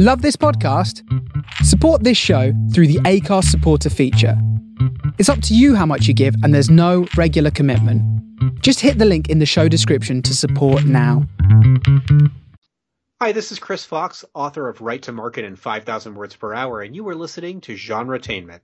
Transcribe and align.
Love 0.00 0.22
this 0.22 0.36
podcast? 0.36 1.02
Support 1.64 2.04
this 2.04 2.16
show 2.16 2.52
through 2.72 2.86
the 2.86 3.00
Acast 3.00 3.46
supporter 3.46 3.90
feature. 3.90 4.40
It's 5.18 5.28
up 5.28 5.42
to 5.42 5.56
you 5.56 5.74
how 5.74 5.86
much 5.86 6.06
you 6.06 6.14
give, 6.14 6.36
and 6.44 6.54
there's 6.54 6.70
no 6.70 7.08
regular 7.16 7.50
commitment. 7.50 8.00
Just 8.62 8.78
hit 8.78 8.98
the 8.98 9.04
link 9.04 9.28
in 9.28 9.40
the 9.40 9.44
show 9.44 9.66
description 9.66 10.22
to 10.22 10.36
support 10.36 10.84
now. 10.84 11.26
Hi, 13.20 13.32
this 13.32 13.50
is 13.50 13.58
Chris 13.58 13.84
Fox, 13.84 14.24
author 14.34 14.68
of 14.68 14.80
Write 14.80 15.02
to 15.02 15.10
Market 15.10 15.44
in 15.44 15.56
5,000 15.56 16.14
Words 16.14 16.36
Per 16.36 16.54
Hour, 16.54 16.82
and 16.82 16.94
you 16.94 17.08
are 17.08 17.16
listening 17.16 17.60
to 17.62 17.74
Genre 17.74 18.20
Genretainment. 18.20 18.60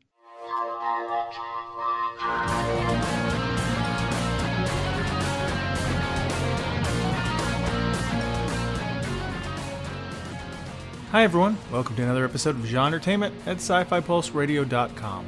Hi, 11.15 11.23
everyone. 11.23 11.57
Welcome 11.71 11.95
to 11.95 12.03
another 12.03 12.25
episode 12.25 12.57
of 12.57 12.63
Genretainment 12.63 13.31
at 13.47 13.59
SciFiPulseRadio.com. 13.59 15.27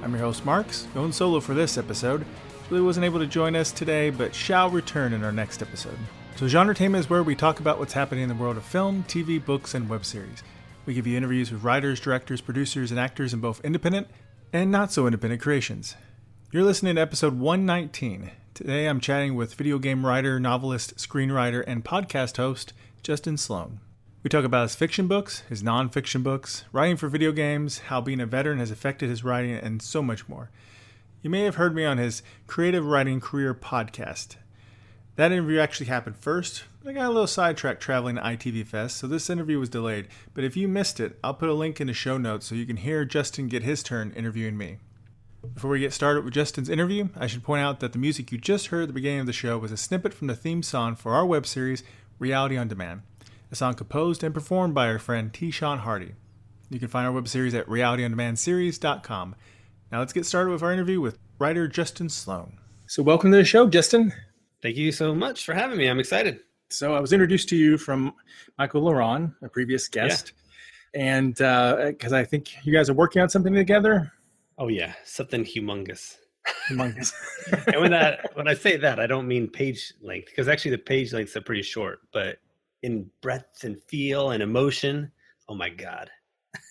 I'm 0.00 0.10
your 0.12 0.20
host, 0.20 0.44
Marks, 0.44 0.86
going 0.94 1.10
solo 1.10 1.40
for 1.40 1.54
this 1.54 1.76
episode. 1.76 2.24
Really 2.70 2.84
wasn't 2.84 3.04
able 3.04 3.18
to 3.18 3.26
join 3.26 3.56
us 3.56 3.72
today, 3.72 4.10
but 4.10 4.32
shall 4.32 4.70
return 4.70 5.12
in 5.12 5.24
our 5.24 5.32
next 5.32 5.60
episode. 5.60 5.98
So, 6.36 6.46
Genretainment 6.46 7.00
is 7.00 7.10
where 7.10 7.24
we 7.24 7.34
talk 7.34 7.58
about 7.58 7.80
what's 7.80 7.94
happening 7.94 8.22
in 8.22 8.28
the 8.28 8.36
world 8.36 8.56
of 8.56 8.62
film, 8.62 9.02
TV, 9.08 9.44
books, 9.44 9.74
and 9.74 9.88
web 9.88 10.04
series. 10.04 10.44
We 10.86 10.94
give 10.94 11.04
you 11.04 11.16
interviews 11.16 11.50
with 11.50 11.64
writers, 11.64 11.98
directors, 11.98 12.40
producers, 12.40 12.92
and 12.92 13.00
actors 13.00 13.34
in 13.34 13.40
both 13.40 13.60
independent 13.64 14.06
and 14.52 14.70
not 14.70 14.92
so 14.92 15.04
independent 15.04 15.42
creations. 15.42 15.96
You're 16.52 16.62
listening 16.62 16.94
to 16.94 17.00
episode 17.00 17.40
119. 17.40 18.30
Today 18.54 18.86
I'm 18.86 19.00
chatting 19.00 19.34
with 19.34 19.54
video 19.54 19.80
game 19.80 20.06
writer, 20.06 20.38
novelist, 20.38 20.94
screenwriter, 20.96 21.64
and 21.66 21.84
podcast 21.84 22.36
host 22.36 22.72
Justin 23.02 23.36
Sloan. 23.36 23.80
We 24.24 24.30
talk 24.30 24.46
about 24.46 24.62
his 24.62 24.74
fiction 24.74 25.06
books, 25.06 25.40
his 25.50 25.62
nonfiction 25.62 26.22
books, 26.22 26.64
writing 26.72 26.96
for 26.96 27.08
video 27.08 27.30
games, 27.30 27.80
how 27.90 28.00
being 28.00 28.20
a 28.20 28.26
veteran 28.26 28.58
has 28.58 28.70
affected 28.70 29.10
his 29.10 29.22
writing, 29.22 29.52
and 29.52 29.82
so 29.82 30.00
much 30.00 30.30
more. 30.30 30.50
You 31.20 31.28
may 31.28 31.42
have 31.42 31.56
heard 31.56 31.74
me 31.74 31.84
on 31.84 31.98
his 31.98 32.22
Creative 32.46 32.86
Writing 32.86 33.20
Career 33.20 33.52
podcast. 33.52 34.36
That 35.16 35.30
interview 35.30 35.58
actually 35.58 35.88
happened 35.88 36.16
first. 36.16 36.64
but 36.82 36.88
I 36.88 36.92
got 36.94 37.04
a 37.04 37.10
little 37.10 37.26
sidetracked 37.26 37.82
traveling 37.82 38.16
to 38.16 38.22
ITV 38.22 38.66
Fest, 38.66 38.96
so 38.96 39.06
this 39.06 39.28
interview 39.28 39.58
was 39.58 39.68
delayed. 39.68 40.08
But 40.32 40.44
if 40.44 40.56
you 40.56 40.68
missed 40.68 41.00
it, 41.00 41.18
I'll 41.22 41.34
put 41.34 41.50
a 41.50 41.52
link 41.52 41.78
in 41.78 41.88
the 41.88 41.92
show 41.92 42.16
notes 42.16 42.46
so 42.46 42.54
you 42.54 42.64
can 42.64 42.78
hear 42.78 43.04
Justin 43.04 43.48
get 43.48 43.62
his 43.62 43.82
turn 43.82 44.10
interviewing 44.16 44.56
me. 44.56 44.78
Before 45.52 45.70
we 45.70 45.80
get 45.80 45.92
started 45.92 46.24
with 46.24 46.32
Justin's 46.32 46.70
interview, 46.70 47.10
I 47.14 47.26
should 47.26 47.44
point 47.44 47.62
out 47.62 47.80
that 47.80 47.92
the 47.92 47.98
music 47.98 48.32
you 48.32 48.38
just 48.38 48.68
heard 48.68 48.84
at 48.84 48.88
the 48.88 48.94
beginning 48.94 49.20
of 49.20 49.26
the 49.26 49.34
show 49.34 49.58
was 49.58 49.70
a 49.70 49.76
snippet 49.76 50.14
from 50.14 50.28
the 50.28 50.34
theme 50.34 50.62
song 50.62 50.96
for 50.96 51.12
our 51.12 51.26
web 51.26 51.44
series, 51.44 51.84
Reality 52.18 52.56
on 52.56 52.68
Demand 52.68 53.02
a 53.54 53.56
song 53.56 53.74
composed 53.74 54.24
and 54.24 54.34
performed 54.34 54.74
by 54.74 54.88
our 54.88 54.98
friend 54.98 55.32
T. 55.32 55.52
Sean 55.52 55.78
Hardy. 55.78 56.14
You 56.70 56.80
can 56.80 56.88
find 56.88 57.06
our 57.06 57.12
web 57.12 57.28
series 57.28 57.54
at 57.54 57.68
realityondemandseries.com. 57.68 59.36
Now 59.92 60.00
let's 60.00 60.12
get 60.12 60.26
started 60.26 60.50
with 60.50 60.64
our 60.64 60.72
interview 60.72 61.00
with 61.00 61.18
writer 61.38 61.68
Justin 61.68 62.08
Sloan. 62.08 62.58
So, 62.88 63.00
welcome 63.00 63.30
to 63.30 63.36
the 63.36 63.44
show, 63.44 63.68
Justin. 63.68 64.12
Thank 64.60 64.76
you 64.76 64.90
so 64.90 65.14
much 65.14 65.44
for 65.44 65.54
having 65.54 65.78
me. 65.78 65.86
I'm 65.86 66.00
excited. 66.00 66.40
So, 66.68 66.96
I 66.96 67.00
was 67.00 67.12
introduced 67.12 67.48
to 67.50 67.56
you 67.56 67.78
from 67.78 68.12
Michael 68.58 68.82
La 68.82 68.90
Ronn, 68.90 69.32
a 69.40 69.48
previous 69.48 69.86
guest, 69.86 70.32
yeah. 70.92 71.18
and 71.18 71.34
because 71.34 72.12
uh, 72.12 72.16
I 72.16 72.24
think 72.24 72.66
you 72.66 72.72
guys 72.72 72.90
are 72.90 72.94
working 72.94 73.22
on 73.22 73.28
something 73.28 73.54
together. 73.54 74.10
Oh 74.58 74.66
yeah, 74.66 74.94
something 75.04 75.44
humongous. 75.44 76.16
Humongous. 76.68 77.12
and 77.68 77.80
when 77.80 77.92
that 77.92 78.30
when 78.34 78.48
I 78.48 78.54
say 78.54 78.78
that, 78.78 78.98
I 78.98 79.06
don't 79.06 79.28
mean 79.28 79.46
page 79.46 79.94
length 80.02 80.26
because 80.26 80.48
actually 80.48 80.72
the 80.72 80.78
page 80.78 81.12
lengths 81.12 81.36
are 81.36 81.40
pretty 81.40 81.62
short, 81.62 82.00
but 82.12 82.38
in 82.84 83.10
breadth 83.22 83.64
and 83.64 83.82
feel 83.82 84.30
and 84.30 84.42
emotion. 84.42 85.10
Oh 85.48 85.54
my 85.54 85.70
God. 85.70 86.10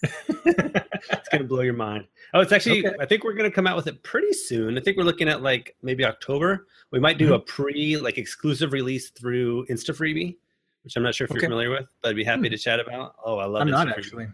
it's 0.04 1.30
going 1.30 1.42
to 1.42 1.44
blow 1.44 1.62
your 1.62 1.74
mind. 1.74 2.06
Oh, 2.34 2.40
it's 2.40 2.52
actually, 2.52 2.86
okay. 2.86 2.96
I 3.02 3.06
think 3.06 3.24
we're 3.24 3.34
going 3.34 3.50
to 3.50 3.54
come 3.54 3.66
out 3.66 3.76
with 3.76 3.88
it 3.88 4.02
pretty 4.04 4.32
soon. 4.32 4.78
I 4.78 4.82
think 4.82 4.96
we're 4.96 5.04
looking 5.04 5.28
at 5.28 5.42
like 5.42 5.76
maybe 5.82 6.06
October. 6.06 6.68
We 6.92 7.00
might 7.00 7.18
do 7.18 7.26
mm-hmm. 7.26 7.34
a 7.34 7.40
pre, 7.40 7.98
like 7.98 8.18
exclusive 8.18 8.74
release 8.74 9.10
through 9.10 9.66
InstaFreebie, 9.66 10.38
which 10.84 10.96
I'm 10.96 11.04
not 11.04 11.16
sure 11.16 11.26
if 11.26 11.32
okay. 11.32 11.42
you're 11.42 11.50
familiar 11.50 11.72
with, 11.72 11.88
but 12.02 12.10
I'd 12.10 12.16
be 12.16 12.24
happy 12.24 12.48
hmm. 12.48 12.52
to 12.52 12.58
chat 12.58 12.80
about. 12.80 13.16
Oh, 13.26 13.40
I 13.40 13.46
love 13.46 13.64
I'm 13.64 13.72
not 13.72 13.90
actually. 13.90 14.28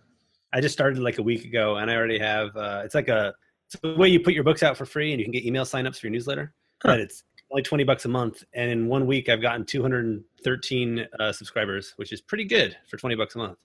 I 0.51 0.59
just 0.59 0.73
started 0.73 0.99
like 0.99 1.17
a 1.17 1.23
week 1.23 1.45
ago 1.45 1.77
and 1.77 1.89
I 1.89 1.95
already 1.95 2.19
have, 2.19 2.55
uh, 2.57 2.81
it's 2.83 2.95
like 2.95 3.07
a, 3.07 3.33
it's 3.67 3.79
the 3.81 3.95
way 3.95 4.09
you 4.09 4.19
put 4.19 4.33
your 4.33 4.43
books 4.43 4.63
out 4.63 4.75
for 4.75 4.85
free 4.85 5.11
and 5.11 5.19
you 5.19 5.25
can 5.25 5.31
get 5.31 5.45
email 5.45 5.63
signups 5.63 5.99
for 5.99 6.07
your 6.07 6.11
newsletter. 6.11 6.53
Huh. 6.81 6.89
But 6.89 6.99
it's 6.99 7.23
only 7.51 7.63
20 7.63 7.83
bucks 7.83 8.05
a 8.05 8.07
month 8.07 8.43
and 8.53 8.69
in 8.69 8.87
one 8.87 9.05
week 9.05 9.29
i've 9.29 9.41
gotten 9.41 9.65
213 9.65 11.07
uh, 11.19 11.31
subscribers 11.31 11.93
which 11.97 12.11
is 12.11 12.21
pretty 12.21 12.43
good 12.43 12.75
for 12.87 12.97
20 12.97 13.15
bucks 13.15 13.35
a 13.35 13.37
month. 13.39 13.57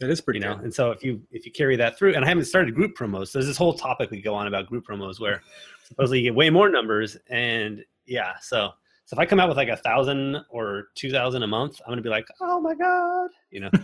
That 0.00 0.10
is 0.10 0.20
pretty 0.20 0.40
you 0.40 0.44
know 0.44 0.56
good. 0.56 0.64
and 0.64 0.74
so 0.74 0.90
if 0.90 1.02
you 1.02 1.22
if 1.30 1.46
you 1.46 1.52
carry 1.52 1.76
that 1.76 1.98
through 1.98 2.14
and 2.14 2.24
i 2.24 2.28
haven't 2.28 2.44
started 2.44 2.74
group 2.74 2.96
promos 2.96 3.28
so 3.28 3.38
there's 3.38 3.46
this 3.46 3.56
whole 3.56 3.74
topic 3.74 4.10
we 4.10 4.20
go 4.20 4.34
on 4.34 4.46
about 4.46 4.66
group 4.66 4.86
promos 4.86 5.20
where 5.20 5.42
supposedly 5.84 6.18
you 6.18 6.24
get 6.24 6.34
way 6.34 6.50
more 6.50 6.68
numbers 6.68 7.16
and 7.30 7.84
yeah 8.06 8.32
so 8.40 8.70
so 9.06 9.14
if 9.14 9.18
i 9.18 9.24
come 9.24 9.40
out 9.40 9.48
with 9.48 9.56
like 9.56 9.68
a 9.68 9.76
thousand 9.78 10.36
or 10.50 10.88
two 10.94 11.10
thousand 11.10 11.42
a 11.42 11.46
month 11.46 11.80
i'm 11.86 11.92
gonna 11.92 12.02
be 12.02 12.10
like 12.10 12.26
oh 12.40 12.60
my 12.60 12.74
god 12.74 13.30
you 13.50 13.60
know? 13.60 13.70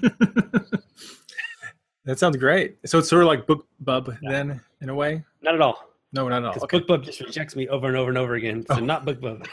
That 2.05 2.19
sounds 2.19 2.37
great. 2.37 2.79
So 2.84 2.99
it's 2.99 3.09
sort 3.09 3.23
of 3.23 3.29
like 3.29 3.47
BookBub 3.47 4.19
yeah. 4.23 4.31
then 4.31 4.61
in 4.81 4.89
a 4.89 4.95
way? 4.95 5.23
Not 5.41 5.55
at 5.55 5.61
all 5.61 5.91
no, 6.12 6.28
no, 6.28 6.41
no. 6.41 6.53
Because 6.53 6.65
okay. 6.65 6.81
BookBub 6.81 7.05
just 7.05 7.21
rejects 7.21 7.56
me 7.56 7.69
over 7.69 7.87
and 7.89 7.97
over 7.97 8.11
and 8.11 8.19
over 8.19 8.34
again. 8.34 8.65
So 8.67 8.77
oh. 8.77 8.81
not 8.81 9.06
BookBub. 9.06 9.47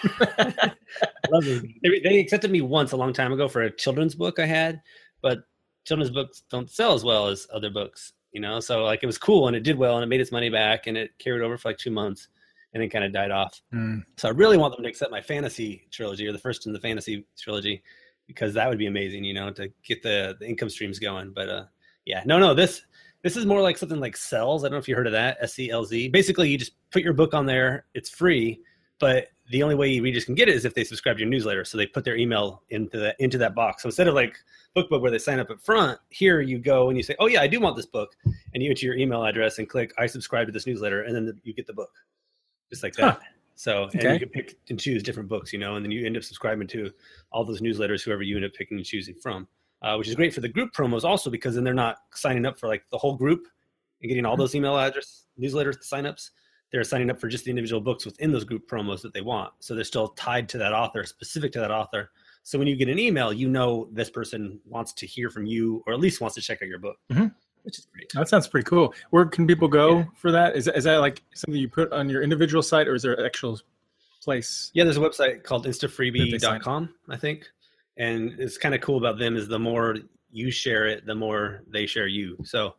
Love 1.32 1.46
They, 1.84 2.00
they 2.04 2.20
accepted 2.20 2.52
me 2.52 2.62
once 2.62 2.92
a 2.92 2.98
long 2.98 3.14
time 3.14 3.32
ago 3.32 3.48
for 3.48 3.64
a 3.64 3.72
children's 3.72 4.16
book 4.16 4.40
I 4.40 4.46
had, 4.46 4.82
but 5.22 5.40
children's 5.86 6.12
books 6.12 6.44
don't 6.50 6.70
sell 6.70 6.94
as 6.94 7.04
well 7.04 7.28
as 7.28 7.48
other 7.54 7.70
books, 7.70 8.14
you 8.34 8.42
know. 8.42 8.60
So 8.60 8.84
like 8.84 9.04
it 9.04 9.06
was 9.06 9.18
cool 9.18 9.48
and 9.48 9.56
it 9.56 9.64
did 9.64 9.78
well 9.78 9.96
and 9.96 10.04
it 10.04 10.08
made 10.08 10.22
its 10.22 10.32
money 10.32 10.50
back 10.50 10.88
and 10.88 10.98
it 10.98 11.12
carried 11.18 11.44
over 11.44 11.58
for 11.58 11.70
like 11.70 11.78
two 11.78 11.92
months 11.92 12.28
and 12.74 12.84
then 12.84 12.90
kind 12.90 13.06
of 13.06 13.14
died 13.14 13.32
off. 13.32 13.62
Mm. 13.74 14.04
So 14.18 14.28
I 14.28 14.32
really 14.32 14.58
want 14.58 14.76
them 14.76 14.84
to 14.84 14.90
accept 14.90 15.12
my 15.12 15.22
fantasy 15.22 15.88
trilogy 15.92 16.28
or 16.28 16.34
the 16.34 16.40
first 16.40 16.68
in 16.68 16.74
the 16.74 16.80
fantasy 16.80 17.26
trilogy 17.38 17.82
because 18.28 18.54
that 18.54 18.70
would 18.70 18.78
be 18.78 18.86
amazing, 18.86 19.24
you 19.24 19.34
know, 19.34 19.50
to 19.52 19.72
get 19.84 20.04
the, 20.04 20.36
the 20.40 20.48
income 20.48 20.70
streams 20.70 21.00
going. 21.00 21.32
But 21.32 21.50
uh, 21.50 21.66
yeah, 22.06 22.22
no, 22.26 22.38
no, 22.38 22.54
this 22.54 22.82
this 23.24 23.36
is 23.36 23.46
more 23.46 23.62
like 23.62 23.78
something 23.78 24.00
like 24.00 24.16
Cells. 24.16 24.64
I 24.64 24.68
don't 24.68 24.74
know 24.74 24.80
if 24.80 24.88
you 24.88 24.96
heard 24.96 25.08
of 25.08 25.14
that. 25.14 25.38
S 25.42 25.54
C 25.54 25.70
L 25.70 25.84
Z. 25.84 26.10
Basically, 26.10 26.50
you 26.50 26.58
just 26.58 26.74
put 26.92 27.02
your 27.02 27.14
book 27.14 27.34
on 27.34 27.46
there. 27.46 27.86
It's 27.94 28.10
free, 28.10 28.62
but 29.00 29.28
the 29.50 29.64
only 29.64 29.76
way 29.76 30.00
readers 30.00 30.26
can 30.26 30.36
get 30.36 30.48
it 30.48 30.56
is 30.56 30.64
if 30.64 30.74
they 30.74 30.84
subscribe 30.84 31.18
to 31.18 31.22
your 31.22 31.30
newsletter. 31.30 31.66
So 31.66 31.78
they 31.78 31.88
put 31.88 32.06
their 32.06 32.16
email 32.16 32.64
into 32.70 32.98
that 33.00 33.16
into 33.20 33.38
that 33.40 33.56
box. 33.56 33.84
So 33.84 33.88
instead 33.88 34.08
of 34.08 34.14
like 34.14 34.38
BookBub 34.76 35.02
where 35.02 35.12
they 35.12 35.20
sign 35.20 35.40
up 35.40 35.50
up 35.50 35.62
front, 35.62 36.00
here 36.10 36.42
you 36.42 36.60
go 36.60 36.90
and 36.90 36.98
you 36.98 37.04
say, 37.04 37.16
"Oh 37.20 37.28
yeah, 37.28 37.42
I 37.42 37.48
do 37.48 37.60
want 37.60 37.76
this 37.76 37.86
book," 37.86 38.16
and 38.54 38.64
you 38.64 38.70
enter 38.70 38.86
your 38.86 38.96
email 38.96 39.24
address 39.24 39.60
and 39.60 39.68
click 39.68 39.94
"I 39.98 40.06
subscribe 40.06 40.48
to 40.48 40.54
this 40.54 40.68
newsletter," 40.68 41.04
and 41.04 41.16
then 41.16 41.40
you 41.44 41.54
get 41.54 41.68
the 41.68 41.74
book, 41.74 41.92
just 42.70 42.84
like 42.84 42.94
that. 42.94 43.16
Huh. 43.16 43.20
So 43.56 43.84
and 43.92 43.96
okay. 43.96 44.14
you 44.14 44.20
can 44.20 44.30
pick 44.30 44.56
and 44.70 44.80
choose 44.80 45.04
different 45.04 45.28
books, 45.28 45.52
you 45.52 45.60
know, 45.60 45.76
and 45.76 45.84
then 45.84 45.92
you 45.92 46.06
end 46.06 46.16
up 46.16 46.24
subscribing 46.24 46.68
to 46.68 46.92
all 47.34 47.44
those 47.44 47.60
newsletters, 47.60 48.02
whoever 48.02 48.24
you 48.24 48.38
end 48.38 48.46
up 48.46 48.54
picking 48.54 48.78
and 48.78 48.86
choosing 48.86 49.16
from 49.16 49.50
uh, 49.82 49.96
which 49.96 50.08
is 50.08 50.16
great 50.16 50.34
for 50.34 50.42
the 50.42 50.50
group 50.50 50.74
promos 50.74 51.04
also 51.04 51.30
because 51.30 51.56
then 51.56 51.64
they're 51.64 51.74
not 51.74 51.98
signing 52.14 52.46
up 52.46 52.60
for 52.60 52.68
like 52.68 52.84
the 52.92 52.98
whole 52.98 53.16
group 53.16 53.48
and 54.02 54.10
getting 54.10 54.26
all 54.26 54.34
mm-hmm. 54.34 54.42
those 54.42 54.56
email 54.56 54.78
address 54.78 55.26
newsletter 55.38 55.72
signups. 55.72 56.30
They're 56.72 56.84
signing 56.84 57.10
up 57.10 57.20
for 57.20 57.28
just 57.28 57.46
the 57.46 57.50
individual 57.50 57.82
books 57.82 58.06
within 58.06 58.32
those 58.32 58.44
group 58.44 58.70
promos 58.70 59.02
that 59.02 59.14
they 59.14 59.22
want. 59.22 59.54
So 59.60 59.74
they're 59.74 59.84
still 59.84 60.10
tied 60.10 60.48
to 60.50 60.60
that 60.60 60.72
author, 60.72 61.04
specific 61.04 61.52
to 61.54 61.60
that 61.60 61.72
author. 61.72 62.12
So 62.44 62.60
when 62.60 62.68
you 62.68 62.76
get 62.76 62.90
an 62.90 63.00
email, 63.00 63.34
you 63.34 63.50
know 63.50 63.90
this 63.92 64.10
person 64.10 64.60
wants 64.66 64.94
to 64.94 65.08
hear 65.08 65.30
from 65.30 65.46
you 65.46 65.84
or 65.88 65.94
at 65.94 66.00
least 66.00 66.22
wants 66.22 66.36
to 66.36 66.42
check 66.42 66.62
out 66.62 66.68
your 66.68 66.80
book. 66.80 66.98
Mm-hmm. 67.12 67.28
Which 67.64 67.80
is 67.80 67.88
great. 67.92 68.12
That 68.14 68.30
sounds 68.30 68.48
pretty 68.48 68.66
cool. 68.66 68.94
Where 69.10 69.26
can 69.26 69.46
people 69.48 69.68
go 69.68 70.00
yeah. 70.00 70.06
for 70.16 70.32
that? 70.32 70.56
Is, 70.56 70.68
is 70.68 70.84
that 70.86 70.98
like 70.98 71.24
something 71.34 71.60
you 71.60 71.68
put 71.68 71.92
on 71.92 72.08
your 72.08 72.22
individual 72.22 72.64
site 72.64 72.88
or 72.88 72.96
is 72.96 73.02
there 73.02 73.14
an 73.14 73.26
actual 73.26 73.60
place? 74.24 74.72
Yeah, 74.74 74.84
there's 74.84 74.98
a 74.98 75.02
website 75.02 75.44
called 75.44 75.66
instafreebie.com, 75.66 76.94
I 77.10 77.18
think 77.18 77.50
and 78.00 78.40
it's 78.40 78.58
kind 78.58 78.74
of 78.74 78.82
cool 78.82 78.98
about 78.98 79.20
them 79.20 79.36
is 79.36 79.48
the 79.48 79.60
more 79.60 79.98
you 80.32 80.50
share 80.50 80.88
it 80.88 81.06
the 81.06 81.14
more 81.16 81.64
they 81.68 81.86
share 81.86 82.08
you. 82.08 82.38
So 82.44 82.76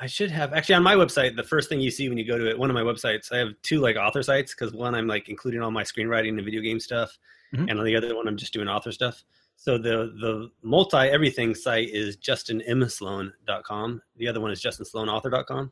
i 0.00 0.06
should 0.06 0.30
have 0.30 0.52
actually 0.54 0.74
on 0.74 0.82
my 0.82 0.94
website 0.94 1.36
the 1.36 1.42
first 1.42 1.68
thing 1.68 1.80
you 1.80 1.90
see 1.90 2.08
when 2.08 2.16
you 2.16 2.24
go 2.24 2.38
to 2.38 2.48
it 2.48 2.58
one 2.58 2.70
of 2.70 2.74
my 2.74 2.82
websites 2.82 3.30
i 3.32 3.36
have 3.36 3.48
two 3.62 3.80
like 3.80 3.96
author 3.96 4.22
sites 4.22 4.54
because 4.54 4.72
one 4.72 4.94
i'm 4.94 5.06
like 5.06 5.28
including 5.28 5.60
all 5.60 5.70
my 5.70 5.82
screenwriting 5.82 6.30
and 6.30 6.44
video 6.44 6.62
game 6.62 6.80
stuff 6.80 7.18
mm-hmm. 7.54 7.68
and 7.68 7.78
on 7.78 7.84
the 7.84 7.94
other 7.94 8.16
one 8.16 8.26
i'm 8.26 8.36
just 8.36 8.52
doing 8.52 8.68
author 8.68 8.92
stuff. 8.92 9.22
So 9.56 9.76
the 9.76 10.14
the 10.20 10.50
multi 10.62 10.96
everything 10.96 11.54
site 11.54 11.90
is 11.90 12.16
justinmsloan.com 12.16 14.02
the 14.16 14.28
other 14.28 14.40
one 14.40 14.50
is 14.50 14.62
justinsloanauthor.com 14.62 15.70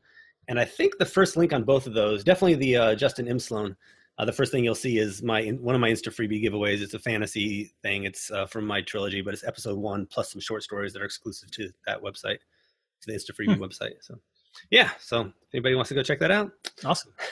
and 0.48 0.60
i 0.60 0.64
think 0.64 0.98
the 0.98 1.06
first 1.06 1.38
link 1.38 1.54
on 1.54 1.64
both 1.64 1.86
of 1.86 1.94
those 1.94 2.22
definitely 2.22 2.56
the 2.56 2.76
uh, 2.76 2.94
justin 2.94 3.26
m 3.28 3.38
sloan 3.38 3.74
uh, 4.18 4.24
the 4.24 4.32
first 4.32 4.50
thing 4.50 4.64
you'll 4.64 4.74
see 4.74 4.98
is 4.98 5.22
my 5.22 5.46
one 5.60 5.74
of 5.74 5.80
my 5.80 5.90
InstaFreebie 5.90 6.44
giveaways. 6.44 6.80
It's 6.80 6.94
a 6.94 6.98
fantasy 6.98 7.72
thing. 7.82 8.04
It's 8.04 8.30
uh, 8.30 8.46
from 8.46 8.66
my 8.66 8.80
trilogy, 8.82 9.20
but 9.20 9.32
it's 9.32 9.44
episode 9.44 9.78
one 9.78 10.06
plus 10.06 10.32
some 10.32 10.40
short 10.40 10.62
stories 10.64 10.92
that 10.92 11.02
are 11.02 11.04
exclusive 11.04 11.50
to 11.52 11.70
that 11.86 12.02
website, 12.02 12.38
to 13.02 13.06
the 13.06 13.12
InstaFreebie 13.12 13.56
hmm. 13.56 13.62
website. 13.62 13.94
So, 14.00 14.16
yeah. 14.70 14.90
So, 14.98 15.20
if 15.20 15.54
anybody 15.54 15.76
wants 15.76 15.88
to 15.90 15.94
go 15.94 16.02
check 16.02 16.18
that 16.20 16.30
out, 16.30 16.50
awesome. 16.84 17.12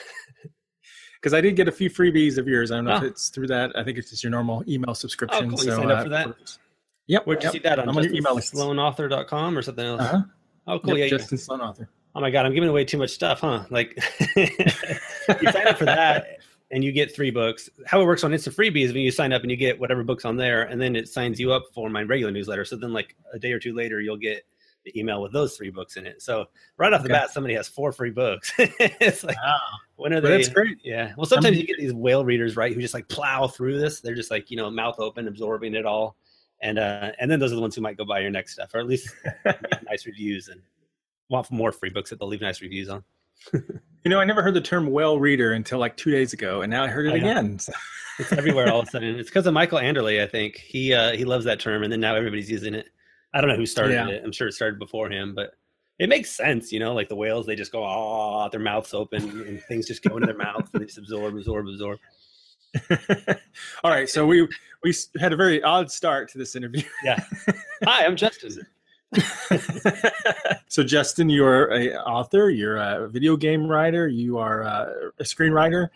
Because 1.19 1.33
I 1.33 1.41
did 1.41 1.55
get 1.55 1.67
a 1.67 1.71
few 1.71 1.89
freebies 1.89 2.37
of 2.37 2.47
yours. 2.47 2.71
I 2.71 2.75
don't 2.75 2.85
know 2.85 2.93
oh. 2.93 2.97
if 2.97 3.03
it's 3.03 3.29
through 3.29 3.47
that. 3.47 3.75
I 3.75 3.83
think 3.83 3.97
it's 3.97 4.11
just 4.11 4.23
your 4.23 4.29
normal 4.29 4.63
email 4.67 4.93
subscription. 4.93 5.45
Oh, 5.45 5.49
cool. 5.49 5.57
So, 5.57 5.65
you 5.65 5.75
signed 5.75 5.91
up 5.91 5.97
uh, 5.97 6.03
for 6.03 6.09
that. 6.09 6.27
For, 6.27 6.59
yep. 7.07 7.25
Where'd 7.25 7.41
you 7.41 7.47
yep. 7.47 7.53
see 7.53 7.59
that 7.59 7.79
on? 7.79 7.89
I'm 7.89 7.97
on 7.97 8.03
your 8.03 8.13
email 8.13 8.35
list. 8.35 8.53
Sloanauthor.com 8.53 9.57
or 9.57 9.63
something 9.63 9.83
else? 9.83 10.01
Uh-huh. 10.01 10.21
Oh, 10.67 10.79
cool. 10.79 10.95
Yep, 10.95 11.11
yeah, 11.11 11.17
Justin 11.17 11.39
Sloan 11.39 11.61
author. 11.61 11.89
Oh 12.13 12.21
my 12.21 12.29
god, 12.29 12.45
I'm 12.45 12.53
giving 12.53 12.69
away 12.69 12.85
too 12.85 12.97
much 12.97 13.11
stuff, 13.11 13.41
huh? 13.41 13.65
Like 13.71 13.97
you 14.35 15.51
sign 15.51 15.67
up 15.67 15.77
for 15.77 15.85
that 15.85 16.39
and 16.71 16.83
you 16.83 16.91
get 16.91 17.13
three 17.15 17.31
books. 17.31 17.69
How 17.85 18.01
it 18.01 18.05
works 18.05 18.23
on 18.23 18.31
InstaFreebie 18.31 18.83
is 18.83 18.93
when 18.93 19.01
you 19.03 19.11
sign 19.11 19.31
up 19.33 19.41
and 19.41 19.51
you 19.51 19.57
get 19.57 19.79
whatever 19.79 20.03
books 20.03 20.25
on 20.25 20.35
there, 20.37 20.63
and 20.63 20.81
then 20.81 20.95
it 20.95 21.07
signs 21.07 21.39
you 21.39 21.51
up 21.51 21.63
for 21.73 21.89
my 21.89 22.03
regular 22.03 22.31
newsletter. 22.31 22.65
So 22.65 22.75
then, 22.75 22.93
like 22.93 23.15
a 23.33 23.39
day 23.39 23.51
or 23.51 23.59
two 23.59 23.73
later, 23.73 24.01
you'll 24.01 24.17
get 24.17 24.45
the 24.85 24.97
email 24.99 25.21
with 25.21 25.33
those 25.33 25.55
three 25.57 25.69
books 25.69 25.97
in 25.97 26.05
it. 26.05 26.21
So 26.21 26.45
right 26.77 26.93
off 26.93 27.03
the 27.03 27.09
bat, 27.09 27.29
somebody 27.31 27.53
has 27.55 27.67
four 27.67 27.91
free 27.91 28.09
books. 28.11 28.53
it's 28.57 29.23
like 29.23 29.35
Wow. 29.43 29.59
when 29.97 30.13
are 30.13 30.21
But 30.21 30.29
they? 30.29 30.37
that's 30.37 30.49
great. 30.49 30.77
Yeah. 30.83 31.13
Well, 31.17 31.25
sometimes 31.25 31.57
you 31.57 31.65
get 31.67 31.77
these 31.77 31.93
whale 31.93 32.23
readers, 32.23 32.55
right, 32.55 32.73
who 32.73 32.79
just 32.79 32.93
like 32.93 33.07
plow 33.09 33.47
through 33.47 33.79
this. 33.79 33.99
They're 33.99 34.15
just 34.15 34.31
like 34.31 34.49
you 34.49 34.55
know 34.57 34.69
mouth 34.69 34.95
open, 34.99 35.27
absorbing 35.27 35.75
it 35.75 35.85
all, 35.85 36.15
and 36.61 36.79
uh 36.79 37.11
and 37.19 37.29
then 37.29 37.39
those 37.39 37.51
are 37.51 37.55
the 37.55 37.61
ones 37.61 37.75
who 37.75 37.81
might 37.81 37.97
go 37.97 38.05
buy 38.05 38.19
your 38.19 38.31
next 38.31 38.53
stuff, 38.53 38.73
or 38.73 38.79
at 38.79 38.87
least 38.87 39.13
nice 39.89 40.05
reviews 40.05 40.47
and 40.47 40.61
want 41.29 41.51
more 41.51 41.73
free 41.73 41.89
books 41.89 42.09
that 42.09 42.19
they'll 42.19 42.29
leave 42.29 42.39
nice 42.41 42.61
reviews 42.61 42.87
on. 42.87 43.03
You 44.07 44.09
know, 44.11 44.21
I 44.21 44.23
never 44.23 44.41
heard 44.41 44.53
the 44.53 44.61
term 44.61 44.89
whale 44.89 45.19
reader 45.19 45.51
until 45.51 45.79
like 45.79 45.97
two 45.97 46.11
days 46.11 46.31
ago, 46.31 46.61
and 46.61 46.71
now 46.71 46.81
I 46.85 46.87
heard 46.87 47.07
it 47.07 47.11
I 47.11 47.17
again. 47.17 47.59
So- 47.59 47.73
It's 48.17 48.31
everywhere 48.31 48.71
all 48.71 48.79
of 48.79 48.87
a 48.87 48.91
sudden. 48.91 49.15
It's 49.19 49.29
because 49.29 49.45
of 49.47 49.53
Michael 49.53 49.79
Anderle, 49.79 50.23
I 50.23 50.25
think. 50.27 50.55
He 50.55 50.93
uh, 50.93 51.11
he 51.11 51.25
loves 51.25 51.43
that 51.43 51.59
term, 51.59 51.83
and 51.83 51.91
then 51.91 51.99
now 51.99 52.15
everybody's 52.15 52.49
using 52.49 52.73
it. 52.73 52.87
I 53.33 53.41
don't 53.41 53.49
know 53.49 53.57
who 53.57 53.65
started 53.65 53.95
Yeah. 53.95 54.07
it. 54.07 54.21
I'm 54.23 54.31
sure 54.31 54.47
it 54.47 54.53
started 54.53 54.79
before 54.79 55.09
him, 55.09 55.35
but 55.35 55.55
it 55.99 56.07
makes 56.07 56.29
sense, 56.31 56.71
you 56.71 56.79
know. 56.79 56.93
Like 56.93 57.09
the 57.09 57.17
whales, 57.17 57.45
they 57.45 57.57
just 57.57 57.73
go 57.73 57.83
ah, 57.83 58.47
their 58.47 58.61
mouths 58.61 58.93
open, 58.93 59.23
and 59.45 59.61
things 59.63 59.87
just 59.87 60.01
go 60.03 60.15
into 60.15 60.27
their 60.27 60.37
mouth, 60.37 60.69
and 60.71 60.81
they 60.81 60.85
just 60.85 60.99
absorb, 60.99 61.35
absorb, 61.35 61.67
absorb. 61.67 61.99
All 63.83 63.91
right, 63.91 64.07
so 64.07 64.25
we 64.25 64.47
we 64.83 64.93
had 65.19 65.33
a 65.33 65.35
very 65.35 65.61
odd 65.63 65.91
start 65.91 66.29
to 66.29 66.37
this 66.37 66.55
interview. 66.55 66.83
Yeah. 67.03 67.21
Hi, 67.83 68.05
I'm 68.05 68.15
Justin. 68.15 68.65
so 70.67 70.83
Justin, 70.83 71.29
you're 71.29 71.71
a 71.73 71.95
author, 71.95 72.49
you're 72.49 72.77
a 72.77 73.07
video 73.09 73.35
game 73.37 73.67
writer, 73.67 74.07
you 74.07 74.37
are 74.37 74.61
a, 74.61 75.11
a 75.19 75.23
screenwriter, 75.23 75.89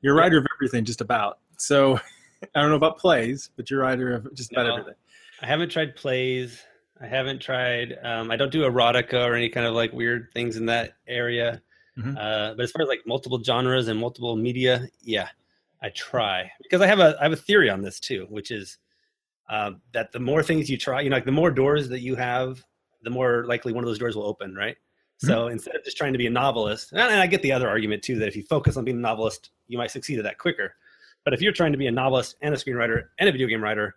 you're 0.00 0.14
a 0.14 0.18
writer 0.18 0.38
of 0.38 0.46
everything, 0.56 0.84
just 0.84 1.00
about. 1.00 1.38
So 1.56 1.96
I 2.54 2.60
don't 2.60 2.70
know 2.70 2.76
about 2.76 2.98
plays, 2.98 3.50
but 3.56 3.70
you're 3.70 3.80
a 3.80 3.84
writer 3.84 4.14
of 4.14 4.34
just 4.34 4.52
about 4.52 4.66
No. 4.66 4.72
everything. 4.74 4.94
I 5.42 5.46
haven't 5.46 5.70
tried 5.70 5.96
plays. 5.96 6.62
I 7.00 7.06
haven't 7.06 7.40
tried. 7.40 7.96
Um, 8.02 8.30
I 8.30 8.36
don't 8.36 8.50
do 8.50 8.62
erotica 8.62 9.24
or 9.24 9.34
any 9.34 9.48
kind 9.48 9.66
of 9.66 9.74
like 9.74 9.92
weird 9.92 10.28
things 10.34 10.56
in 10.56 10.66
that 10.66 10.94
area. 11.06 11.62
Mhm. 11.96 12.16
Uh, 12.16 12.54
but 12.54 12.62
as 12.62 12.70
far 12.72 12.82
as 12.82 12.88
like 12.88 13.00
multiple 13.06 13.42
genres 13.42 13.88
and 13.88 13.98
multiple 14.00 14.34
media, 14.36 14.86
yeah, 15.02 15.28
I 15.82 15.90
try 15.90 16.50
because 16.62 16.80
I 16.80 16.86
have 16.86 16.98
a 17.00 17.16
I 17.20 17.24
have 17.24 17.32
a 17.32 17.36
theory 17.36 17.70
on 17.70 17.82
this 17.82 17.98
too, 18.00 18.26
which 18.30 18.50
is 18.50 18.78
uh, 19.48 19.72
that 19.92 20.12
the 20.12 20.20
more 20.20 20.42
things 20.42 20.68
you 20.68 20.76
try, 20.76 21.00
you 21.00 21.10
know, 21.10 21.16
like 21.16 21.24
the 21.24 21.32
more 21.32 21.50
doors 21.50 21.88
that 21.88 22.00
you 22.00 22.14
have, 22.16 22.64
the 23.02 23.10
more 23.10 23.44
likely 23.46 23.72
one 23.72 23.84
of 23.84 23.88
those 23.88 23.98
doors 23.98 24.16
will 24.16 24.26
open, 24.26 24.54
right? 24.54 24.76
So 25.20 25.48
instead 25.48 25.74
of 25.74 25.84
just 25.84 25.96
trying 25.96 26.12
to 26.12 26.18
be 26.18 26.28
a 26.28 26.30
novelist, 26.30 26.92
and 26.92 27.00
I 27.00 27.26
get 27.26 27.42
the 27.42 27.50
other 27.50 27.68
argument 27.68 28.04
too 28.04 28.18
that 28.20 28.28
if 28.28 28.36
you 28.36 28.44
focus 28.44 28.76
on 28.76 28.84
being 28.84 28.98
a 28.98 29.00
novelist, 29.00 29.50
you 29.66 29.76
might 29.76 29.90
succeed 29.90 30.18
at 30.18 30.24
that 30.24 30.38
quicker. 30.38 30.74
But 31.24 31.34
if 31.34 31.40
you're 31.42 31.52
trying 31.52 31.72
to 31.72 31.78
be 31.78 31.88
a 31.88 31.90
novelist 31.90 32.36
and 32.40 32.54
a 32.54 32.56
screenwriter 32.56 33.06
and 33.18 33.28
a 33.28 33.32
video 33.32 33.48
game 33.48 33.62
writer, 33.62 33.96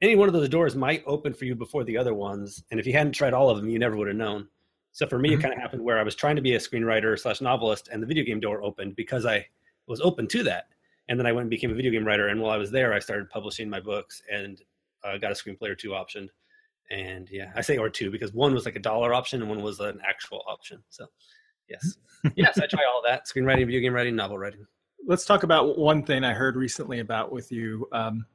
any 0.00 0.16
one 0.16 0.28
of 0.28 0.32
those 0.34 0.48
doors 0.48 0.74
might 0.74 1.02
open 1.06 1.34
for 1.34 1.44
you 1.44 1.54
before 1.54 1.84
the 1.84 1.98
other 1.98 2.14
ones. 2.14 2.64
And 2.70 2.80
if 2.80 2.86
you 2.86 2.94
hadn't 2.94 3.12
tried 3.12 3.34
all 3.34 3.50
of 3.50 3.58
them, 3.58 3.68
you 3.68 3.78
never 3.78 3.96
would 3.96 4.08
have 4.08 4.16
known. 4.16 4.48
So 4.92 5.06
for 5.06 5.18
me, 5.18 5.30
Mhm. 5.30 5.38
it 5.38 5.42
kind 5.42 5.54
of 5.54 5.60
happened 5.60 5.82
where 5.82 5.98
I 5.98 6.02
was 6.02 6.14
trying 6.14 6.36
to 6.36 6.42
be 6.42 6.54
a 6.54 6.58
screenwriter 6.58 7.18
slash 7.18 7.40
novelist, 7.40 7.88
and 7.88 8.02
the 8.02 8.06
video 8.06 8.24
game 8.24 8.40
door 8.40 8.62
opened 8.62 8.96
because 8.96 9.26
I 9.26 9.46
was 9.86 10.00
open 10.00 10.26
to 10.28 10.42
that. 10.44 10.68
And 11.08 11.18
then 11.18 11.26
I 11.26 11.32
went 11.32 11.42
and 11.42 11.50
became 11.50 11.70
a 11.70 11.74
video 11.74 11.92
game 11.92 12.06
writer. 12.06 12.28
And 12.28 12.40
while 12.40 12.52
I 12.52 12.56
was 12.56 12.70
there, 12.70 12.94
I 12.94 13.00
started 13.00 13.28
publishing 13.28 13.68
my 13.68 13.80
books 13.80 14.22
and 14.30 14.62
uh, 15.04 15.18
got 15.18 15.30
a 15.30 15.34
screenplay 15.34 15.68
or 15.68 15.74
two 15.74 15.94
option. 15.94 16.28
And 16.90 17.28
yeah, 17.30 17.50
I 17.56 17.60
say 17.62 17.78
or 17.78 17.88
two 17.88 18.10
because 18.10 18.32
one 18.32 18.52
was 18.54 18.64
like 18.64 18.76
a 18.76 18.80
dollar 18.80 19.14
option 19.14 19.40
and 19.40 19.48
one 19.50 19.62
was 19.62 19.80
an 19.80 20.00
actual 20.06 20.42
option. 20.46 20.82
So 20.90 21.06
yes, 21.68 21.96
yes, 22.36 22.58
I 22.58 22.66
try 22.66 22.82
all 22.92 23.02
that: 23.06 23.26
screenwriting, 23.26 23.66
video 23.66 23.80
game 23.80 23.92
writing, 23.94 24.14
novel 24.16 24.38
writing. 24.38 24.66
Let's 25.06 25.24
talk 25.24 25.42
about 25.42 25.78
one 25.78 26.02
thing 26.02 26.24
I 26.24 26.32
heard 26.34 26.56
recently 26.56 27.00
about 27.00 27.32
with 27.32 27.50
you. 27.52 27.88
Um, 27.92 28.26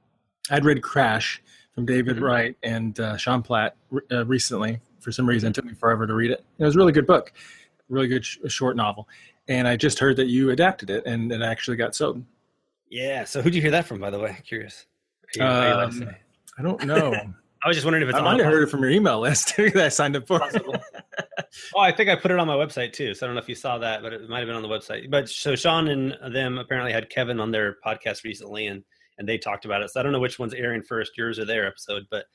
I'd 0.51 0.65
read 0.65 0.81
Crash 0.81 1.41
from 1.75 1.85
David 1.85 2.17
Mhm. 2.17 2.21
Wright 2.21 2.57
and 2.63 2.99
uh, 2.99 3.17
Sean 3.17 3.41
Platt 3.43 3.75
uh, 4.11 4.25
recently. 4.25 4.79
For 4.99 5.11
some 5.11 5.27
reason, 5.29 5.49
it 5.51 5.53
took 5.55 5.65
me 5.65 5.73
forever 5.73 6.05
to 6.07 6.13
read 6.13 6.31
it. 6.31 6.43
It 6.57 6.65
was 6.65 6.75
a 6.75 6.77
really 6.79 6.91
good 6.91 7.05
book, 7.07 7.31
really 7.87 8.07
good 8.07 8.25
sh- 8.25 8.37
short 8.47 8.75
novel. 8.75 9.07
And 9.47 9.67
I 9.67 9.77
just 9.77 9.99
heard 9.99 10.17
that 10.17 10.27
you 10.27 10.49
adapted 10.49 10.89
it 10.89 11.05
and 11.05 11.31
it 11.31 11.41
actually 11.41 11.77
got 11.77 11.95
sold. 11.95 12.23
Yeah. 12.89 13.23
So 13.23 13.41
who'd 13.41 13.55
you 13.55 13.61
hear 13.61 13.71
that 13.71 13.85
from, 13.85 13.99
by 13.99 14.09
the 14.09 14.19
way? 14.19 14.37
Curious. 14.45 14.85
Are 15.23 15.39
you- 15.39 15.43
are 15.45 15.67
you 15.67 15.73
Um? 16.07 16.15
I 16.59 16.61
don't 16.61 16.83
know. 16.85 17.13
I 17.63 17.67
was 17.67 17.75
just 17.75 17.85
wondering 17.85 18.03
if 18.03 18.09
it's 18.09 18.17
I 18.17 18.21
might 18.21 18.39
have 18.39 18.51
heard 18.51 18.63
it 18.63 18.71
from 18.71 18.81
your 18.81 18.89
email 18.91 19.19
list 19.19 19.55
that 19.57 19.75
I 19.75 19.89
signed 19.89 20.15
up 20.15 20.27
for. 20.27 20.41
Oh, 21.75 21.79
I 21.79 21.91
think 21.91 22.09
I 22.09 22.15
put 22.15 22.29
it 22.29 22.37
on 22.37 22.45
my 22.45 22.55
website 22.55 22.93
too. 22.93 23.15
So 23.15 23.25
I 23.25 23.27
don't 23.27 23.35
know 23.35 23.41
if 23.41 23.49
you 23.49 23.55
saw 23.55 23.79
that, 23.79 24.03
but 24.03 24.13
it 24.13 24.29
might 24.29 24.39
have 24.39 24.47
been 24.47 24.55
on 24.55 24.61
the 24.61 24.67
website. 24.67 25.09
But 25.09 25.27
so 25.27 25.55
Sean 25.55 25.87
and 25.87 26.15
them 26.33 26.59
apparently 26.59 26.91
had 26.93 27.09
Kevin 27.09 27.39
on 27.39 27.49
their 27.51 27.77
podcast 27.85 28.23
recently, 28.23 28.67
and 28.67 28.83
and 29.17 29.27
they 29.27 29.37
talked 29.39 29.65
about 29.65 29.81
it. 29.81 29.89
So 29.89 29.99
I 29.99 30.03
don't 30.03 30.11
know 30.11 30.19
which 30.19 30.37
one's 30.37 30.53
airing 30.53 30.83
first, 30.83 31.17
yours 31.17 31.39
or 31.39 31.45
their 31.45 31.65
episode, 31.65 32.03
but 32.11 32.25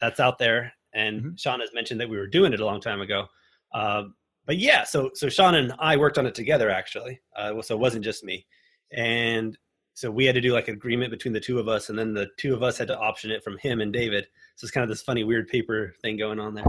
that's 0.00 0.18
out 0.18 0.38
there. 0.38 0.72
And 0.94 1.22
Mhm. 1.22 1.38
Sean 1.40 1.60
has 1.60 1.70
mentioned 1.74 2.00
that 2.00 2.08
we 2.08 2.16
were 2.18 2.26
doing 2.26 2.52
it 2.52 2.60
a 2.60 2.66
long 2.66 2.80
time 2.80 3.00
ago. 3.00 3.26
Um, 3.72 4.16
but 4.46 4.58
yeah, 4.58 4.82
so 4.82 5.10
so 5.14 5.28
Sean 5.28 5.54
and 5.54 5.72
I 5.78 5.96
worked 5.96 6.18
on 6.18 6.26
it 6.26 6.34
together 6.34 6.68
actually. 6.68 7.20
Uh, 7.36 7.62
so 7.62 7.76
it 7.76 7.80
wasn't 7.80 8.04
just 8.04 8.24
me, 8.24 8.46
and 8.92 9.56
so 9.96 10.10
we 10.10 10.26
had 10.26 10.34
to 10.34 10.42
do 10.42 10.52
like 10.52 10.68
an 10.68 10.74
agreement 10.74 11.10
between 11.10 11.32
the 11.32 11.40
two 11.40 11.58
of 11.58 11.68
us, 11.68 11.88
and 11.88 11.98
then 11.98 12.12
the 12.12 12.26
two 12.36 12.52
of 12.52 12.62
us 12.62 12.76
had 12.76 12.88
to 12.88 12.98
option 12.98 13.30
it 13.30 13.42
from 13.42 13.56
him 13.56 13.80
and 13.80 13.94
David. 13.94 14.26
So 14.54 14.66
it's 14.66 14.70
kind 14.70 14.82
of 14.82 14.90
this 14.90 15.00
funny, 15.00 15.24
weird 15.24 15.48
paper 15.48 15.94
thing 16.02 16.18
going 16.18 16.38
on 16.38 16.52
there. 16.52 16.66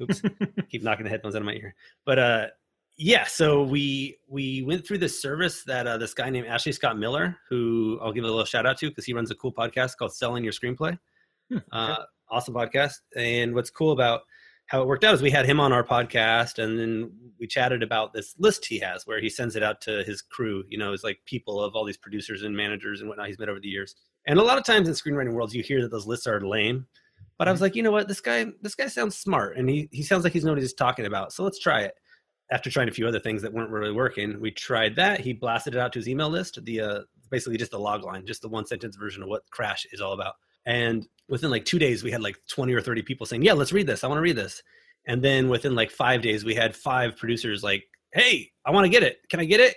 Oops, 0.00 0.22
keep 0.70 0.82
knocking 0.82 1.04
the 1.04 1.10
headphones 1.10 1.34
out 1.36 1.42
of 1.42 1.46
my 1.46 1.52
ear. 1.52 1.74
But 2.06 2.18
uh, 2.18 2.46
yeah, 2.96 3.26
so 3.26 3.64
we 3.64 4.16
we 4.28 4.62
went 4.62 4.86
through 4.86 4.96
this 4.96 5.20
service 5.20 5.62
that 5.64 5.86
uh, 5.86 5.98
this 5.98 6.14
guy 6.14 6.30
named 6.30 6.46
Ashley 6.46 6.72
Scott 6.72 6.98
Meyers, 6.98 7.34
who 7.50 7.98
I'll 8.00 8.12
give 8.12 8.24
a 8.24 8.28
little 8.28 8.46
shout 8.46 8.64
out 8.64 8.78
to 8.78 8.88
because 8.88 9.04
he 9.04 9.12
runs 9.12 9.30
a 9.30 9.34
cool 9.34 9.52
podcast 9.52 9.98
called 9.98 10.14
Selling 10.14 10.42
Your 10.42 10.54
Screenplay. 10.54 10.98
uh, 11.72 11.96
awesome 12.30 12.54
podcast. 12.54 12.94
And 13.14 13.54
what's 13.54 13.68
cool 13.68 13.92
about 13.92 14.22
how 14.70 14.80
it 14.80 14.86
worked 14.86 15.02
out 15.02 15.12
is 15.12 15.20
we 15.20 15.32
had 15.32 15.46
him 15.46 15.58
on 15.58 15.72
our 15.72 15.82
podcast, 15.82 16.62
and 16.62 16.78
then 16.78 17.10
we 17.40 17.48
chatted 17.48 17.82
about 17.82 18.12
this 18.12 18.36
list 18.38 18.64
he 18.64 18.78
has 18.78 19.04
where 19.04 19.20
he 19.20 19.28
sends 19.28 19.56
it 19.56 19.64
out 19.64 19.80
to 19.80 20.04
his 20.04 20.22
crew. 20.22 20.62
You 20.68 20.78
know, 20.78 20.92
it's 20.92 21.02
like 21.02 21.18
people 21.24 21.60
of 21.60 21.74
all 21.74 21.84
these 21.84 21.96
producers 21.96 22.44
and 22.44 22.56
managers 22.56 23.00
and 23.00 23.08
whatnot 23.08 23.26
he's 23.26 23.38
met 23.40 23.48
over 23.48 23.58
the 23.58 23.66
years. 23.66 23.96
And 24.28 24.38
a 24.38 24.44
lot 24.44 24.58
of 24.58 24.64
times 24.64 24.86
in 24.86 24.94
screenwriting 24.94 25.32
worlds, 25.32 25.56
you 25.56 25.64
hear 25.64 25.82
that 25.82 25.90
those 25.90 26.06
lists 26.06 26.28
are 26.28 26.40
lame. 26.40 26.86
But 27.36 27.48
I 27.48 27.52
was 27.52 27.60
like, 27.60 27.74
you 27.74 27.82
know 27.82 27.90
what, 27.90 28.06
this 28.06 28.20
guy, 28.20 28.46
this 28.62 28.76
guy 28.76 28.86
sounds 28.86 29.16
smart, 29.16 29.56
and 29.56 29.68
he 29.68 29.88
he 29.90 30.04
sounds 30.04 30.22
like 30.22 30.32
he's 30.32 30.44
know 30.44 30.52
what 30.52 30.60
he's 30.60 30.72
talking 30.72 31.06
about. 31.06 31.32
So 31.32 31.42
let's 31.42 31.58
try 31.58 31.80
it. 31.80 31.94
After 32.52 32.70
trying 32.70 32.88
a 32.88 32.92
few 32.92 33.08
other 33.08 33.18
things 33.18 33.42
that 33.42 33.52
weren't 33.52 33.70
really 33.70 33.92
working, 33.92 34.40
we 34.40 34.52
tried 34.52 34.94
that. 34.96 35.18
He 35.18 35.32
blasted 35.32 35.74
it 35.74 35.80
out 35.80 35.92
to 35.94 35.98
his 35.98 36.08
email 36.08 36.30
list, 36.30 36.64
the 36.64 36.80
uh, 36.80 37.00
basically 37.28 37.58
just 37.58 37.72
the 37.72 37.78
log 37.80 38.04
line, 38.04 38.24
just 38.24 38.42
the 38.42 38.48
one 38.48 38.66
sentence 38.66 38.94
version 38.94 39.24
of 39.24 39.28
what 39.28 39.50
Crash 39.50 39.84
is 39.90 40.00
all 40.00 40.12
about. 40.12 40.34
And 40.66 41.06
within 41.28 41.50
like 41.50 41.64
two 41.64 41.78
days, 41.78 42.02
we 42.02 42.10
had 42.10 42.22
like 42.22 42.38
20 42.48 42.72
or 42.74 42.80
30 42.80 43.02
people 43.02 43.26
saying, 43.26 43.42
Yeah, 43.42 43.54
let's 43.54 43.72
read 43.72 43.86
this. 43.86 44.04
I 44.04 44.08
want 44.08 44.18
to 44.18 44.22
read 44.22 44.36
this. 44.36 44.62
And 45.06 45.22
then 45.22 45.48
within 45.48 45.74
like 45.74 45.90
five 45.90 46.22
days, 46.22 46.44
we 46.44 46.54
had 46.54 46.76
five 46.76 47.16
producers 47.16 47.62
like, 47.62 47.84
Hey, 48.12 48.50
I 48.64 48.70
want 48.70 48.84
to 48.84 48.90
get 48.90 49.02
it. 49.02 49.20
Can 49.28 49.40
I 49.40 49.44
get 49.44 49.60
it? 49.60 49.76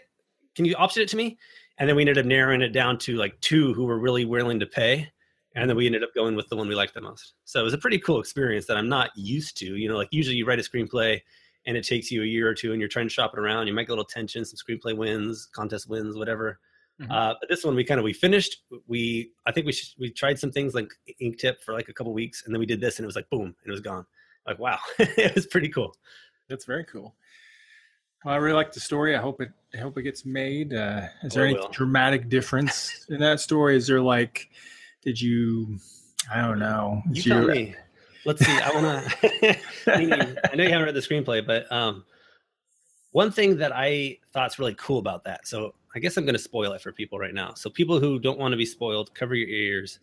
Can 0.55 0.65
you 0.65 0.75
option 0.75 1.03
it 1.03 1.09
to 1.09 1.17
me? 1.17 1.37
And 1.77 1.89
then 1.89 1.95
we 1.95 2.03
ended 2.03 2.17
up 2.17 2.25
narrowing 2.25 2.61
it 2.61 2.69
down 2.69 2.97
to 2.99 3.15
like 3.15 3.39
two 3.41 3.73
who 3.73 3.85
were 3.85 3.99
really 3.99 4.25
willing 4.25 4.59
to 4.59 4.65
pay. 4.65 5.11
And 5.55 5.69
then 5.69 5.77
we 5.77 5.85
ended 5.85 6.03
up 6.03 6.13
going 6.15 6.35
with 6.35 6.47
the 6.49 6.55
one 6.55 6.67
we 6.67 6.75
liked 6.75 6.93
the 6.93 7.01
most. 7.01 7.33
So 7.45 7.59
it 7.59 7.63
was 7.63 7.73
a 7.73 7.79
pretty 7.79 7.99
cool 7.99 8.19
experience 8.19 8.65
that 8.65 8.77
I'm 8.77 8.89
not 8.89 9.11
used 9.15 9.57
to. 9.57 9.75
You 9.75 9.87
know, 9.87 9.97
like 9.97 10.09
usually 10.11 10.35
you 10.35 10.45
write 10.45 10.59
a 10.59 10.63
screenplay 10.63 11.21
and 11.65 11.77
it 11.77 11.85
takes 11.85 12.11
you 12.11 12.23
a 12.23 12.25
year 12.25 12.47
or 12.47 12.53
two 12.53 12.71
and 12.71 12.79
you're 12.79 12.89
trying 12.89 13.07
to 13.07 13.13
shop 13.13 13.33
it 13.33 13.39
around. 13.39 13.67
You 13.67 13.73
might 13.73 13.83
get 13.83 13.91
a 13.91 13.95
little 13.95 14.05
tension, 14.05 14.43
some 14.45 14.57
screenplay 14.57 14.97
wins, 14.97 15.47
contest 15.53 15.87
wins, 15.87 16.17
whatever. 16.17 16.59
Mhm. 17.01 17.11
Uh, 17.11 17.33
but 17.39 17.49
this 17.49 17.63
one 17.63 17.75
we 17.75 17.83
kind 17.83 17.99
of 17.99 18.03
we 18.03 18.13
finished. 18.13 18.57
We 18.87 19.31
I 19.47 19.51
think 19.51 19.65
we 19.65 19.71
sh- 19.73 19.95
we 19.99 20.11
tried 20.11 20.37
some 20.39 20.51
things 20.51 20.75
like 20.75 20.91
InkTip 21.21 21.61
for 21.61 21.73
like 21.73 21.89
a 21.89 21.93
couple 21.93 22.13
weeks, 22.13 22.43
and 22.45 22.53
then 22.53 22.59
we 22.59 22.65
did 22.67 22.79
this, 22.79 22.97
and 22.99 23.03
it 23.03 23.07
was 23.07 23.15
like 23.15 23.29
boom, 23.29 23.45
and 23.45 23.55
it 23.65 23.71
was 23.71 23.81
gone. 23.81 24.05
Like 24.45 24.59
wow, 24.59 24.77
it 24.99 25.33
was 25.33 25.47
pretty 25.47 25.69
cool. 25.69 25.95
That's 26.49 26.65
very 26.65 26.83
cool. 26.85 27.15
Well, 28.23 28.33
I 28.35 28.37
really 28.37 28.55
like 28.55 28.71
the 28.73 28.79
story. 28.79 29.15
I 29.15 29.19
hope 29.21 29.41
it. 29.41 29.49
I 29.73 29.77
hope 29.77 29.97
it 29.97 30.03
gets 30.03 30.23
made. 30.25 30.73
Uh, 30.73 31.07
is 31.23 31.33
Oh, 31.33 31.39
there 31.39 31.45
any 31.47 31.57
will. 31.57 31.69
dramatic 31.69 32.29
difference 32.29 33.05
in 33.09 33.19
that 33.21 33.39
story? 33.39 33.75
Is 33.75 33.87
there 33.87 33.99
like, 34.01 34.49
did 35.01 35.19
you? 35.19 35.79
I 36.31 36.41
don't 36.41 36.59
know. 36.59 37.01
You 37.11 37.23
Did 37.23 37.29
tell 37.29 37.47
me. 37.47 37.75
Let's 38.25 38.45
see. 38.45 38.51
I 38.57 38.69
want 38.71 39.09
to. 39.09 39.57
I 40.51 40.55
know 40.55 40.63
you 40.63 40.69
haven't 40.69 40.85
read 40.85 40.93
the 40.95 41.01
screenplay, 41.01 41.45
but 41.45 41.69
um, 41.71 42.05
one 43.11 43.31
thing 43.31 43.57
that 43.57 43.71
I 43.75 44.19
thought's 44.31 44.59
really 44.59 44.75
cool 44.75 44.99
about 44.99 45.23
that. 45.25 45.45
So 45.47 45.73
I 45.95 45.99
guess 45.99 46.17
I'm 46.17 46.25
going 46.25 46.33
to 46.33 46.39
spoil 46.39 46.73
it 46.73 46.81
for 46.81 46.91
people 46.91 47.19
right 47.19 47.33
now. 47.33 47.53
So 47.53 47.69
people 47.69 47.99
who 47.99 48.19
don't 48.19 48.39
want 48.39 48.51
to 48.51 48.57
be 48.57 48.65
spoiled, 48.65 49.13
cover 49.13 49.35
your 49.35 49.49
ears. 49.49 49.99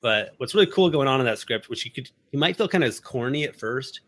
But 0.00 0.34
what's 0.38 0.54
really 0.54 0.66
cool 0.66 0.90
going 0.90 1.08
on 1.08 1.20
in 1.20 1.26
that 1.26 1.38
script, 1.38 1.68
which 1.68 1.84
you 1.84 1.90
could 1.90 2.10
you 2.30 2.38
might 2.38 2.56
feel 2.56 2.68
kind 2.68 2.84
of 2.84 3.02
corny 3.02 3.44
at 3.44 3.56
first, 3.56 4.00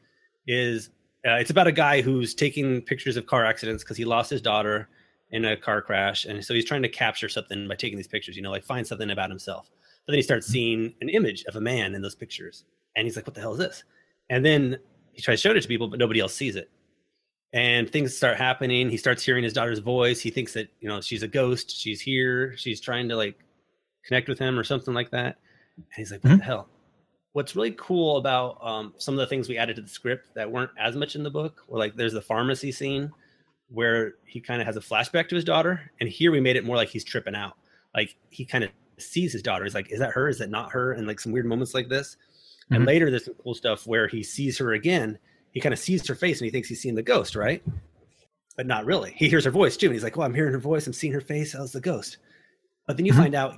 is 0.46 0.90
uh, 1.26 1.34
it's 1.34 1.50
about 1.50 1.66
a 1.66 1.72
guy 1.72 2.02
who's 2.02 2.34
taking 2.34 2.82
pictures 2.82 3.16
of 3.16 3.26
car 3.26 3.44
accidents 3.44 3.82
because 3.82 3.96
he 3.96 4.04
lost 4.04 4.30
his 4.30 4.40
daughter 4.40 4.88
in 5.30 5.44
a 5.46 5.56
car 5.56 5.82
crash, 5.82 6.24
and 6.24 6.44
so 6.44 6.54
he's 6.54 6.64
trying 6.64 6.82
to 6.82 6.88
capture 6.88 7.28
something 7.28 7.66
by 7.66 7.74
taking 7.74 7.96
these 7.96 8.06
pictures. 8.06 8.36
You 8.36 8.42
know, 8.42 8.50
like 8.50 8.64
find 8.64 8.86
something 8.86 9.10
about 9.10 9.30
himself. 9.30 9.70
But 10.04 10.12
then 10.12 10.18
he 10.18 10.22
starts 10.22 10.46
seeing 10.46 10.94
an 11.00 11.08
image 11.08 11.44
of 11.44 11.56
a 11.56 11.60
man 11.60 11.94
in 11.94 12.02
those 12.02 12.14
pictures, 12.14 12.64
and 12.94 13.06
he's 13.06 13.16
like, 13.16 13.26
"What 13.26 13.34
the 13.34 13.40
hell 13.40 13.52
is 13.52 13.58
this?" 13.58 13.84
And 14.30 14.44
then 14.44 14.78
he 15.12 15.22
tries 15.22 15.40
to 15.40 15.48
show 15.48 15.54
it 15.54 15.60
to 15.60 15.68
people, 15.68 15.88
but 15.88 15.98
nobody 15.98 16.20
else 16.20 16.34
sees 16.34 16.56
it. 16.56 16.70
And 17.52 17.88
things 17.90 18.16
start 18.16 18.36
happening. 18.36 18.90
He 18.90 18.96
starts 18.96 19.24
hearing 19.24 19.44
his 19.44 19.52
daughter's 19.52 19.78
voice. 19.78 20.20
He 20.20 20.30
thinks 20.30 20.52
that 20.54 20.68
you 20.80 20.88
know 20.88 21.00
she's 21.00 21.22
a 21.22 21.28
ghost. 21.28 21.70
She's 21.76 22.00
here. 22.00 22.56
She's 22.56 22.80
trying 22.80 23.08
to 23.08 23.16
like 23.16 23.38
connect 24.04 24.28
with 24.28 24.38
him 24.38 24.58
or 24.58 24.64
something 24.64 24.94
like 24.94 25.10
that. 25.10 25.38
And 25.76 25.84
he's 25.96 26.10
like, 26.12 26.22
"What 26.24 26.34
Mhm. 26.34 26.38
the 26.38 26.44
hell?" 26.44 26.68
What's 27.32 27.54
really 27.54 27.72
cool 27.78 28.16
about 28.16 28.58
um, 28.62 28.94
some 28.96 29.12
of 29.14 29.18
the 29.18 29.26
things 29.26 29.48
we 29.48 29.58
added 29.58 29.76
to 29.76 29.82
the 29.82 29.88
script 29.88 30.34
that 30.34 30.50
weren't 30.50 30.70
as 30.78 30.96
much 30.96 31.16
in 31.16 31.22
the 31.22 31.30
book, 31.30 31.64
or 31.68 31.78
like 31.78 31.94
there's 31.94 32.14
the 32.14 32.22
pharmacy 32.22 32.72
scene 32.72 33.12
where 33.68 34.14
he 34.24 34.40
kind 34.40 34.60
of 34.62 34.66
has 34.66 34.76
a 34.76 34.80
flashback 34.80 35.28
to 35.28 35.34
his 35.34 35.44
daughter, 35.44 35.90
and 36.00 36.08
here 36.08 36.30
we 36.32 36.40
made 36.40 36.56
it 36.56 36.64
more 36.64 36.76
like 36.76 36.88
he's 36.88 37.04
tripping 37.04 37.34
out. 37.34 37.56
Like 37.94 38.16
he 38.30 38.44
kind 38.44 38.64
of 38.64 38.70
sees 38.98 39.32
his 39.32 39.42
daughter. 39.42 39.64
He's 39.64 39.74
like, 39.74 39.90
"Is 39.92 39.98
that 39.98 40.12
her? 40.12 40.28
Is 40.28 40.38
that 40.38 40.50
not 40.50 40.72
her?" 40.72 40.92
And 40.92 41.06
like 41.06 41.20
some 41.20 41.32
weird 41.32 41.46
moments 41.46 41.74
like 41.74 41.88
this. 41.88 42.16
And 42.70 42.82
Mhm. 42.82 42.86
later, 42.86 43.10
there's 43.10 43.26
some 43.26 43.34
cool 43.34 43.54
stuff 43.54 43.86
where 43.86 44.08
he 44.08 44.22
sees 44.22 44.56
her 44.58 44.72
again. 44.72 45.18
He 45.56 45.60
kind 45.62 45.72
of 45.72 45.78
sees 45.78 46.06
her 46.06 46.14
face 46.14 46.38
and 46.38 46.44
he 46.44 46.50
thinks 46.50 46.68
he's 46.68 46.82
seeing 46.82 46.94
the 46.94 47.02
ghost, 47.02 47.34
right? 47.34 47.62
But 48.58 48.66
not 48.66 48.84
really. 48.84 49.14
He 49.16 49.26
hears 49.26 49.46
her 49.46 49.50
voice 49.50 49.74
too, 49.74 49.86
and 49.86 49.94
he's 49.94 50.04
like, 50.04 50.14
"Well, 50.14 50.26
I'm 50.26 50.34
hearing 50.34 50.52
her 50.52 50.58
voice. 50.58 50.86
I'm 50.86 50.92
seeing 50.92 51.14
her 51.14 51.20
face. 51.22 51.54
How's 51.54 51.72
the 51.72 51.80
ghost?" 51.80 52.18
But 52.86 52.98
then 52.98 53.06
you 53.06 53.14
Mhm. 53.14 53.16
find 53.16 53.34
out. 53.34 53.56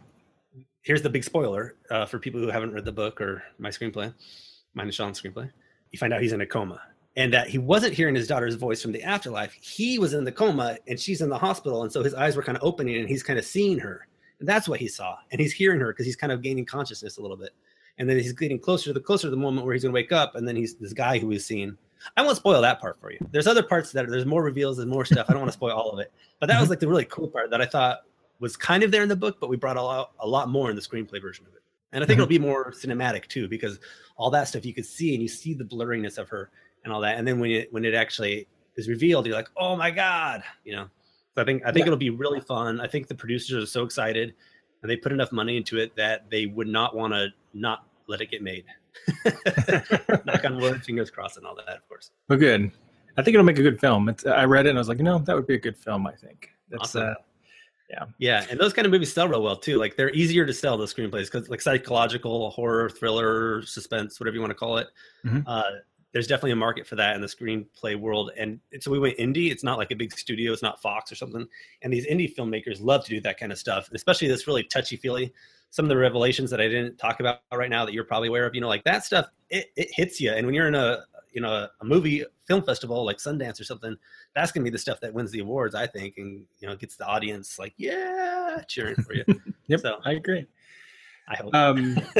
Here's 0.83 1.02
the 1.02 1.11
big 1.11 1.25
spoiler 1.25 1.75
uh, 1.90 2.07
for 2.07 2.21
people 2.21 2.40
who 2.40 2.50
haven't 2.50 2.73
read 2.73 2.85
the 2.85 2.93
book 2.93 3.21
or 3.21 3.43
my 3.59 3.71
screenplay, 3.71 4.14
mine 4.75 4.87
and 4.87 4.95
Sean's 4.95 5.21
screenplay. 5.21 5.50
You 5.90 5.99
find 5.99 6.12
out 6.12 6.23
he's 6.23 6.33
in 6.33 6.40
a 6.40 6.47
coma, 6.47 6.81
and 7.17 7.33
that 7.33 7.49
he 7.49 7.59
wasn't 7.59 7.95
hearing 7.95 8.14
his 8.14 8.28
daughter's 8.28 8.55
voice 8.55 8.81
from 8.81 8.93
the 8.93 9.02
afterlife. 9.02 9.52
He 9.55 9.99
was 9.99 10.14
in 10.14 10.23
the 10.23 10.31
coma, 10.31 10.78
and 10.87 11.00
she's 11.00 11.21
in 11.21 11.28
the 11.28 11.38
hospital, 11.38 11.83
and 11.83 11.93
so 11.93 12.05
his 12.05 12.14
eyes 12.14 12.37
were 12.37 12.45
kind 12.45 12.57
of 12.57 12.62
opening, 12.62 12.95
and 12.99 13.09
he's 13.09 13.25
kind 13.25 13.40
of 13.40 13.45
seeing 13.45 13.81
her, 13.81 14.07
and 14.38 14.49
that's 14.49 14.69
what 14.69 14.78
he 14.78 14.87
saw, 14.87 15.17
and 15.33 15.40
he's 15.40 15.52
hearing 15.52 15.81
her 15.81 15.93
because 15.93 16.07
he's 16.07 16.14
kind 16.14 16.31
of 16.33 16.43
gaining 16.43 16.64
consciousness 16.64 17.17
a 17.19 17.23
little 17.23 17.37
bit 17.37 17.50
and 18.00 18.09
then 18.09 18.17
he's 18.17 18.33
getting 18.33 18.61
closer 18.61 18.85
to 18.85 18.93
the 18.93 19.00
closer 19.00 19.26
to 19.26 19.31
the 19.33 19.37
moment 19.37 19.67
where 19.67 19.75
he's 19.75 19.83
going 19.83 19.93
to 19.93 20.00
wake 20.00 20.12
up 20.12 20.37
and 20.37 20.47
then 20.47 20.55
he's 20.55 20.76
this 20.76 20.93
guy 20.93 21.19
who 21.19 21.31
he's 21.31 21.45
seen 21.45 21.76
i 22.17 22.23
won't 22.23 22.37
spoil 22.37 22.61
that 22.62 22.81
part 22.81 23.00
for 23.00 23.11
you. 23.12 23.19
There's 23.31 23.47
other 23.47 23.62
parts 23.62 23.93
that 23.93 24.05
are, 24.07 24.11
there's 24.11 24.26
more 24.26 24.43
reveals 24.43 24.78
and 24.78 24.90
more 24.90 25.05
stuff. 25.05 25.26
I 25.28 25.33
don't 25.33 25.40
want 25.40 25.50
to 25.52 25.57
spoil 25.57 25.73
all 25.73 25.90
of 25.90 25.99
it. 25.99 26.12
But 26.40 26.47
that 26.47 26.61
was 26.61 26.71
like 26.71 26.81
the 26.81 26.88
really 26.88 27.05
cool 27.07 27.28
part 27.28 27.50
that 27.50 27.61
i 27.61 27.67
thought 27.67 28.00
was 28.40 28.57
kind 28.57 28.83
of 28.85 28.90
there 28.93 29.02
in 29.02 29.09
the 29.09 29.17
book 29.17 29.38
but 29.40 29.49
we 29.50 29.57
brought 29.57 29.76
a 29.76 29.83
lot, 29.83 30.12
a 30.21 30.26
lot 30.28 30.49
more 30.49 30.71
in 30.71 30.76
the 30.76 30.83
screenplay 30.83 31.21
version 31.21 31.45
of 31.47 31.55
it. 31.55 31.62
And 31.93 32.05
i 32.05 32.07
think 32.07 32.19
Mhm. 32.19 32.23
it'll 32.23 32.28
be 32.28 32.38
more 32.38 32.71
cinematic 32.73 33.26
too 33.26 33.49
because 33.49 33.78
all 34.17 34.31
that 34.31 34.47
stuff 34.49 34.64
you 34.64 34.75
could 34.75 34.87
see 34.87 35.14
and 35.14 35.23
you 35.23 35.28
see 35.28 35.55
the 35.55 35.64
blurriness 35.64 36.19
of 36.19 36.28
her 36.28 36.50
and 36.85 36.93
all 36.93 37.00
that. 37.00 37.19
And 37.19 37.26
then 37.26 37.40
when 37.40 37.50
it 37.50 37.73
when 37.73 37.85
it 37.85 37.95
actually 37.95 38.47
is 38.76 38.88
revealed 38.88 39.26
you're 39.26 39.35
like 39.35 39.50
oh 39.57 39.75
my 39.76 39.90
god 39.90 40.43
you 40.64 40.75
know? 40.76 40.88
So 41.35 41.43
i 41.43 41.45
think 41.45 41.62
i 41.64 41.67
think 41.73 41.78
Yeah. 41.78 41.87
it'll 41.87 41.97
be 41.99 42.11
really 42.11 42.40
fun. 42.40 42.81
I 42.81 42.87
think 42.87 43.09
the 43.09 43.14
producers 43.14 43.62
are 43.64 43.67
so 43.67 43.83
excited 43.85 44.35
and 44.83 44.88
they 44.90 44.97
put 44.97 45.11
enough 45.11 45.33
money 45.33 45.57
into 45.57 45.78
it 45.78 45.97
that 45.97 46.31
they 46.31 46.47
would 46.47 46.69
not 46.69 46.95
want 46.95 47.12
to 47.12 47.28
not 47.55 47.85
let 48.07 48.21
it 48.21 48.31
get 48.31 48.43
made. 48.43 48.64
Knock 50.25 50.45
on 50.45 50.59
wood, 50.59 50.85
fingers 50.85 51.11
crossed, 51.11 51.37
and 51.37 51.47
all 51.47 51.55
that, 51.57 51.76
of 51.76 51.88
course. 51.88 52.11
Well, 52.28 52.38
good. 52.38 52.71
I 53.17 53.23
think 53.23 53.35
it'll 53.35 53.45
make 53.45 53.59
a 53.59 53.62
good 53.62 53.81
film. 53.81 54.09
It's, 54.09 54.25
I 54.26 54.45
read 54.45 54.67
it 54.67 54.71
and 54.71 54.78
I 54.78 54.81
was 54.81 54.88
like, 54.88 54.99
you 54.99 55.05
know, 55.05 55.19
that 55.19 55.35
would 55.35 55.47
be 55.47 55.55
a 55.55 55.59
good 55.59 55.76
film. 55.76 56.07
I 56.07 56.12
think 56.14 56.50
that's 56.71 56.95
Awesome. 56.95 57.14
uh, 58.00 58.05
Yeah, 58.19 58.45
and 58.50 58.61
those 58.61 58.73
kind 58.73 58.87
of 58.87 58.93
movies 58.93 59.12
sell 59.12 59.26
real 59.28 59.43
well 59.43 59.57
too. 59.57 59.78
Like 59.78 59.97
they're 59.97 60.11
easier 60.11 60.47
to 60.47 60.52
sell 60.52 60.76
those 60.76 60.95
screenplays 60.95 61.31
because 61.31 61.49
like 61.49 61.61
psychological 61.61 62.50
horror, 62.50 62.88
thriller, 62.90 63.62
suspense, 63.62 64.21
whatever 64.21 64.35
you 64.35 64.40
want 64.40 64.50
to 64.50 64.55
call 64.55 64.76
it. 64.78 64.87
Mhm. 65.25 65.43
Uh, 65.47 65.62
there's 66.12 66.26
definitely 66.26 66.52
a 66.52 66.57
market 66.57 66.87
for 66.87 66.97
that 66.97 67.17
in 67.17 67.21
the 67.21 67.26
screenplay 67.26 67.95
world. 67.99 68.31
And 68.38 68.61
so 68.81 68.90
we 68.90 68.99
went 68.99 69.19
indie. 69.19 69.50
It's 69.50 69.62
not 69.64 69.76
like 69.78 69.90
a 69.90 69.95
big 69.97 70.11
studio. 70.17 70.52
It's 70.52 70.62
not 70.62 70.81
Fox 70.81 71.12
or 71.12 71.17
something. 71.17 71.47
And 71.83 71.93
these 71.93 72.07
indie 72.07 72.35
filmmakers 72.35 72.81
love 72.83 73.05
to 73.05 73.11
do 73.11 73.21
that 73.23 73.38
kind 73.38 73.52
of 73.52 73.59
stuff, 73.59 73.90
especially 73.93 74.28
this 74.28 74.47
really 74.47 74.62
touchy 74.64 74.97
feely. 74.97 75.35
Some 75.71 75.85
of 75.85 75.89
the 75.91 75.97
revelations 75.97 76.51
that 76.51 76.61
I 76.61 76.69
didn't 76.69 76.97
talk 76.99 77.21
about 77.21 77.41
right 77.53 77.71
now 77.71 77.85
that 77.85 77.93
you're 77.93 78.05
probably 78.05 78.29
aware 78.29 78.47
of, 78.47 78.55
you 78.55 78.61
know, 78.61 78.69
like 78.69 78.85
that 78.85 79.05
stuff, 79.05 79.27
it, 79.51 79.67
it 79.77 79.89
hits 79.93 80.21
you. 80.21 80.33
And 80.33 80.47
when 80.47 80.55
you're 80.55 80.69
in 80.69 80.75
a, 80.75 81.01
you 81.33 81.41
know, 81.43 81.69
a 81.81 81.85
movie 81.85 82.25
film 82.47 82.63
festival 82.63 83.05
like 83.05 83.19
Sundance 83.19 83.61
or 83.61 83.65
something, 83.65 83.97
that's 84.35 84.51
gonna 84.51 84.65
be 84.65 84.71
the 84.71 84.79
stuff 84.79 85.01
that 85.01 85.13
wins 85.13 85.31
the 85.31 85.41
awards, 85.41 85.75
I 85.75 85.87
think, 85.87 86.15
and 86.17 86.45
you 86.59 86.69
know, 86.69 86.75
gets 86.75 86.97
the 86.97 87.07
audience 87.07 87.59
like, 87.59 87.75
yeah, 87.77 88.63
cheering 88.67 88.97
for 88.97 89.15
you. 89.15 89.25
yep. 89.67 89.81
So- 89.81 90.01
I 90.05 90.13
agree. 90.13 90.47
I 91.29 91.37
hope. 91.37 91.55
Um, 91.55 91.99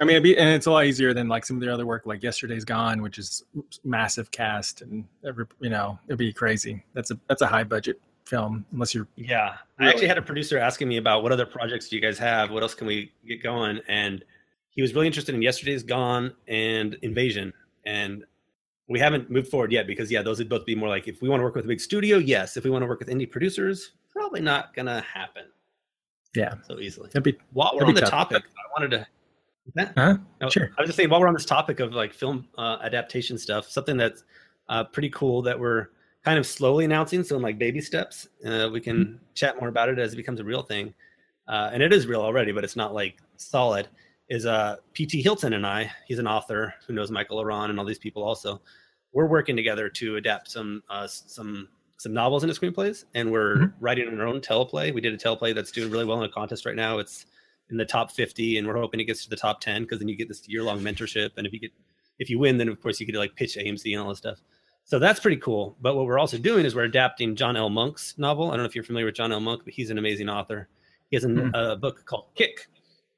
I 0.00 0.04
mean, 0.04 0.16
it'd 0.16 0.24
be, 0.24 0.36
and 0.36 0.48
it's 0.48 0.66
a 0.66 0.70
lot 0.72 0.84
easier 0.84 1.14
than 1.14 1.28
like 1.28 1.44
some 1.46 1.56
of 1.56 1.60
the 1.62 1.72
other 1.72 1.86
work, 1.86 2.06
like 2.06 2.24
Yesterday's 2.24 2.64
Gone, 2.64 3.02
which 3.02 3.18
is 3.18 3.44
massive 3.84 4.32
cast 4.32 4.82
and 4.82 5.04
every, 5.24 5.44
you 5.60 5.70
know, 5.70 5.96
it'd 6.08 6.18
be 6.18 6.32
crazy. 6.32 6.84
That's 6.92 7.12
a 7.12 7.20
that's 7.28 7.42
a 7.42 7.46
high 7.46 7.62
budget 7.62 8.00
film, 8.24 8.64
unless 8.72 8.94
you're 8.94 9.06
Yeah, 9.16 9.56
I 9.78 9.88
actually 9.88 10.08
had 10.08 10.18
a 10.18 10.22
producer 10.22 10.58
asking 10.58 10.88
me 10.88 10.96
about 10.96 11.22
what 11.22 11.32
other 11.32 11.46
projects 11.46 11.88
do 11.88 11.96
you 11.96 12.02
guys 12.02 12.18
have? 12.18 12.50
What 12.50 12.62
else 12.62 12.74
can 12.74 12.86
we 12.86 13.12
get 13.26 13.42
going? 13.42 13.80
And 13.88 14.24
he 14.70 14.82
was 14.82 14.94
really 14.94 15.06
interested 15.06 15.34
in 15.34 15.42
Yesterday's 15.42 15.82
Gone 15.82 16.32
and 16.48 16.94
Invasion. 17.02 17.52
And 17.84 18.24
we 18.88 18.98
haven't 18.98 19.30
moved 19.30 19.48
forward 19.48 19.72
yet 19.72 19.86
because 19.86 20.10
yeah, 20.10 20.22
those 20.22 20.38
would 20.38 20.48
both 20.48 20.64
be 20.64 20.74
more 20.74 20.88
like 20.88 21.08
if 21.08 21.20
we 21.22 21.28
want 21.28 21.40
to 21.40 21.44
work 21.44 21.54
with 21.54 21.64
a 21.64 21.68
big 21.68 21.80
studio, 21.80 22.18
yes. 22.18 22.56
If 22.56 22.64
we 22.64 22.70
want 22.70 22.82
to 22.82 22.86
work 22.86 22.98
with 22.98 23.08
indie 23.08 23.30
producers, 23.30 23.92
probably 24.12 24.40
not 24.40 24.74
gonna 24.74 25.00
happen 25.02 25.44
yeah, 26.34 26.54
so 26.66 26.78
easily. 26.78 27.08
that'd 27.08 27.22
be 27.22 27.36
While 27.52 27.72
we're 27.74 27.86
on 27.86 27.94
the 27.94 28.00
tough, 28.00 28.10
topic, 28.10 28.44
I 28.56 28.80
wanted 28.80 28.90
to. 28.96 29.06
Huh? 29.96 30.16
no, 30.40 30.48
Sure. 30.48 30.70
I 30.76 30.82
was 30.82 30.88
just 30.88 30.96
saying 30.96 31.10
while 31.10 31.20
we're 31.20 31.28
on 31.28 31.34
this 31.34 31.44
topic 31.44 31.80
of 31.80 31.92
like 31.92 32.12
film 32.12 32.48
uh, 32.58 32.78
adaptation 32.82 33.38
stuff, 33.38 33.68
something 33.68 33.96
that's 33.96 34.24
uh, 34.68 34.84
pretty 34.84 35.10
cool 35.10 35.42
that 35.42 35.58
we're 35.58 35.88
kind 36.24 36.38
of 36.38 36.46
slowly 36.46 36.84
announcing. 36.84 37.22
So 37.24 37.36
in 37.36 37.42
like 37.42 37.58
baby 37.58 37.80
steps, 37.80 38.28
uh, 38.46 38.68
we 38.72 38.80
can 38.80 38.96
Mm-hmm. 39.04 39.16
chat 39.34 39.58
more 39.58 39.68
about 39.68 39.88
it 39.88 39.98
as 39.98 40.12
it 40.12 40.16
becomes 40.16 40.40
a 40.40 40.44
real 40.44 40.62
thing. 40.62 40.94
Uh, 41.48 41.70
and 41.72 41.82
it 41.82 41.92
is 41.92 42.06
real 42.06 42.20
already, 42.22 42.52
but 42.52 42.62
it's 42.64 42.76
not 42.76 42.94
like 42.94 43.16
solid. 43.36 43.88
Is 44.28 44.46
uh, 44.46 44.76
P.T. 44.94 45.20
Hylton 45.20 45.52
and 45.52 45.66
I? 45.66 45.90
He's 46.06 46.18
an 46.20 46.26
author 46.28 46.72
who 46.86 46.92
knows 46.94 47.10
Michael 47.10 47.40
Aron 47.40 47.70
and 47.70 47.78
all 47.78 47.84
these 47.84 47.98
people. 47.98 48.22
Also, 48.22 48.60
we're 49.12 49.26
working 49.26 49.56
together 49.56 49.88
to 49.90 50.16
adapt 50.16 50.50
some 50.50 50.82
uh, 50.88 51.06
some 51.06 51.68
some 51.98 52.14
novels 52.14 52.42
into 52.44 52.58
screenplays, 52.58 53.04
and 53.14 53.30
we're 53.30 53.56
Mhm. 53.56 53.72
writing 53.80 54.08
our 54.18 54.26
own 54.26 54.40
teleplay. 54.40 54.92
We 54.94 55.00
did 55.00 55.12
a 55.12 55.18
teleplay 55.18 55.54
that's 55.54 55.70
doing 55.70 55.90
really 55.90 56.04
well 56.04 56.18
in 56.22 56.28
a 56.28 56.32
contest 56.32 56.64
right 56.64 56.74
now. 56.76 56.98
It's 56.98 57.26
in 57.70 57.76
the 57.76 57.84
top 57.84 58.10
50 58.10 58.58
and 58.58 58.66
we're 58.66 58.76
hoping 58.78 59.00
it 59.00 59.04
gets 59.04 59.22
to 59.24 59.30
the 59.30 59.36
top 59.36 59.60
10 59.60 59.82
because 59.82 59.98
then 59.98 60.08
you 60.08 60.16
get 60.16 60.28
this 60.28 60.46
year-long 60.48 60.80
mentorship 60.80 61.30
and 61.38 61.46
if 61.46 61.52
you 61.54 61.58
get 61.60 61.70
if 62.18 62.28
you 62.28 62.38
win 62.38 62.58
then 62.58 62.68
of 62.68 62.78
course 62.82 63.00
you 63.00 63.06
get 63.06 63.12
to 63.12 63.18
like 63.18 63.34
pitch 63.34 63.56
amc 63.56 63.90
and 63.90 64.02
all 64.02 64.10
this 64.10 64.18
stuff 64.18 64.38
so 64.84 64.98
that's 64.98 65.20
pretty 65.20 65.36
cool. 65.38 65.76
But 65.80 65.96
what 65.96 66.06
we're 66.06 66.18
also 66.18 66.38
doing 66.38 66.64
is 66.66 66.74
we're 66.74 66.84
adapting 66.84 67.34
john 67.36 67.56
l. 67.56 67.70
Monk's 67.70 68.14
novel. 68.18 68.48
I 68.48 68.50
don't 68.52 68.60
know 68.60 68.64
if 68.68 68.74
you're 68.74 68.84
familiar 68.84 69.06
with 69.06 69.14
john 69.14 69.32
l. 69.32 69.40
Monk 69.40 69.62
but 69.64 69.72
he's 69.72 69.90
an 69.90 69.98
amazing 69.98 70.28
author. 70.28 70.68
He 71.10 71.16
has 71.16 71.24
a, 71.24 71.28
Mhm. 71.28 71.50
a 71.54 71.76
book 71.76 72.04
called 72.04 72.26
kick 72.34 72.68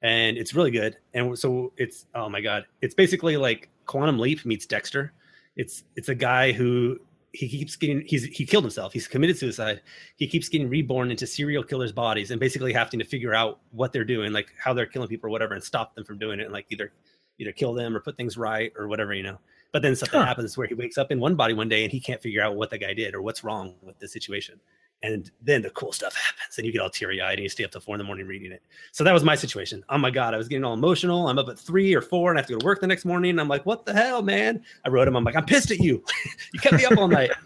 and 0.02 0.36
it's 0.36 0.54
really 0.54 0.70
good. 0.70 0.96
And 1.14 1.38
so 1.38 1.72
it's 1.76 2.06
oh 2.14 2.28
my 2.28 2.40
god 2.40 2.64
it's 2.82 2.94
basically 2.94 3.36
like 3.36 3.68
quantum 3.86 4.18
leap 4.18 4.44
meets 4.44 4.66
dexter. 4.66 5.12
It's 5.56 5.84
it's 5.96 6.08
a 6.08 6.14
guy 6.14 6.52
who 6.52 6.98
he 7.32 7.48
keeps 7.48 7.74
getting 7.74 8.02
he's 8.06 8.24
he 8.24 8.46
killed 8.46 8.62
himself. 8.64 8.92
He's 8.92 9.08
committed 9.08 9.36
suicide. 9.36 9.80
He 10.16 10.26
keeps 10.28 10.48
getting 10.48 10.68
reborn 10.68 11.10
into 11.10 11.26
serial 11.26 11.64
killers' 11.64 11.90
bodies 11.92 12.30
and 12.30 12.38
basically 12.38 12.72
having 12.72 13.00
to 13.00 13.04
figure 13.04 13.34
out 13.34 13.58
what 13.72 13.92
they're 13.92 14.04
doing, 14.04 14.32
like 14.32 14.52
how 14.56 14.72
they're 14.72 14.86
killing 14.86 15.08
people 15.08 15.26
or 15.28 15.30
whatever, 15.30 15.54
and 15.54 15.62
stop 15.62 15.94
them 15.96 16.04
from 16.04 16.16
doing 16.18 16.38
it, 16.38 16.44
and 16.44 16.52
like 16.52 16.66
either 16.70 16.92
either 17.40 17.50
kill 17.50 17.72
them 17.74 17.96
or 17.96 18.00
put 18.00 18.16
things 18.16 18.36
right 18.38 18.72
or 18.76 18.86
whatever, 18.86 19.12
you 19.14 19.24
know. 19.24 19.38
But 19.74 19.82
then 19.82 19.96
something 19.96 20.20
Huh. 20.20 20.26
happens 20.26 20.56
where 20.56 20.68
he 20.68 20.74
wakes 20.74 20.96
up 20.98 21.10
in 21.10 21.18
one 21.18 21.34
body 21.34 21.52
one 21.52 21.68
day 21.68 21.82
and 21.82 21.90
he 21.90 21.98
can't 21.98 22.22
figure 22.22 22.40
out 22.40 22.54
what 22.54 22.70
the 22.70 22.78
guy 22.78 22.94
did 22.94 23.12
or 23.12 23.22
what's 23.22 23.42
wrong 23.42 23.74
with 23.82 23.98
the 23.98 24.06
situation. 24.06 24.60
And 25.02 25.28
then 25.42 25.62
the 25.62 25.70
cool 25.70 25.90
stuff 25.90 26.14
happens, 26.26 26.56
and 26.56 26.64
you 26.64 26.72
get 26.72 26.80
all 26.80 26.88
teary 26.88 27.20
eyed 27.20 27.34
and 27.38 27.42
you 27.42 27.48
stay 27.48 27.64
up 27.64 27.72
till 27.72 27.80
four 27.80 27.96
in 27.96 27.98
the 27.98 28.04
morning 28.04 28.28
reading 28.28 28.52
it. 28.52 28.62
So 28.92 29.02
that 29.02 29.12
was 29.12 29.24
my 29.24 29.34
situation. 29.34 29.82
Oh 29.88 29.98
my 29.98 30.12
god, 30.12 30.32
I 30.32 30.36
was 30.36 30.46
getting 30.46 30.62
all 30.62 30.74
emotional. 30.74 31.26
I'm 31.26 31.38
up 31.40 31.48
at 31.48 31.58
three 31.58 31.92
or 31.92 32.00
four, 32.00 32.30
and 32.30 32.38
I 32.38 32.40
have 32.40 32.46
to 32.46 32.52
go 32.52 32.60
to 32.60 32.64
work 32.64 32.80
the 32.80 32.86
next 32.86 33.04
morning. 33.04 33.30
And 33.32 33.40
I'm 33.40 33.48
like, 33.48 33.66
what 33.66 33.84
the 33.84 33.92
hell, 33.92 34.22
man? 34.22 34.64
I 34.84 34.90
wrote 34.90 35.08
him. 35.08 35.16
I'm 35.16 35.24
like, 35.24 35.34
I'm 35.34 35.44
pissed 35.44 35.72
at 35.72 35.80
you. 35.80 36.04
you 36.54 36.60
kept 36.60 36.76
me 36.76 36.84
up 36.84 36.96
all 36.96 37.08
night. 37.08 37.32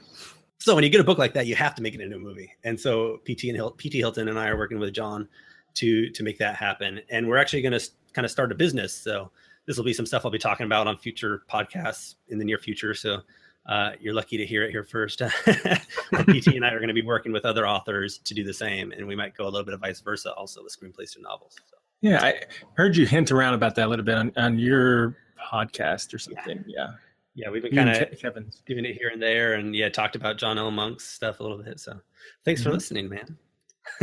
So 0.61 0.75
when 0.75 0.83
you 0.83 0.91
get 0.91 1.01
a 1.01 1.05
book 1.05 1.19
like 1.19 1.33
that, 1.35 1.47
you 1.47 1.55
have 1.55 1.77
to 1.77 1.83
make 1.83 1.95
it 1.95 2.01
into 2.01 2.17
a 2.17 2.19
movie. 2.19 2.53
And 2.65 2.79
so 2.79 3.19
PT 3.25 3.45
and 3.45 3.55
Hil- 3.57 3.71
PT 3.79 3.95
Hylton 3.95 4.29
and 4.29 4.37
I 4.39 4.49
are 4.49 4.59
working 4.59 4.81
with 4.81 4.93
John 4.93 5.29
to 5.75 6.11
to 6.11 6.23
make 6.25 6.37
that 6.39 6.57
happen. 6.57 7.01
And 7.11 7.29
we're 7.29 7.37
actually 7.39 7.63
going 7.63 7.79
to 7.79 7.89
kind 8.13 8.25
of 8.25 8.31
start 8.33 8.51
a 8.51 8.57
business. 8.57 8.93
So 8.93 9.31
this 9.69 9.77
will 9.77 9.85
be 9.85 9.93
some 9.93 10.07
stuff 10.07 10.25
I'll 10.25 10.31
be 10.33 10.39
talking 10.39 10.67
about 10.67 10.87
on 10.89 10.97
future 10.97 11.43
podcasts 11.49 12.15
in 12.29 12.39
the 12.39 12.45
near 12.45 12.59
future. 12.59 12.95
So 12.95 13.19
uh, 13.67 13.93
you're 14.01 14.15
lucky 14.15 14.39
to 14.39 14.47
hear 14.47 14.65
it 14.65 14.71
here 14.71 14.83
first. 14.83 15.21
PT 15.47 16.47
and 16.57 16.65
I 16.65 16.71
are 16.73 16.79
going 16.79 16.89
to 16.89 16.95
be 16.95 17.03
working 17.03 17.33
with 17.33 17.45
other 17.45 17.69
authors 17.69 18.17
to 18.25 18.33
do 18.35 18.43
the 18.43 18.55
same, 18.55 18.93
and 18.93 19.07
we 19.07 19.15
might 19.15 19.37
go 19.37 19.45
a 19.45 19.51
little 19.51 19.65
bit 19.65 19.75
of 19.75 19.81
vice 19.81 20.01
versa 20.01 20.33
also 20.33 20.63
with 20.65 20.75
screenplays 20.77 21.13
to 21.13 21.21
novels. 21.21 21.55
So. 21.71 21.77
Yeah, 22.01 22.25
I 22.25 22.41
heard 22.75 22.97
you 22.97 23.07
hint 23.07 23.31
around 23.31 23.55
about 23.55 23.75
that 23.75 23.87
a 23.87 23.91
little 23.91 24.05
bit 24.07 24.15
on, 24.17 24.33
on 24.37 24.59
your 24.59 25.17
podcast 25.53 26.15
or 26.15 26.19
something. 26.19 26.65
Yeah, 26.67 26.93
Yeah, 27.35 27.51
we've 27.51 27.63
been 27.63 27.75
kind 27.75 27.91
of 27.91 28.11
Ke- 28.11 28.19
Kevin's. 28.21 28.63
doing 28.67 28.85
it 28.87 28.97
here 28.97 29.11
and 29.13 29.21
there, 29.23 29.55
and 29.55 29.77
yeah, 29.77 29.89
talked 29.91 30.17
about 30.17 30.39
John 30.39 30.57
L. 30.59 30.71
Monk's 30.71 31.05
stuff 31.05 31.41
a 31.41 31.43
little 31.43 31.59
bit. 31.63 31.79
So 31.79 32.01
thanks 32.47 32.63
for 32.63 32.71
Mhm. 32.71 32.75
listening, 32.75 33.09
man. 33.11 33.37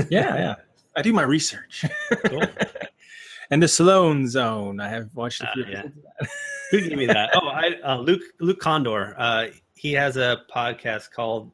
Yeah, 0.10 0.36
yeah. 0.36 0.56
I 0.96 1.02
do 1.02 1.12
my 1.12 1.24
research. 1.24 1.86
Cool. 2.28 2.44
and 3.52 3.62
the 3.62 3.68
Sloan 3.68 4.28
Zone. 4.28 4.80
I 4.80 4.90
have 4.90 5.14
watched 5.16 5.42
a 5.42 5.48
Ah, 5.50 5.54
few. 5.54 5.66
yeah. 5.66 5.84
of 5.84 5.92
that. 6.20 6.30
Who 6.72 6.82
gave 6.82 6.98
me 6.98 7.06
that? 7.08 7.32
Oh, 7.36 7.48
I, 7.48 7.76
uh, 7.84 7.98
Luke 8.00 8.22
Luke 8.40 8.60
Condor. 8.60 9.16
Uh, 9.18 9.48
he 9.76 9.94
has 9.94 10.18
a 10.18 10.42
podcast 10.54 11.12
called 11.12 11.52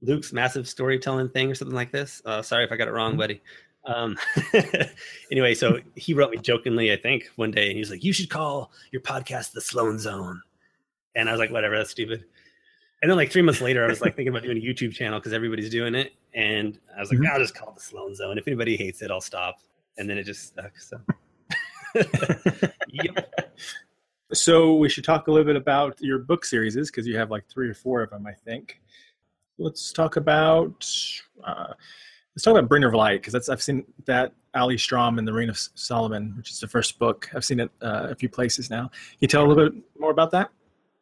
Luke's 0.00 0.32
Massive 0.32 0.66
Storytelling 0.68 1.28
Thing 1.28 1.50
or 1.50 1.54
something 1.54 1.76
like 1.76 1.92
this. 1.92 2.20
Uh, 2.24 2.42
sorry 2.42 2.64
if 2.64 2.72
I 2.72 2.76
got 2.76 2.88
it 2.88 2.92
wrong, 2.92 3.14
Mhm. 3.14 3.18
buddy. 3.18 3.42
Um, 3.84 4.16
anyway, 5.30 5.54
so 5.54 5.78
he 5.96 6.14
wrote 6.14 6.30
me 6.30 6.38
jokingly, 6.38 6.92
I 6.92 6.96
think, 6.96 7.30
one 7.36 7.50
day, 7.50 7.66
and 7.66 7.72
he 7.72 7.78
was 7.80 7.90
like, 7.90 8.04
"You 8.04 8.12
should 8.12 8.30
call 8.30 8.70
your 8.92 9.02
podcast 9.02 9.52
the 9.52 9.60
Sloan 9.60 9.98
Zone." 9.98 10.40
And 11.14 11.28
I 11.28 11.32
was 11.32 11.38
like, 11.38 11.50
"Whatever, 11.50 11.76
that's 11.76 11.90
stupid." 11.90 12.24
and 13.02 13.10
then 13.10 13.16
like 13.18 13.32
three 13.32 13.42
months 13.42 13.60
later, 13.60 13.84
I 13.84 13.88
was 13.88 14.00
like 14.00 14.14
thinking 14.14 14.28
about 14.32 14.44
doing 14.44 14.56
a 14.58 14.60
YouTube 14.60 14.92
channel 14.94 15.18
because 15.18 15.32
everybody's 15.32 15.70
doing 15.70 15.96
it, 15.96 16.12
and 16.34 16.78
I 16.96 17.00
was 17.00 17.10
like, 17.10 17.18
Mhm. 17.18 17.28
I'll 17.30 17.40
just 17.40 17.52
call 17.56 17.70
it 17.70 17.74
the 17.74 17.80
Sloan 17.80 18.14
Zone. 18.14 18.38
If 18.38 18.46
anybody 18.46 18.76
hates 18.76 19.02
it, 19.02 19.10
I'll 19.10 19.20
stop. 19.20 19.56
And 19.98 20.08
then 20.08 20.18
it 20.18 20.24
just 20.24 20.46
stuck. 20.46 20.78
So, 20.78 21.00
yep. 22.88 23.34
So 24.34 24.76
we 24.76 24.88
should 24.88 25.04
talk 25.04 25.28
a 25.28 25.30
little 25.30 25.44
bit 25.44 25.56
about 25.56 26.00
your 26.00 26.18
book 26.18 26.46
series 26.46 26.74
because 26.74 27.06
you 27.06 27.18
have 27.18 27.30
like 27.30 27.46
three 27.48 27.68
or 27.68 27.74
four 27.74 28.02
of 28.02 28.10
them, 28.10 28.26
I 28.26 28.32
think. 28.32 28.80
Let's 29.58 29.92
talk 29.92 30.16
about 30.16 30.90
uh, 31.44 31.74
let's 32.34 32.42
talk 32.42 32.52
about 32.52 32.66
Bringer 32.68 32.88
of 32.88 32.94
Light 32.94 33.20
because 33.20 33.34
that's 33.34 33.50
I've 33.50 33.62
seen 33.62 33.84
that 34.06 34.32
Ali 34.54 34.78
Strom 34.78 35.18
in 35.18 35.26
the 35.26 35.32
Ring 35.34 35.50
of 35.50 35.58
Solomon, 35.58 36.32
which 36.36 36.50
is 36.50 36.60
the 36.60 36.66
first 36.66 36.98
book. 36.98 37.28
I've 37.34 37.44
seen 37.44 37.60
it 37.60 37.70
uh, 37.82 38.08
a 38.10 38.14
few 38.14 38.30
places 38.30 38.70
now. 38.70 38.88
Can 38.88 39.18
you 39.20 39.28
tell 39.28 39.44
a 39.44 39.46
little 39.46 39.68
bit 39.68 39.82
more 39.98 40.10
about 40.10 40.30
that? 40.30 40.50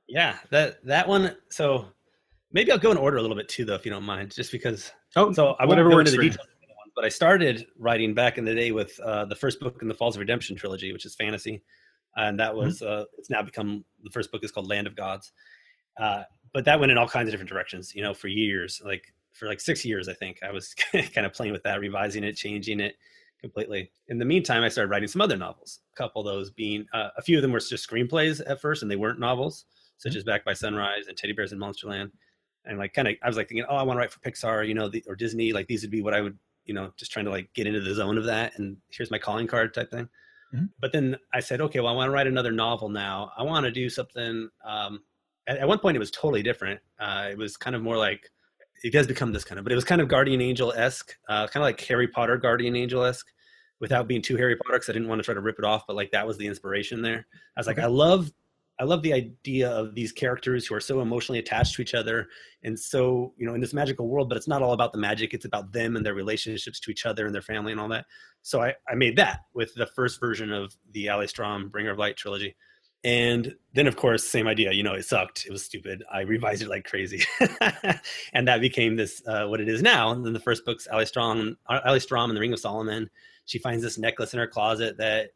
Yeah, 0.08 0.36
that 0.50 0.84
that 0.86 1.06
one. 1.06 1.36
So 1.50 1.86
maybe 2.52 2.72
I'll 2.72 2.78
go 2.78 2.90
in 2.90 2.96
order 2.96 3.18
a 3.18 3.22
little 3.22 3.36
bit 3.36 3.48
too, 3.48 3.64
though, 3.64 3.76
if 3.76 3.84
you 3.84 3.92
don't 3.92 4.04
mind, 4.04 4.34
just 4.34 4.50
because. 4.50 4.92
Oh, 5.14 5.32
So 5.32 5.50
I 5.60 5.66
won't 5.66 5.68
whatever 5.68 5.90
go 5.90 5.98
into 6.00 6.12
the 6.12 6.18
details 6.18 6.38
of 6.40 6.46
the 6.46 6.59
ones, 6.59 6.59
but 7.00 7.06
I 7.06 7.08
started 7.08 7.66
writing 7.78 8.12
back 8.12 8.36
in 8.36 8.44
the 8.44 8.54
day 8.54 8.72
with 8.72 9.00
uh, 9.00 9.24
the 9.24 9.34
first 9.34 9.58
book 9.58 9.80
in 9.80 9.88
the 9.88 9.94
Falls 9.94 10.16
of 10.16 10.20
Redemption 10.20 10.54
trilogy, 10.54 10.92
which 10.92 11.06
is 11.06 11.14
fantasy, 11.14 11.62
and 12.16 12.38
that 12.38 12.54
Mm-hmm. 12.58 12.58
was 12.58 12.82
uh, 12.82 13.06
it's 13.16 13.30
now 13.30 13.40
become 13.40 13.86
the 14.04 14.10
first 14.10 14.30
book 14.30 14.44
is 14.44 14.52
called 14.52 14.68
Land 14.68 14.86
of 14.86 14.94
Gods. 14.94 15.32
Uh, 15.98 16.24
but 16.52 16.66
that 16.66 16.78
went 16.78 16.92
in 16.92 16.98
all 16.98 17.08
kinds 17.08 17.28
of 17.28 17.30
different 17.30 17.48
directions, 17.48 17.94
you 17.94 18.02
know, 18.02 18.12
for 18.12 18.28
years, 18.28 18.82
like 18.84 19.14
for 19.32 19.48
like 19.48 19.62
six 19.62 19.82
years, 19.82 20.10
I 20.10 20.12
think 20.12 20.40
I 20.42 20.52
was 20.52 20.74
kind 20.92 21.24
of 21.24 21.32
playing 21.32 21.54
with 21.54 21.62
that, 21.62 21.80
revising 21.80 22.22
it, 22.22 22.34
changing 22.34 22.80
it 22.80 22.96
completely. 23.40 23.90
In 24.08 24.18
the 24.18 24.26
meantime, 24.26 24.62
I 24.62 24.68
started 24.68 24.90
writing 24.90 25.08
some 25.08 25.22
other 25.22 25.38
novels. 25.38 25.78
A 25.94 25.96
couple 25.96 26.20
of 26.20 26.26
those 26.26 26.50
being 26.50 26.84
uh, 26.92 27.08
a 27.16 27.22
few 27.22 27.38
of 27.38 27.42
them 27.42 27.52
were 27.52 27.60
just 27.60 27.88
screenplays 27.88 28.42
at 28.46 28.60
first, 28.60 28.82
and 28.82 28.90
they 28.90 28.96
weren't 28.96 29.18
novels, 29.18 29.64
such 29.96 30.16
as 30.16 30.22
Back 30.22 30.44
by 30.44 30.52
Sunrise 30.52 31.06
and 31.08 31.16
Teddy 31.16 31.32
Bears 31.32 31.52
in 31.52 31.58
Monsterland 31.58 32.10
and 32.66 32.78
like 32.78 32.92
kind 32.92 33.08
of 33.08 33.14
i 33.22 33.26
was 33.26 33.38
like 33.38 33.48
thinking 33.48 33.64
oh 33.70 33.76
i 33.76 33.82
want 33.82 33.96
to 33.96 34.00
write 34.00 34.12
for 34.12 34.20
pixar 34.20 34.68
you 34.68 34.74
know 34.74 34.86
the, 34.86 35.02
or 35.08 35.16
disney 35.16 35.50
like 35.50 35.66
these 35.66 35.80
would 35.80 35.90
be 35.90 36.02
what 36.02 36.12
i 36.12 36.20
would 36.20 36.36
you 36.70 36.74
know 36.74 36.92
just 36.96 37.10
trying 37.10 37.24
to 37.24 37.32
like 37.32 37.52
get 37.52 37.66
into 37.66 37.80
the 37.80 37.92
zone 37.92 38.16
of 38.16 38.24
that 38.24 38.56
and 38.56 38.76
here's 38.90 39.10
my 39.10 39.18
calling 39.18 39.48
card 39.48 39.74
type 39.74 39.90
thing 39.90 40.08
Mhm. 40.54 40.68
but 40.80 40.92
then 40.92 41.16
i 41.34 41.40
said 41.40 41.60
okay 41.60 41.80
well 41.80 41.92
i 41.92 41.96
want 41.96 42.08
to 42.08 42.12
write 42.12 42.28
another 42.28 42.52
novel 42.52 42.88
now 42.88 43.32
i 43.36 43.42
want 43.42 43.64
to 43.66 43.72
do 43.72 43.88
something 43.90 44.48
um 44.64 45.02
at, 45.48 45.58
at 45.58 45.66
one 45.68 45.80
point 45.80 45.96
it 45.96 46.00
was 46.06 46.12
totally 46.12 46.44
different 46.44 46.78
uh 47.00 47.26
it 47.32 47.36
was 47.36 47.56
kind 47.56 47.74
of 47.74 47.82
more 47.82 47.96
like 47.96 48.22
it 48.84 48.92
does 48.92 49.06
become 49.08 49.32
this 49.32 49.44
kind 49.44 49.58
of 49.58 49.64
but 49.64 49.72
it 49.72 49.80
was 49.80 49.84
kind 49.92 50.00
of 50.00 50.06
guardian 50.06 50.40
angel-esque 50.40 51.10
uh 51.28 51.46
kind 51.48 51.62
of 51.62 51.66
like 51.70 51.80
harry 51.80 52.06
potter 52.06 52.36
guardian 52.36 52.76
angel-esque 52.76 53.26
without 53.80 54.06
being 54.06 54.22
too 54.22 54.36
harry 54.36 54.56
potter 54.56 54.74
because 54.78 54.88
i 54.88 54.92
didn't 54.92 55.08
want 55.08 55.18
to 55.18 55.24
try 55.24 55.34
to 55.34 55.40
rip 55.40 55.58
it 55.58 55.64
off 55.64 55.82
but 55.88 55.96
like 55.96 56.12
that 56.12 56.24
was 56.26 56.36
the 56.38 56.46
inspiration 56.46 57.02
there 57.02 57.26
i 57.56 57.60
was 57.60 57.66
like 57.66 57.78
Okay. 57.78 57.84
i 57.86 57.88
love 58.06 58.30
I 58.80 58.84
love 58.84 59.02
the 59.02 59.12
idea 59.12 59.70
of 59.70 59.94
these 59.94 60.10
characters 60.10 60.66
who 60.66 60.74
are 60.74 60.80
so 60.80 61.02
emotionally 61.02 61.38
attached 61.38 61.74
to 61.74 61.82
each 61.82 61.94
other 61.94 62.28
and 62.64 62.78
so 62.78 63.34
you 63.36 63.46
know 63.46 63.54
in 63.54 63.60
this 63.60 63.74
magical 63.74 64.08
world 64.08 64.28
but 64.28 64.38
it's 64.38 64.48
not 64.48 64.62
all 64.62 64.72
about 64.72 64.92
the 64.92 64.98
magic 64.98 65.34
it's 65.34 65.44
about 65.44 65.72
them 65.72 65.96
and 65.96 66.04
their 66.04 66.14
relationships 66.14 66.80
to 66.80 66.90
each 66.90 67.04
other 67.04 67.26
and 67.26 67.34
their 67.34 67.42
family 67.42 67.72
and 67.72 67.80
all 67.80 67.88
that. 67.88 68.06
So 68.42 68.62
i, 68.62 68.74
I 68.88 68.94
made 68.94 69.16
that 69.16 69.40
with 69.52 69.74
the 69.74 69.86
first 69.86 70.18
version 70.18 70.50
of 70.50 70.74
the 70.92 71.10
ali 71.10 71.26
strom 71.26 71.68
bringer 71.68 71.90
of 71.90 71.98
light 71.98 72.16
trilogy. 72.16 72.56
And 73.04 73.54
then 73.74 73.86
of 73.86 73.96
course 73.96 74.24
same 74.24 74.46
idea 74.46 74.72
you 74.72 74.82
know 74.82 74.94
it 74.94 75.04
sucked 75.04 75.44
it 75.44 75.52
was 75.52 75.62
stupid 75.62 76.02
i 76.10 76.22
revised 76.22 76.62
it 76.62 76.68
like 76.68 76.84
crazy. 76.84 77.22
And 78.32 78.48
that 78.48 78.62
became 78.62 78.96
this 78.96 79.22
uh, 79.26 79.46
what 79.46 79.60
it 79.60 79.68
is 79.68 79.82
now 79.82 80.10
and 80.12 80.24
then 80.24 80.32
the 80.32 80.40
first 80.40 80.64
book's 80.64 80.88
ali 80.90 81.04
strom 81.04 81.58
ali 81.68 82.00
strom 82.00 82.30
and 82.30 82.36
the 82.36 82.40
ring 82.40 82.54
of 82.54 82.60
solomon. 82.60 83.10
She 83.44 83.58
finds 83.58 83.82
this 83.82 83.98
necklace 83.98 84.32
in 84.32 84.38
her 84.38 84.46
closet 84.46 84.96
that 84.98 85.32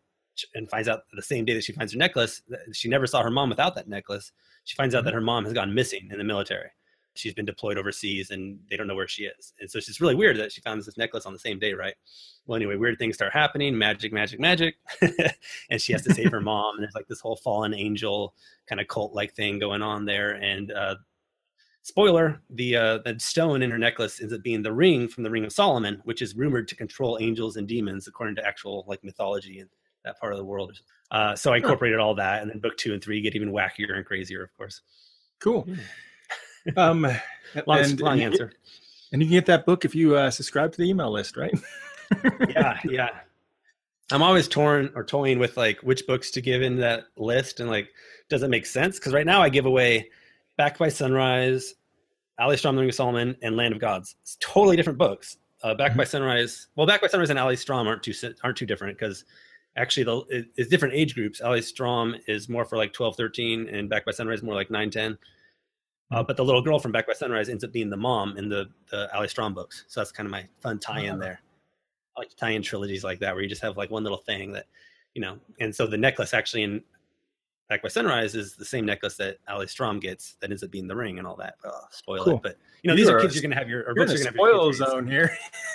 and 0.54 0.68
finds 0.70 0.88
out 0.88 1.04
the 1.12 1.22
same 1.22 1.44
day 1.44 1.54
that 1.54 1.64
she 1.64 1.72
finds 1.72 1.92
her 1.92 1.98
necklace 1.98 2.42
that 2.48 2.60
she 2.72 2.88
never 2.88 3.06
saw 3.06 3.22
her 3.22 3.30
mom 3.30 3.48
without 3.48 3.74
that 3.74 3.88
necklace 3.88 4.32
she 4.64 4.74
finds 4.74 4.94
out 4.94 5.04
that 5.04 5.14
her 5.14 5.20
mom 5.20 5.44
has 5.44 5.52
gone 5.52 5.74
missing 5.74 6.08
in 6.10 6.18
the 6.18 6.24
military. 6.24 6.70
She's 7.16 7.34
been 7.34 7.44
deployed 7.44 7.78
overseas 7.78 8.30
and 8.30 8.58
they 8.68 8.76
don't 8.76 8.88
know 8.88 8.96
where 8.96 9.06
she 9.06 9.24
is. 9.24 9.52
And 9.60 9.70
so 9.70 9.78
it's 9.78 9.86
just 9.86 10.00
really 10.00 10.16
weird 10.16 10.36
that 10.38 10.50
she 10.50 10.60
found 10.62 10.82
this 10.82 10.98
necklace 10.98 11.26
on 11.26 11.32
the 11.32 11.38
same 11.38 11.60
day 11.60 11.74
right? 11.74 11.94
Well 12.46 12.56
anyway 12.56 12.76
weird 12.76 12.98
things 12.98 13.14
start 13.14 13.32
happening 13.32 13.76
magic 13.78 14.12
magic 14.12 14.40
magic 14.40 14.76
and 15.70 15.80
she 15.80 15.92
has 15.92 16.02
to 16.02 16.14
save 16.14 16.32
her 16.32 16.40
mom 16.40 16.74
and 16.74 16.82
there's 16.82 16.94
like 16.94 17.06
this 17.06 17.20
whole 17.20 17.36
fallen 17.36 17.72
angel 17.72 18.34
kind 18.66 18.80
of 18.80 18.88
cult 18.88 19.14
like 19.14 19.34
thing 19.34 19.58
going 19.58 19.82
on 19.82 20.04
there 20.04 20.32
and 20.32 20.72
uh 20.72 20.96
spoiler 21.82 22.42
the 22.50 22.76
uh 22.76 22.98
the 23.04 23.14
stone 23.18 23.62
in 23.62 23.70
her 23.70 23.78
necklace 23.78 24.20
ends 24.20 24.32
up 24.32 24.42
being 24.42 24.62
the 24.62 24.72
ring 24.72 25.06
from 25.06 25.22
the 25.22 25.30
ring 25.30 25.44
of 25.44 25.52
solomon 25.52 26.00
which 26.04 26.20
is 26.20 26.34
rumored 26.34 26.66
to 26.66 26.74
control 26.74 27.18
angels 27.20 27.56
and 27.56 27.68
demons 27.68 28.08
according 28.08 28.34
to 28.34 28.46
actual 28.46 28.84
like 28.88 29.04
mythology 29.04 29.60
and 29.60 29.70
that 30.04 30.18
part 30.20 30.32
of 30.32 30.38
the 30.38 30.44
world. 30.44 30.78
Uh 31.10 31.34
so 31.36 31.52
i 31.52 31.56
incorporated 31.56 31.98
all 31.98 32.14
that 32.14 32.42
and 32.42 32.50
then 32.50 32.58
book 32.58 32.76
two 32.76 32.92
and 32.92 33.02
three 33.02 33.20
get 33.20 33.34
even 33.36 33.50
wackier 33.52 33.94
and 33.96 34.04
crazier 34.06 34.42
of 34.42 34.56
course. 34.56 34.80
Cool. 35.40 35.66
um, 36.76 37.02
long, 37.66 37.78
and, 37.80 38.00
long 38.00 38.12
and 38.12 38.20
you- 38.20 38.26
answer. 38.26 38.52
and 39.12 39.20
you 39.22 39.28
can 39.28 39.34
get 39.36 39.46
that 39.46 39.66
book 39.66 39.84
if 39.84 39.94
you 39.94 40.16
uh, 40.16 40.30
subscribe 40.30 40.72
to 40.72 40.78
the 40.78 40.88
email 40.88 41.10
list, 41.12 41.36
right? 41.36 41.54
yeah 42.48 42.78
yeah. 42.84 43.08
I'm 44.12 44.22
always 44.22 44.48
torn 44.48 44.90
or 44.94 45.04
toying 45.04 45.38
with 45.38 45.56
like 45.56 45.78
which 45.80 46.06
books 46.06 46.30
to 46.32 46.40
give 46.40 46.62
in 46.62 46.76
that 46.80 47.04
list 47.16 47.60
and 47.60 47.68
like 47.70 47.88
does 48.28 48.42
it 48.42 48.48
make 48.48 48.66
sense? 48.66 48.98
Because 48.98 49.12
right 49.12 49.26
now 49.26 49.42
i 49.42 49.48
give 49.48 49.66
away 49.66 50.10
back 50.56 50.78
by 50.78 50.88
sunrise 50.88 51.74
ali 52.38 52.56
strom 52.56 52.74
the 52.76 52.80
ring 52.80 52.88
of 52.90 52.94
solomon 52.94 53.36
and 53.42 53.56
land 53.56 53.72
of 53.74 53.80
gods. 53.80 54.16
It's 54.22 54.36
totally 54.40 54.76
different 54.76 54.98
books. 54.98 55.36
Uh, 55.62 55.74
back 55.74 55.92
Mhm. 55.92 55.96
by 55.98 56.04
sunrise 56.04 56.66
well 56.76 56.86
back 56.86 57.00
by 57.00 57.06
sunrise 57.08 57.30
and 57.30 57.38
ali 57.38 57.56
strom 57.56 57.86
aren't 57.86 58.02
too 58.02 58.12
aren't 58.42 58.56
too 58.56 58.66
different 58.66 58.98
because 58.98 59.24
actually 59.76 60.04
the 60.04 60.18
it, 60.30 60.46
it's 60.56 60.68
different 60.70 60.94
age 60.94 61.14
groups 61.14 61.40
ali 61.40 61.60
strom 61.62 62.14
is 62.28 62.48
more 62.48 62.64
for 62.64 62.76
like 62.76 62.92
12 62.92 63.16
13 63.16 63.68
and 63.68 63.88
back 63.90 64.04
by 64.04 64.12
sunrise 64.12 64.42
more 64.42 64.54
like 64.54 64.70
9 64.70 64.90
10 64.90 65.18
uh, 66.10 66.22
but 66.22 66.36
the 66.36 66.44
little 66.44 66.60
girl 66.62 66.78
from 66.78 66.92
Back 66.92 67.06
by 67.06 67.14
Sunrise 67.14 67.48
ends 67.48 67.64
up 67.64 67.72
being 67.72 67.88
the 67.88 67.96
mom 67.96 68.36
in 68.36 68.48
the 68.48 68.68
the 68.90 69.08
Ali 69.16 69.26
Strom 69.26 69.54
books, 69.54 69.84
so 69.88 69.98
that's 70.00 70.12
kind 70.12 70.26
of 70.26 70.30
my 70.30 70.46
fun 70.60 70.78
tie-in 70.78 71.14
Ah. 71.14 71.16
there. 71.18 71.40
I 72.14 72.20
like 72.20 72.28
to 72.28 72.36
tie 72.36 72.50
in 72.50 72.60
trilogies 72.62 73.02
like 73.02 73.18
that 73.20 73.34
where 73.34 73.42
you 73.42 73.48
just 73.48 73.62
have 73.62 73.78
like 73.78 73.90
one 73.90 74.02
little 74.04 74.18
thing 74.18 74.52
that, 74.52 74.66
you 75.14 75.22
know. 75.22 75.38
And 75.60 75.74
so 75.74 75.86
the 75.86 75.96
necklace 75.96 76.34
actually 76.34 76.62
in 76.64 76.82
Back 77.70 77.82
by 77.82 77.88
Sunrise 77.88 78.34
is 78.34 78.54
the 78.54 78.66
same 78.66 78.84
necklace 78.84 79.16
that 79.16 79.38
Ali 79.48 79.66
Strom 79.66 79.98
gets 79.98 80.34
that 80.40 80.50
ends 80.50 80.62
up 80.62 80.70
being 80.70 80.86
the 80.86 80.94
ring 80.94 81.18
and 81.18 81.26
all 81.26 81.36
that. 81.36 81.54
Oh, 81.64 81.80
spoil 81.90 82.22
Cool. 82.22 82.36
it, 82.36 82.42
but 82.42 82.58
you 82.82 82.90
know 82.90 82.94
these 82.96 83.06
You 83.08 83.14
are 83.14 83.18
are 83.18 83.20
kids 83.22 83.32
a- 83.32 83.36
you're 83.40 83.42
gonna 83.50 83.58
have 83.58 83.70
your 83.70 83.80
or 83.84 83.94
You're 83.96 84.04
in 84.04 84.08
books 84.10 84.20
a 84.20 84.24
have 84.26 84.34
your 84.36 84.46
spoil 84.50 84.66
kids 84.68 84.80
read, 84.80 84.86
so- 84.88 84.92
zone 84.94 85.06
here. 85.08 85.36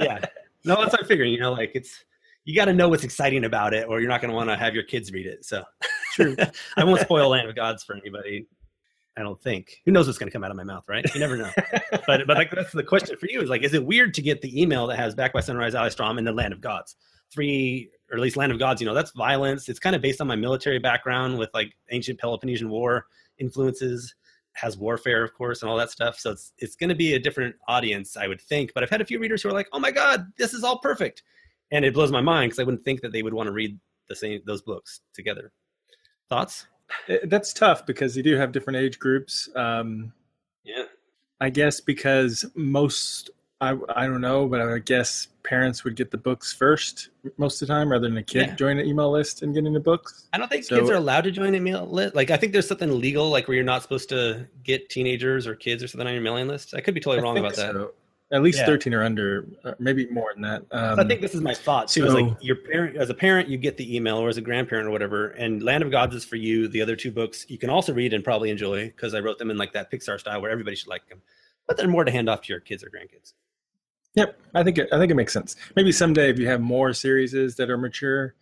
yeah. 0.00 0.18
No, 0.64 0.74
that's 0.76 0.92
what 0.92 1.00
I'm 1.02 1.06
figuring. 1.06 1.32
You 1.32 1.38
know, 1.40 1.52
like 1.52 1.70
it's 1.74 2.04
you 2.48 2.54
got 2.54 2.64
to 2.64 2.72
know 2.72 2.88
what's 2.88 3.04
exciting 3.04 3.44
about 3.44 3.74
it, 3.74 3.86
or 3.86 4.00
you're 4.00 4.08
not 4.08 4.22
going 4.22 4.30
to 4.30 4.34
want 4.34 4.48
to 4.48 4.56
have 4.56 4.74
your 4.74 4.82
kids 4.82 5.12
read 5.12 5.26
it. 5.26 5.44
So, 5.44 5.64
True. 6.14 6.34
I 6.78 6.84
won't 6.84 7.02
spoil 7.02 7.28
Land 7.28 7.46
of 7.46 7.54
Gods 7.54 7.84
for 7.84 7.94
anybody. 7.94 8.46
I 9.18 9.20
don't 9.20 9.38
think. 9.42 9.82
Who 9.84 9.92
knows 9.92 10.06
what's 10.06 10.16
going 10.16 10.30
to 10.30 10.32
come 10.32 10.42
out 10.44 10.50
of 10.50 10.56
my 10.56 10.64
mouth, 10.64 10.84
right? 10.88 11.04
You 11.12 11.20
never 11.20 11.36
know. 11.36 11.50
but 12.06 12.26
but 12.26 12.38
like 12.38 12.50
that's 12.50 12.72
the 12.72 12.82
question 12.82 13.18
for 13.18 13.26
you 13.28 13.42
is 13.42 13.50
like, 13.50 13.64
is 13.64 13.74
it 13.74 13.84
weird 13.84 14.14
to 14.14 14.22
get 14.22 14.40
the 14.40 14.62
email 14.62 14.86
that 14.86 14.96
has 14.96 15.14
Back 15.14 15.34
by 15.34 15.40
Sunrise, 15.40 15.74
Ali 15.74 15.90
Strom, 15.90 16.16
and 16.16 16.26
the 16.26 16.32
Land 16.32 16.54
of 16.54 16.62
Gods? 16.62 16.96
Three 17.30 17.90
or 18.10 18.16
at 18.16 18.22
least 18.22 18.38
Land 18.38 18.50
of 18.50 18.58
Gods. 18.58 18.80
You 18.80 18.86
know, 18.86 18.94
that's 18.94 19.10
violence. 19.10 19.68
It's 19.68 19.78
kind 19.78 19.94
of 19.94 20.00
based 20.00 20.22
on 20.22 20.26
my 20.26 20.36
military 20.36 20.78
background 20.78 21.36
with 21.36 21.50
like 21.52 21.74
ancient 21.90 22.18
Peloponnesian 22.18 22.70
War 22.70 23.04
influences 23.36 24.14
has 24.54 24.78
warfare, 24.78 25.22
of 25.22 25.34
course, 25.34 25.60
and 25.60 25.70
all 25.70 25.76
that 25.76 25.90
stuff. 25.90 26.18
So 26.18 26.30
it's 26.30 26.54
it's 26.56 26.76
going 26.76 26.88
to 26.88 26.96
be 26.96 27.12
a 27.12 27.18
different 27.18 27.56
audience, 27.68 28.16
I 28.16 28.26
would 28.26 28.40
think. 28.40 28.72
But 28.72 28.84
I've 28.84 28.90
had 28.90 29.02
a 29.02 29.04
few 29.04 29.18
readers 29.18 29.42
who 29.42 29.50
are 29.50 29.52
like, 29.52 29.68
"Oh 29.74 29.78
my 29.78 29.90
God, 29.90 30.24
this 30.38 30.54
is 30.54 30.64
all 30.64 30.78
perfect," 30.78 31.22
and 31.70 31.84
it 31.84 31.94
blows 31.94 32.10
my 32.12 32.20
mind 32.20 32.50
because 32.50 32.60
I 32.60 32.64
wouldn't 32.64 32.84
think 32.84 33.00
that 33.02 33.12
they 33.12 33.22
would 33.22 33.34
want 33.34 33.46
to 33.46 33.52
read 33.52 33.78
the 34.08 34.14
same 34.16 34.40
those 34.46 34.62
books 34.62 35.00
together. 35.14 35.52
Thoughts? 36.28 36.66
Uh, 37.08 37.16
That's 37.24 37.52
tough 37.52 37.84
because 37.86 38.16
you 38.16 38.22
do 38.22 38.36
have 38.36 38.52
different 38.52 38.78
age 38.78 38.98
groups. 38.98 39.48
Um, 39.54 40.12
Yeah. 40.64 40.84
I 41.40 41.50
guess 41.50 41.80
because 41.80 42.44
most, 42.54 43.30
I, 43.60 43.76
I 43.94 44.06
don't 44.06 44.20
know, 44.20 44.48
but 44.48 44.60
I 44.60 44.64
would 44.66 44.84
guess 44.86 45.28
parents 45.44 45.84
would 45.84 45.94
get 45.94 46.10
the 46.10 46.16
books 46.18 46.52
first 46.52 47.10
most 47.36 47.60
of 47.62 47.68
the 47.68 47.74
time 47.74 47.90
rather 47.92 48.08
than 48.08 48.16
a 48.16 48.22
kid 48.22 48.48
Yeah. 48.48 48.54
join 48.56 48.78
an 48.78 48.86
email 48.86 49.10
list 49.10 49.42
and 49.42 49.54
getting 49.54 49.72
the 49.72 49.80
books. 49.80 50.26
I 50.32 50.38
don't 50.38 50.48
think 50.48 50.64
So- 50.64 50.78
kids 50.78 50.90
are 50.90 50.94
allowed 50.94 51.22
to 51.24 51.30
join 51.30 51.54
a 51.54 51.58
email 51.58 51.86
list. 51.86 52.14
Like, 52.14 52.30
I 52.30 52.36
think 52.36 52.52
there's 52.52 52.66
something 52.66 52.98
legal, 52.98 53.30
like 53.30 53.46
where 53.48 53.54
you're 53.54 53.64
not 53.64 53.82
supposed 53.82 54.08
to 54.08 54.46
get 54.64 54.88
teenagers 54.90 55.46
or 55.46 55.54
kids 55.54 55.82
or 55.82 55.88
something 55.88 56.06
on 56.08 56.12
your 56.14 56.22
mailing 56.22 56.48
list. 56.48 56.74
I 56.74 56.80
could 56.80 56.94
be 56.94 57.00
totally 57.00 57.20
I 57.20 57.22
wrong 57.22 57.38
about 57.38 57.54
that. 57.56 57.90
At 58.30 58.42
least 58.42 58.58
Yeah. 58.58 58.66
13 58.66 58.92
or 58.92 59.02
under, 59.02 59.48
or 59.64 59.74
maybe 59.78 60.06
more 60.10 60.32
than 60.34 60.42
that. 60.42 60.62
Um, 60.70 60.96
So 60.96 61.02
I 61.02 61.06
think 61.08 61.22
this 61.22 61.34
is 61.34 61.40
my 61.40 61.54
thought 61.54 61.88
too. 61.88 62.06
so- 62.06 62.12
like 62.14 62.36
your 62.42 62.56
parent, 62.56 62.96
as 62.96 63.08
a 63.08 63.14
parent, 63.14 63.48
you 63.48 63.56
get 63.56 63.78
the 63.78 63.96
email, 63.96 64.18
or 64.18 64.28
as 64.28 64.36
a 64.36 64.42
grandparent 64.42 64.86
or 64.86 64.90
whatever. 64.90 65.28
And 65.28 65.62
Land 65.62 65.82
of 65.82 65.90
Gods 65.90 66.14
is 66.14 66.24
for 66.26 66.36
you. 66.36 66.68
The 66.68 66.82
other 66.82 66.94
two 66.94 67.10
books 67.10 67.46
you 67.48 67.56
can 67.56 67.70
also 67.70 67.94
read 67.94 68.12
and 68.12 68.22
probably 68.22 68.50
enjoy 68.50 68.86
because 68.88 69.14
I 69.14 69.20
wrote 69.20 69.38
them 69.38 69.50
in 69.50 69.56
like 69.56 69.72
that 69.72 69.90
Pixar 69.90 70.20
style 70.20 70.42
where 70.42 70.50
everybody 70.50 70.76
should 70.76 70.88
like 70.88 71.08
them. 71.08 71.22
But 71.66 71.78
they're 71.78 71.88
more 71.88 72.04
to 72.04 72.10
hand 72.10 72.28
off 72.28 72.42
to 72.42 72.52
your 72.52 72.60
kids 72.60 72.84
or 72.84 72.90
grandkids. 72.90 73.32
Yep, 74.14 74.38
I 74.54 74.62
think 74.62 74.78
it, 74.78 74.88
I 74.92 74.98
think 74.98 75.10
it 75.10 75.14
makes 75.14 75.32
sense. 75.32 75.56
Maybe 75.76 75.90
someday 75.92 76.28
if 76.28 76.38
you 76.38 76.46
have 76.48 76.60
more 76.60 76.92
series 76.92 77.32
that 77.32 77.70
are 77.70 77.78
mature, 77.78 78.34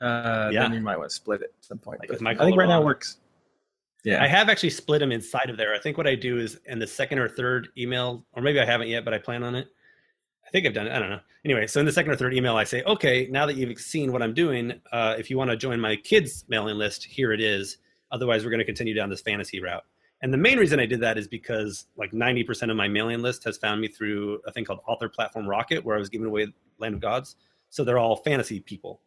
uh, 0.00 0.50
Yeah. 0.52 0.62
then 0.62 0.74
you 0.74 0.80
might 0.80 0.98
want 0.98 1.10
to 1.10 1.14
split 1.14 1.42
it 1.42 1.52
at 1.58 1.64
some 1.64 1.78
point. 1.78 2.00
Like 2.00 2.08
But 2.10 2.24
I 2.26 2.44
think 2.44 2.56
right 2.56 2.68
now 2.68 2.80
it 2.82 2.84
works. 2.84 3.16
Yeah, 4.04 4.22
I 4.22 4.26
have 4.26 4.48
actually 4.48 4.70
split 4.70 5.00
them 5.00 5.12
inside 5.12 5.48
of 5.48 5.56
there. 5.56 5.74
I 5.74 5.78
think 5.78 5.96
what 5.96 6.08
I 6.08 6.14
do 6.14 6.38
is 6.38 6.58
in 6.66 6.78
the 6.78 6.86
second 6.86 7.18
or 7.18 7.28
third 7.28 7.68
email, 7.78 8.24
or 8.32 8.42
maybe 8.42 8.58
I 8.60 8.64
haven't 8.64 8.88
yet, 8.88 9.04
but 9.04 9.14
I 9.14 9.18
plan 9.18 9.44
on 9.44 9.54
it. 9.54 9.68
I 10.44 10.50
think 10.50 10.66
I've 10.66 10.74
done 10.74 10.88
it. 10.88 10.92
I 10.92 10.98
don't 10.98 11.10
know. 11.10 11.20
Anyway, 11.44 11.66
so 11.66 11.78
in 11.80 11.86
the 11.86 11.92
second 11.92 12.10
or 12.10 12.16
third 12.16 12.34
email, 12.34 12.56
I 12.56 12.64
say, 12.64 12.82
okay, 12.82 13.28
now 13.30 13.46
that 13.46 13.56
you've 13.56 13.78
seen 13.78 14.12
what 14.12 14.22
I'm 14.22 14.34
doing, 14.34 14.72
uh, 14.90 15.14
if 15.18 15.30
you 15.30 15.38
want 15.38 15.50
to 15.50 15.56
join 15.56 15.80
my 15.80 15.96
kids' 15.96 16.44
mailing 16.48 16.76
list, 16.76 17.04
here 17.04 17.32
it 17.32 17.40
is. 17.40 17.78
Otherwise, 18.10 18.44
we're 18.44 18.50
going 18.50 18.58
to 18.58 18.64
continue 18.64 18.92
down 18.92 19.08
this 19.08 19.22
fantasy 19.22 19.60
route. 19.60 19.84
And 20.20 20.32
the 20.32 20.38
main 20.38 20.58
reason 20.58 20.78
I 20.78 20.86
did 20.86 21.00
that 21.00 21.18
is 21.18 21.26
because 21.26 21.86
like 21.96 22.12
90% 22.12 22.70
of 22.70 22.76
my 22.76 22.86
mailing 22.86 23.22
list 23.22 23.42
has 23.44 23.56
found 23.56 23.80
me 23.80 23.88
through 23.88 24.40
a 24.46 24.52
thing 24.52 24.64
called 24.64 24.80
Author 24.86 25.08
Platform 25.08 25.48
Rocket, 25.48 25.84
where 25.84 25.96
I 25.96 25.98
was 25.98 26.08
giving 26.08 26.26
away 26.26 26.46
Land 26.78 26.94
of 26.94 27.00
Gods. 27.00 27.36
So 27.70 27.82
they're 27.82 27.98
all 27.98 28.16
fantasy 28.16 28.60
people. 28.60 29.00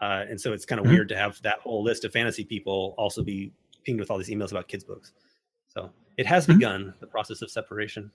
Uh, 0.00 0.24
and 0.28 0.38
so 0.38 0.52
it's 0.52 0.66
kind 0.66 0.78
of 0.78 0.84
mm-hmm. 0.84 0.94
weird 0.94 1.08
to 1.08 1.16
have 1.16 1.40
that 1.42 1.60
whole 1.60 1.82
list 1.82 2.04
of 2.04 2.12
fantasy 2.12 2.44
people 2.44 2.94
also 2.98 3.22
be 3.22 3.52
pinged 3.84 4.00
with 4.00 4.10
all 4.10 4.18
these 4.18 4.30
emails 4.30 4.50
about 4.50 4.68
kids' 4.68 4.84
books. 4.84 5.12
So 5.68 5.90
it 6.16 6.26
has 6.26 6.46
mm-hmm. 6.46 6.58
begun 6.58 6.94
the 7.00 7.06
process 7.06 7.42
of 7.42 7.50
separation. 7.50 8.10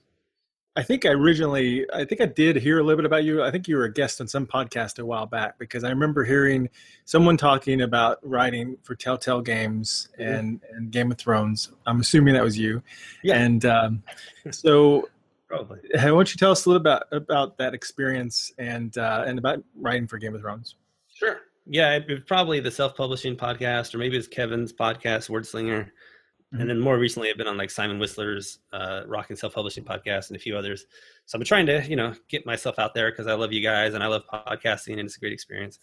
I 0.76 0.82
think 0.84 1.04
I 1.04 1.08
originally, 1.08 1.84
I 1.92 2.04
think 2.04 2.20
I 2.20 2.26
did 2.26 2.54
hear 2.54 2.78
a 2.78 2.82
little 2.84 2.98
bit 2.98 3.04
about 3.04 3.24
you. 3.24 3.42
I 3.42 3.50
think 3.50 3.66
you 3.66 3.76
were 3.76 3.84
a 3.84 3.92
guest 3.92 4.20
on 4.20 4.28
some 4.28 4.46
podcast 4.46 5.00
a 5.00 5.04
while 5.04 5.26
back 5.26 5.58
because 5.58 5.82
I 5.82 5.88
remember 5.88 6.22
hearing 6.22 6.68
someone 7.04 7.36
talking 7.36 7.80
about 7.82 8.18
writing 8.22 8.76
for 8.84 8.94
Telltale 8.94 9.40
Games 9.40 10.08
mm-hmm. 10.12 10.32
and, 10.32 10.60
and 10.70 10.92
Game 10.92 11.10
of 11.10 11.18
Thrones. 11.18 11.72
I'm 11.84 11.98
assuming 11.98 12.34
that 12.34 12.44
was 12.44 12.56
you. 12.56 12.80
Yeah. 13.24 13.38
And 13.40 13.64
um, 13.64 14.02
so, 14.52 15.08
probably. 15.48 15.80
Why 15.94 16.04
don't 16.04 16.32
you 16.32 16.38
tell 16.38 16.52
us 16.52 16.64
a 16.66 16.68
little 16.68 16.82
bit 16.82 17.02
about, 17.10 17.22
about 17.22 17.58
that 17.58 17.74
experience 17.74 18.52
and 18.58 18.96
uh, 18.96 19.24
and 19.26 19.36
about 19.36 19.64
writing 19.74 20.06
for 20.06 20.18
Game 20.18 20.36
of 20.36 20.42
Thrones? 20.42 20.76
Sure. 21.12 21.40
Yeah, 21.68 21.96
it 21.96 22.26
probably 22.26 22.60
the 22.60 22.70
self-publishing 22.70 23.36
podcast, 23.36 23.94
or 23.94 23.98
maybe 23.98 24.16
it's 24.16 24.26
Kevin's 24.26 24.72
podcast, 24.72 25.28
Wordslinger. 25.28 25.84
Mm-hmm. 25.84 26.60
And 26.60 26.70
then 26.70 26.80
more 26.80 26.98
recently, 26.98 27.28
I've 27.28 27.36
been 27.36 27.46
on 27.46 27.58
like 27.58 27.70
Simon 27.70 27.98
Whistler's 27.98 28.60
uh, 28.72 29.02
Rocking 29.06 29.36
Self 29.36 29.54
Publishing 29.54 29.84
podcast 29.84 30.28
and 30.28 30.36
a 30.36 30.40
few 30.40 30.56
others. 30.56 30.86
So 31.26 31.36
I'm 31.36 31.44
trying 31.44 31.66
to, 31.66 31.86
you 31.86 31.96
know, 31.96 32.14
get 32.28 32.46
myself 32.46 32.78
out 32.78 32.94
there 32.94 33.10
because 33.10 33.26
I 33.26 33.34
love 33.34 33.52
you 33.52 33.60
guys 33.60 33.92
and 33.92 34.02
I 34.02 34.06
love 34.06 34.22
podcasting 34.32 34.92
and 34.92 35.00
it's 35.00 35.16
a 35.18 35.20
great 35.20 35.34
experience. 35.34 35.78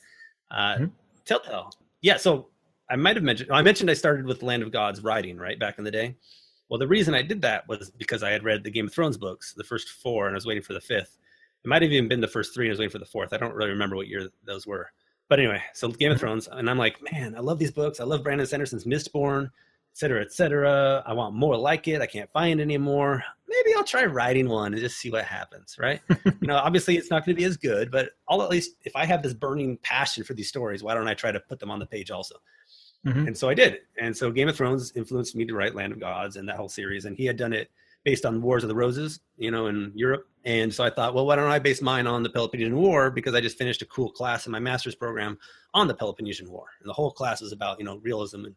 Uh, 0.49 0.73
mm-hmm. 0.73 0.85
Telltale, 1.23 1.69
yeah. 2.01 2.17
So 2.17 2.47
I 2.89 2.95
might 2.95 3.15
have 3.15 3.23
mentioned, 3.23 3.51
I 3.51 3.61
mentioned 3.61 3.91
I 3.91 3.93
started 3.93 4.25
with 4.25 4.41
Land 4.41 4.63
of 4.63 4.71
Gods 4.71 5.03
writing 5.03 5.37
right 5.37 5.59
back 5.59 5.77
in 5.77 5.83
the 5.83 5.91
day. 5.91 6.15
Well, 6.67 6.79
the 6.79 6.87
reason 6.87 7.13
I 7.13 7.21
did 7.21 7.43
that 7.43 7.67
was 7.67 7.91
because 7.91 8.23
I 8.23 8.31
had 8.31 8.43
read 8.43 8.63
the 8.63 8.71
Game 8.71 8.87
of 8.87 8.93
Thrones 8.93 9.17
books, 9.17 9.53
the 9.55 9.63
first 9.63 9.89
four, 9.89 10.25
and 10.25 10.33
I 10.33 10.37
was 10.37 10.47
waiting 10.47 10.63
for 10.63 10.73
the 10.73 10.81
fifth. 10.81 11.19
It 11.63 11.67
might 11.67 11.83
have 11.83 11.91
even 11.91 12.07
been 12.07 12.21
the 12.21 12.27
first 12.27 12.55
three, 12.55 12.65
and 12.65 12.71
I 12.71 12.73
was 12.73 12.79
waiting 12.79 12.91
for 12.91 12.97
the 12.97 13.05
fourth. 13.05 13.33
I 13.33 13.37
don't 13.37 13.53
really 13.53 13.69
remember 13.69 13.95
what 13.95 14.07
year 14.07 14.29
those 14.43 14.65
were. 14.65 14.89
But 15.27 15.39
anyway, 15.39 15.61
so 15.73 15.89
Game 15.89 16.11
of. 16.11 16.19
Thrones, 16.19 16.47
and 16.51 16.69
I'm 16.69 16.77
like, 16.77 16.97
man, 17.11 17.35
I 17.35 17.39
love 17.39 17.57
these 17.57 17.71
books. 17.71 17.99
I 17.99 18.03
love 18.03 18.23
Brandon 18.23 18.45
Sanderson's 18.45 18.85
Mistborn 18.85 19.49
et 19.95 19.99
cetera, 19.99 20.21
et 20.21 20.33
cetera. 20.33 21.01
I 21.05 21.13
want 21.13 21.35
more 21.35 21.55
like 21.55 21.87
it. 21.87 22.01
I 22.01 22.05
can't 22.05 22.29
find 22.33 22.59
anymore. 22.59 23.23
Maybe 23.47 23.73
I'll 23.77 23.85
try 23.85 24.03
writing 24.03 24.49
one 24.49 24.73
and 24.73 24.81
just 24.81 24.97
see 24.97 25.09
what 25.09 25.23
happens, 25.23 25.77
right? 25.79 26.01
you 26.25 26.47
know, 26.47 26.57
obviously 26.57 26.97
it's 26.97 27.09
not 27.09 27.25
going 27.25 27.33
to 27.33 27.39
be 27.39 27.45
as 27.45 27.55
good, 27.55 27.91
but 27.91 28.09
I'll 28.27 28.41
at 28.41 28.49
least, 28.49 28.75
if 28.83 28.93
I 28.93 29.05
have 29.05 29.23
this 29.23 29.33
burning 29.33 29.77
passion 29.83 30.25
for 30.25 30.33
these 30.33 30.49
stories, 30.49 30.83
why 30.83 30.95
don't 30.95 31.07
I 31.07 31.13
try 31.13 31.31
to 31.31 31.39
put 31.39 31.59
them 31.59 31.71
on 31.71 31.79
the 31.79 31.85
page 31.85 32.11
also? 32.11 32.35
Mm-hmm. 33.05 33.27
And 33.27 33.37
so 33.37 33.47
I 33.47 33.53
did. 33.53 33.77
And 33.97 34.15
so 34.15 34.31
Game 34.31 34.49
of 34.49 34.57
Thrones 34.57 34.91
influenced 34.97 35.33
me 35.33 35.45
to 35.45 35.55
write 35.55 35.75
Land 35.75 35.93
of 35.93 35.99
Gods 36.01 36.35
and 36.35 36.49
that 36.49 36.57
whole 36.57 36.67
series. 36.67 37.05
And 37.05 37.15
he 37.15 37.25
had 37.25 37.37
done 37.37 37.53
it 37.53 37.71
based 38.05 38.25
on 38.25 38.41
Wars 38.41 38.63
of 38.63 38.69
the 38.69 38.75
Roses, 38.75 39.19
you 39.35 39.51
know, 39.51 39.65
in 39.65 39.91
Europe. 39.95 40.29
And 40.45 40.71
so 40.73 40.83
I 40.83 40.91
thought, 40.91 41.15
well, 41.15 41.25
why 41.25 41.35
don't 41.35 41.49
I 41.49 41.57
base 41.57 41.81
mine 41.81 42.05
on 42.05 42.21
the 42.21 42.29
Peloponnesian 42.29 42.77
War? 42.77 43.09
Because 43.09 43.33
I 43.33 43.41
just 43.41 43.57
finished 43.57 43.81
a 43.81 43.85
cool 43.87 44.11
class 44.11 44.45
in 44.45 44.51
my 44.51 44.59
master's 44.59 44.93
program 44.93 45.39
on 45.73 45.87
the 45.87 45.93
Peloponnesian 45.95 46.49
War. 46.49 46.67
And 46.79 46.87
the 46.87 46.93
whole 46.93 47.11
class 47.11 47.41
was 47.41 47.51
about, 47.51 47.79
you 47.79 47.85
know, 47.85 47.97
realism 47.97 48.45
and 48.45 48.55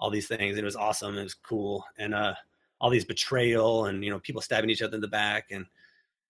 all 0.00 0.10
these 0.10 0.26
things. 0.26 0.50
And 0.56 0.58
it 0.58 0.64
was 0.64 0.74
awesome. 0.74 1.16
It 1.16 1.22
was 1.22 1.34
cool. 1.34 1.84
And 1.96 2.12
uh, 2.12 2.34
all 2.80 2.90
these 2.90 3.04
betrayal 3.04 3.86
and, 3.86 4.04
you 4.04 4.10
know, 4.10 4.18
people 4.18 4.42
stabbing 4.42 4.68
each 4.68 4.82
other 4.82 4.96
in 4.96 5.00
the 5.00 5.08
back 5.08 5.52
and 5.52 5.64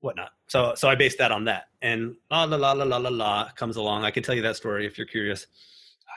whatnot. 0.01 0.33
So, 0.47 0.75
so 0.77 0.91
I 0.91 0.95
based 0.95 1.17
that 1.19 1.33
on 1.33 1.45
that. 1.47 1.69
And 1.81 2.17
la 2.31 2.45
la 2.45 2.59
la 2.59 2.73
la 2.73 2.85
la 2.85 2.99
la 2.99 3.09
la 3.09 3.49
comes 3.57 3.77
along. 3.77 4.05
I 4.05 4.11
can 4.11 4.23
tell 4.23 4.35
you 4.35 4.43
that 4.43 4.57
story 4.57 4.87
if 4.87 4.99
you're 4.99 5.07
curious. 5.07 5.47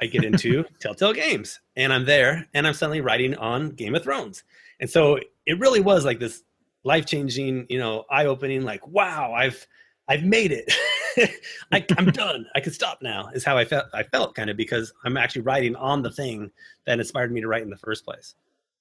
I 0.01 0.07
get 0.07 0.25
into 0.25 0.65
Telltale 0.79 1.13
Games 1.13 1.61
and 1.77 1.93
I'm 1.93 2.05
there 2.05 2.49
and 2.53 2.67
I'm 2.67 2.73
suddenly 2.73 2.99
writing 2.99 3.35
on 3.35 3.69
Game 3.69 3.95
of 3.95 4.03
Thrones. 4.03 4.43
And 4.81 4.89
so 4.89 5.19
it 5.45 5.59
really 5.59 5.79
was 5.79 6.03
like 6.03 6.19
this 6.19 6.43
life 6.83 7.05
changing, 7.05 7.67
you 7.69 7.77
know, 7.77 8.05
eye 8.09 8.25
opening, 8.25 8.63
like, 8.63 8.85
wow, 8.87 9.31
I've, 9.33 9.65
I've 10.07 10.23
made 10.23 10.51
it. 10.51 10.73
I, 11.71 11.85
am 11.97 12.05
done. 12.11 12.45
I 12.55 12.59
can 12.59 12.73
stop 12.73 13.01
now. 13.01 13.29
Is 13.33 13.45
how 13.45 13.57
I 13.57 13.65
felt. 13.65 13.85
I 13.93 14.03
felt 14.03 14.35
kind 14.35 14.49
of 14.49 14.57
because 14.57 14.91
I'm 15.05 15.17
actually 15.17 15.43
writing 15.43 15.75
on 15.75 16.01
the 16.01 16.11
thing 16.11 16.51
that 16.85 16.99
inspired 16.99 17.31
me 17.31 17.41
to 17.41 17.47
write 17.47 17.63
in 17.63 17.69
the 17.69 17.77
first 17.77 18.03
place. 18.03 18.35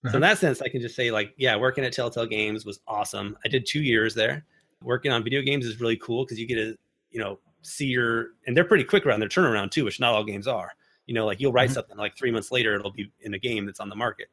Uh-huh. 0.05 0.13
So 0.13 0.17
in 0.17 0.25
uh-huh. 0.25 0.33
that 0.33 0.39
sense, 0.39 0.63
I 0.63 0.69
can 0.69 0.81
just 0.81 0.97
say 0.97 1.11
like, 1.11 1.35
yeah, 1.37 1.57
working 1.57 1.85
at 1.85 1.93
Telltale 1.93 2.27
Games 2.27 2.65
was 2.65 2.81
awesome. 2.89 3.37
I 3.45 3.49
did 3.49 3.67
two 3.67 3.83
years 3.83 4.15
there. 4.15 4.45
Working 4.83 5.13
on 5.13 5.23
video 5.23 5.43
games 5.43 5.67
is 5.67 5.81
really 5.81 5.97
cool 5.99 6.25
because 6.25 6.39
you 6.39 6.47
get 6.47 6.55
to, 6.55 6.77
you 7.11 7.21
know, 7.21 7.39
see 7.63 7.87
your 7.87 8.29
and 8.47 8.57
they're 8.57 8.65
pretty 8.65 8.85
quick 8.85 9.05
around 9.05 9.21
their 9.21 9.29
turnaround 9.29 9.71
too, 9.71 9.85
which 9.85 10.01
not 10.01 10.15
all 10.15 10.25
games 10.25 10.47
are. 10.47 10.73
You 11.07 11.15
know, 11.15 11.27
like 11.27 11.41
you'll 11.41 11.53
write 11.53 11.67
mm-hmm. 11.67 11.75
something 11.75 11.99
like 11.99 12.17
three 12.17 12.31
months 12.31 12.51
later, 12.51 12.75
it'll 12.75 12.93
be 12.93 13.13
in 13.21 13.35
a 13.35 13.39
game 13.39 13.67
that's 13.67 13.81
on 13.81 13.89
the 13.89 13.97
market. 13.97 14.29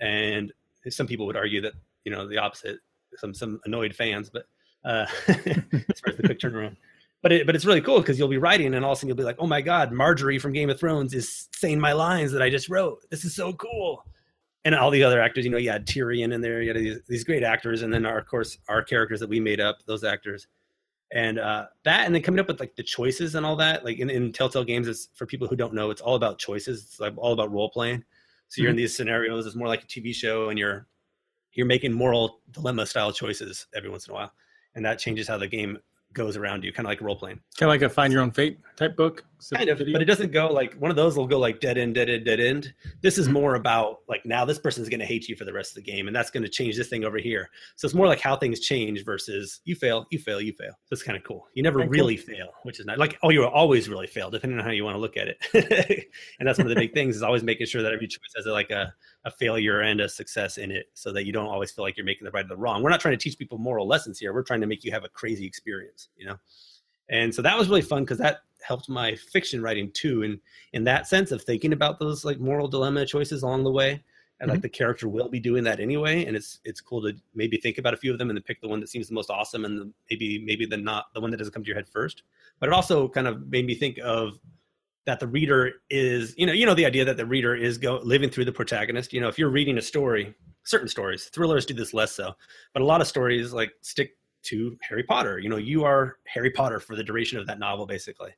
And 0.00 0.52
some 0.90 1.06
people 1.06 1.26
would 1.26 1.36
argue 1.36 1.60
that 1.62 1.74
you 2.04 2.12
know 2.12 2.26
the 2.26 2.38
opposite. 2.38 2.78
Some 3.16 3.32
some 3.32 3.60
annoyed 3.64 3.94
fans, 3.94 4.30
but 4.30 4.46
uh, 4.84 5.06
as 5.28 6.00
far 6.00 6.10
as 6.10 6.16
the 6.16 6.22
quick 6.24 6.40
turnaround 6.40 6.76
but 7.24 7.32
it, 7.32 7.46
but 7.46 7.56
it's 7.56 7.64
really 7.64 7.80
cool 7.80 8.00
because 8.00 8.18
you'll 8.18 8.28
be 8.28 8.36
writing 8.36 8.74
and 8.74 8.84
all 8.84 8.92
of 8.92 8.96
a 8.96 9.00
sudden 9.00 9.08
you'll 9.08 9.16
be 9.16 9.24
like, 9.24 9.38
oh 9.38 9.46
my 9.46 9.62
god, 9.62 9.92
Margaery 9.92 10.38
from 10.38 10.52
Game 10.52 10.68
of 10.68 10.78
Thrones 10.78 11.14
is 11.14 11.48
saying 11.56 11.80
my 11.80 11.94
lines 11.94 12.30
that 12.32 12.42
I 12.42 12.50
just 12.50 12.68
wrote. 12.68 12.98
This 13.08 13.24
is 13.24 13.34
so 13.34 13.54
cool. 13.54 14.04
And 14.66 14.74
all 14.74 14.90
the 14.90 15.02
other 15.02 15.22
actors, 15.22 15.46
you 15.46 15.50
know, 15.50 15.56
you 15.56 15.70
had 15.70 15.86
Tyrion 15.86 16.34
in 16.34 16.42
there, 16.42 16.60
you 16.60 16.68
had 16.68 16.76
these, 16.76 17.00
these 17.08 17.24
great 17.24 17.42
actors, 17.42 17.80
and 17.80 17.92
then 17.92 18.04
our, 18.04 18.18
of 18.18 18.26
course 18.26 18.58
our 18.68 18.82
characters 18.82 19.20
that 19.20 19.28
we 19.30 19.40
made 19.40 19.58
up, 19.58 19.78
those 19.86 20.04
actors, 20.04 20.48
and 21.12 21.38
uh, 21.38 21.64
that, 21.84 22.04
and 22.04 22.14
then 22.14 22.20
coming 22.20 22.40
up 22.40 22.46
with 22.46 22.60
like 22.60 22.76
the 22.76 22.82
choices 22.82 23.36
and 23.36 23.46
all 23.46 23.56
that. 23.56 23.86
Like 23.86 24.00
in, 24.00 24.10
in 24.10 24.30
Telltale 24.30 24.62
games, 24.64 24.86
it's 24.86 25.08
for 25.14 25.24
people 25.24 25.48
who 25.48 25.56
don't 25.56 25.72
know, 25.72 25.90
it's 25.90 26.02
all 26.02 26.16
about 26.16 26.38
choices. 26.38 26.82
It's 26.82 27.00
like 27.00 27.14
all 27.16 27.32
about 27.32 27.50
role 27.50 27.70
playing. 27.70 28.04
So 28.54 28.62
you're 28.62 28.68
mm-hmm. 28.68 28.78
in 28.78 28.82
these 28.84 28.96
scenarios. 28.96 29.46
It's 29.46 29.56
more 29.56 29.66
like 29.66 29.82
a 29.82 29.86
TV 29.86 30.14
show, 30.14 30.48
and 30.48 30.56
you're 30.56 30.86
you're 31.54 31.66
making 31.66 31.92
moral 31.92 32.38
dilemma 32.52 32.86
style 32.86 33.12
choices 33.12 33.66
every 33.74 33.90
once 33.90 34.06
in 34.06 34.12
a 34.12 34.14
while, 34.14 34.32
and 34.76 34.84
that 34.84 35.00
changes 35.00 35.26
how 35.26 35.38
the 35.38 35.48
game 35.48 35.76
goes 36.14 36.36
around 36.36 36.64
you, 36.64 36.72
kind 36.72 36.86
of 36.86 36.90
like 36.90 37.00
role 37.00 37.16
playing. 37.16 37.40
Kind 37.58 37.68
of 37.68 37.74
like 37.74 37.82
a 37.82 37.92
find 37.92 38.12
your 38.12 38.22
own 38.22 38.30
fate 38.30 38.58
type 38.76 38.96
book. 38.96 39.24
Kind 39.52 39.68
of, 39.68 39.78
but 39.78 40.00
it 40.00 40.06
doesn't 40.06 40.32
go 40.32 40.50
like 40.50 40.74
one 40.74 40.90
of 40.90 40.96
those 40.96 41.16
will 41.16 41.26
go 41.26 41.38
like 41.38 41.60
dead 41.60 41.76
end, 41.76 41.96
dead 41.96 42.08
end, 42.08 42.24
dead 42.24 42.40
end. 42.40 42.72
This 43.02 43.18
is 43.18 43.26
mm-hmm. 43.26 43.34
more 43.34 43.54
about 43.56 43.98
like 44.08 44.24
now 44.24 44.44
this 44.44 44.58
person's 44.58 44.88
going 44.88 45.00
to 45.00 45.06
hate 45.06 45.28
you 45.28 45.36
for 45.36 45.44
the 45.44 45.52
rest 45.52 45.72
of 45.72 45.84
the 45.84 45.90
game, 45.90 46.06
and 46.06 46.16
that's 46.16 46.30
going 46.30 46.44
to 46.44 46.48
change 46.48 46.76
this 46.76 46.88
thing 46.88 47.04
over 47.04 47.18
here. 47.18 47.50
So 47.76 47.84
it's 47.84 47.94
more 47.94 48.06
like 48.06 48.20
how 48.20 48.36
things 48.36 48.60
change 48.60 49.04
versus 49.04 49.60
you 49.64 49.74
fail, 49.74 50.06
you 50.10 50.18
fail, 50.18 50.40
you 50.40 50.52
fail. 50.52 50.72
So 50.84 50.92
it's 50.92 51.02
kind 51.02 51.18
of 51.18 51.24
cool. 51.24 51.46
You 51.54 51.62
never 51.62 51.86
really 51.86 52.16
cool. 52.16 52.34
fail, 52.34 52.48
which 52.62 52.80
is 52.80 52.86
not 52.86 52.98
like 52.98 53.18
oh 53.22 53.30
you 53.30 53.44
always 53.44 53.88
really 53.88 54.06
fail, 54.06 54.30
depending 54.30 54.58
on 54.58 54.64
how 54.64 54.70
you 54.70 54.84
want 54.84 54.94
to 54.94 55.00
look 55.00 55.16
at 55.16 55.28
it. 55.28 56.08
and 56.38 56.48
that's 56.48 56.58
one 56.58 56.66
of 56.66 56.74
the 56.74 56.80
big 56.80 56.94
things 56.94 57.16
is 57.16 57.22
always 57.22 57.42
making 57.42 57.66
sure 57.66 57.82
that 57.82 57.92
every 57.92 58.06
choice 58.06 58.32
has 58.36 58.46
a, 58.46 58.52
like 58.52 58.70
a 58.70 58.94
a 59.24 59.30
failure 59.30 59.80
and 59.80 60.00
a 60.00 60.08
success 60.08 60.58
in 60.58 60.70
it 60.70 60.90
so 60.94 61.12
that 61.12 61.24
you 61.24 61.32
don't 61.32 61.46
always 61.46 61.70
feel 61.70 61.84
like 61.84 61.96
you're 61.96 62.04
making 62.04 62.24
the 62.24 62.30
right 62.30 62.44
or 62.44 62.48
the 62.48 62.56
wrong. 62.56 62.82
We're 62.82 62.90
not 62.90 63.00
trying 63.00 63.16
to 63.16 63.22
teach 63.22 63.38
people 63.38 63.56
moral 63.58 63.86
lessons 63.86 64.18
here. 64.18 64.34
We're 64.34 64.42
trying 64.42 64.60
to 64.60 64.66
make 64.66 64.84
you 64.84 64.92
have 64.92 65.04
a 65.04 65.08
crazy 65.08 65.46
experience, 65.46 66.08
you 66.16 66.26
know? 66.26 66.36
And 67.08 67.34
so 67.34 67.42
that 67.42 67.56
was 67.56 67.68
really 67.68 67.82
fun 67.82 68.04
because 68.04 68.18
that 68.18 68.40
helped 68.62 68.88
my 68.88 69.14
fiction 69.14 69.62
writing 69.62 69.90
too. 69.92 70.22
And 70.22 70.38
in 70.72 70.84
that 70.84 71.06
sense 71.06 71.32
of 71.32 71.42
thinking 71.42 71.72
about 71.72 71.98
those 71.98 72.24
like 72.24 72.38
moral 72.38 72.68
dilemma 72.68 73.06
choices 73.06 73.42
along 73.42 73.64
the 73.64 73.70
way. 73.70 74.02
And 74.40 74.48
mm-hmm. 74.48 74.56
like 74.56 74.62
the 74.62 74.68
character 74.68 75.08
will 75.08 75.28
be 75.28 75.40
doing 75.40 75.64
that 75.64 75.80
anyway. 75.80 76.24
And 76.26 76.36
it's, 76.36 76.60
it's 76.64 76.80
cool 76.80 77.00
to 77.02 77.14
maybe 77.34 77.56
think 77.56 77.78
about 77.78 77.94
a 77.94 77.96
few 77.96 78.12
of 78.12 78.18
them 78.18 78.30
and 78.30 78.36
then 78.36 78.42
pick 78.42 78.60
the 78.60 78.68
one 78.68 78.80
that 78.80 78.88
seems 78.88 79.08
the 79.08 79.14
most 79.14 79.30
awesome 79.30 79.64
and 79.64 79.78
the, 79.78 79.90
maybe, 80.10 80.38
maybe 80.44 80.66
the 80.66 80.76
not 80.76 81.06
the 81.14 81.20
one 81.20 81.30
that 81.30 81.36
doesn't 81.36 81.52
come 81.52 81.62
to 81.62 81.68
your 81.68 81.76
head 81.76 81.88
first. 81.88 82.24
But 82.58 82.68
it 82.68 82.72
also 82.72 83.08
kind 83.08 83.26
of 83.26 83.48
made 83.48 83.66
me 83.66 83.74
think 83.74 83.98
of 84.02 84.38
that 85.06 85.20
the 85.20 85.26
reader 85.26 85.72
is 85.90 86.34
you 86.36 86.46
know 86.46 86.52
you 86.52 86.66
know 86.66 86.74
the 86.74 86.86
idea 86.86 87.04
that 87.04 87.16
the 87.16 87.26
reader 87.26 87.54
is 87.54 87.78
go 87.78 88.00
living 88.02 88.30
through 88.30 88.44
the 88.44 88.52
protagonist. 88.52 89.12
You 89.12 89.20
know 89.20 89.28
if 89.28 89.38
you're 89.38 89.50
reading 89.50 89.78
a 89.78 89.82
story 89.82 90.34
certain 90.64 90.88
stories 90.88 91.26
thrillers 91.26 91.66
do 91.66 91.74
this 91.74 91.92
less 91.92 92.12
so 92.12 92.34
but 92.72 92.82
a 92.82 92.84
lot 92.86 93.00
of 93.00 93.06
stories 93.06 93.52
like 93.52 93.72
stick 93.80 94.16
to 94.44 94.76
harry 94.82 95.02
potter. 95.02 95.38
You 95.38 95.48
know 95.48 95.56
you 95.56 95.84
are 95.84 96.18
harry 96.26 96.50
potter 96.50 96.80
for 96.80 96.96
the 96.96 97.04
duration 97.04 97.38
of 97.38 97.46
that 97.46 97.58
novel 97.58 97.86
basically. 97.86 98.30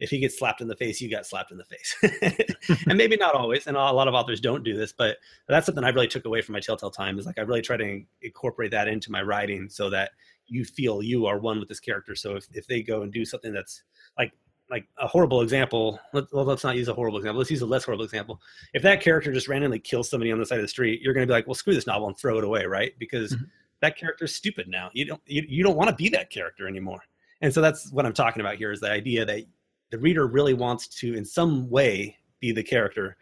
If 0.00 0.10
he 0.10 0.18
gets 0.18 0.36
slapped 0.36 0.60
in 0.60 0.68
the 0.68 0.76
face 0.76 1.00
you 1.00 1.10
got 1.10 1.26
slapped 1.26 1.52
in 1.52 1.58
the 1.58 1.64
face. 1.64 1.96
And 2.86 2.96
maybe 2.96 3.16
not 3.16 3.34
always 3.34 3.66
and 3.66 3.76
a 3.76 3.80
lot 3.80 4.08
of 4.08 4.14
authors 4.14 4.40
don't 4.40 4.64
do 4.64 4.76
this 4.76 4.92
but 4.92 5.16
that's 5.48 5.66
something 5.66 5.84
i 5.84 5.88
really 5.88 6.06
took 6.06 6.24
away 6.24 6.40
from 6.40 6.52
my 6.52 6.60
telltale 6.60 6.90
time 6.90 7.18
is 7.18 7.26
like 7.26 7.38
i 7.38 7.42
really 7.42 7.60
try 7.60 7.76
to 7.76 8.02
incorporate 8.22 8.70
that 8.70 8.86
into 8.86 9.10
my 9.10 9.20
writing 9.22 9.68
so 9.68 9.90
that 9.90 10.12
you 10.46 10.64
feel 10.64 11.02
you 11.02 11.26
are 11.26 11.38
one 11.38 11.58
with 11.58 11.68
this 11.68 11.80
character. 11.80 12.14
So 12.14 12.36
if, 12.36 12.46
if 12.52 12.66
they 12.66 12.82
go 12.82 13.02
and 13.02 13.12
do 13.12 13.24
something 13.24 13.52
that's 13.52 13.82
like 14.18 14.32
like 14.72 14.88
a 14.96 15.06
horrible 15.06 15.42
example. 15.42 16.00
Let, 16.14 16.24
well, 16.32 16.46
let's 16.46 16.64
not 16.64 16.76
use 16.76 16.88
a 16.88 16.94
horrible 16.94 17.18
example. 17.18 17.38
Let's 17.38 17.50
use 17.50 17.60
a 17.60 17.66
less 17.66 17.84
horrible 17.84 18.06
example. 18.06 18.40
If 18.72 18.82
that 18.82 19.02
character 19.02 19.30
just 19.30 19.46
randomly 19.46 19.78
kills 19.78 20.08
somebody 20.08 20.32
on 20.32 20.38
the 20.38 20.46
side 20.46 20.58
of 20.58 20.62
the 20.62 20.68
street, 20.68 21.02
you're 21.02 21.12
going 21.12 21.26
to 21.26 21.30
be 21.30 21.34
like, 21.34 21.46
well, 21.46 21.54
screw 21.54 21.74
this 21.74 21.86
novel 21.86 22.08
and 22.08 22.16
throw 22.16 22.38
it 22.38 22.44
away, 22.44 22.64
right? 22.64 22.92
Because 22.98 23.34
mm-hmm. 23.34 23.44
that 23.80 23.98
character's 23.98 24.34
stupid 24.34 24.68
now. 24.68 24.90
You 24.94 25.04
don't 25.04 25.20
you, 25.26 25.44
you 25.46 25.62
don't 25.62 25.76
want 25.76 25.90
to 25.90 25.94
be 25.96 26.08
that 26.08 26.30
character 26.30 26.66
anymore. 26.66 27.02
And 27.42 27.52
so 27.52 27.60
that's 27.60 27.92
what 27.92 28.06
I'm 28.06 28.14
talking 28.14 28.40
about 28.40 28.56
here 28.56 28.72
is 28.72 28.80
the 28.80 28.90
idea 28.90 29.26
that 29.26 29.44
the 29.90 29.98
reader 29.98 30.26
really 30.26 30.54
wants 30.54 30.88
to, 30.88 31.14
in 31.14 31.24
some 31.24 31.68
way, 31.68 32.16
be 32.40 32.50
the 32.50 32.62
character. 32.62 33.18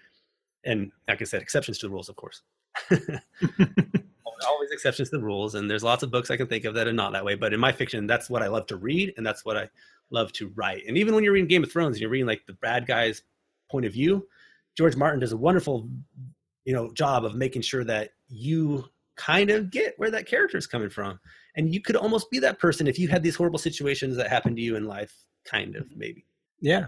And 0.65 0.93
like 1.09 1.21
I 1.21 1.25
said, 1.25 1.43
exceptions 1.43 1.79
to 1.79 1.89
the 1.89 1.93
rules, 1.93 2.09
of 2.09 2.15
course. 2.15 2.43
always 4.45 4.71
exceptions 4.71 5.11
to 5.11 5.17
the 5.17 5.23
rules, 5.23 5.55
and 5.55 5.71
there's 5.71 5.85
lots 5.85 6.03
of 6.03 6.11
books 6.11 6.31
I 6.31 6.37
can 6.37 6.47
think 6.47 6.65
of 6.65 6.75
that 6.75 6.89
are 6.89 6.93
not 6.93 7.13
that 7.13 7.25
way. 7.25 7.35
But 7.35 7.53
in 7.53 7.61
my 7.61 7.73
fiction, 7.73 8.07
that's 8.07 8.31
what 8.31 8.43
I 8.43 8.49
love 8.49 8.67
to 8.67 8.77
read, 8.77 9.15
and 9.17 9.27
that's 9.27 9.45
what 9.45 9.57
I 9.57 9.69
love 10.11 10.33
to 10.35 10.49
write. 10.55 10.85
And 10.87 10.97
even 10.99 11.15
when 11.15 11.25
you're 11.25 11.33
reading 11.33 11.49
Game 11.49 11.63
of 11.63 11.73
Thrones 11.73 11.97
and 11.97 12.01
you're 12.01 12.11
reading 12.11 12.27
like 12.27 12.47
the 12.47 12.55
bad 12.55 12.87
guy's 12.87 13.23
point 13.71 13.87
of 13.87 13.93
view, 13.93 14.27
George 14.77 14.97
Martin 14.97 15.21
does 15.21 15.33
a 15.33 15.37
wonderful, 15.37 15.89
you 16.65 16.73
know, 16.73 16.93
job 16.93 17.25
of 17.25 17.35
making 17.35 17.63
sure 17.63 17.85
that 17.85 18.11
you 18.29 18.85
kind 19.17 19.51
of 19.51 19.71
get 19.71 19.95
where 19.99 20.11
that 20.11 20.27
character 20.27 20.57
is 20.57 20.67
coming 20.67 20.91
from. 20.91 21.21
And 21.57 21.75
you 21.75 21.81
could 21.81 21.97
almost 21.97 22.31
be 22.31 22.39
that 22.41 22.59
person 22.59 22.87
if 22.87 22.99
you 22.99 23.09
had 23.09 23.23
these 23.23 23.37
horrible 23.37 23.59
situations 23.59 24.17
that 24.17 24.29
happened 24.29 24.57
to 24.57 24.63
you 24.63 24.77
in 24.77 24.87
life, 24.87 25.15
kind 25.45 25.77
of, 25.77 25.87
maybe. 25.97 26.25
Yeah, 26.61 26.87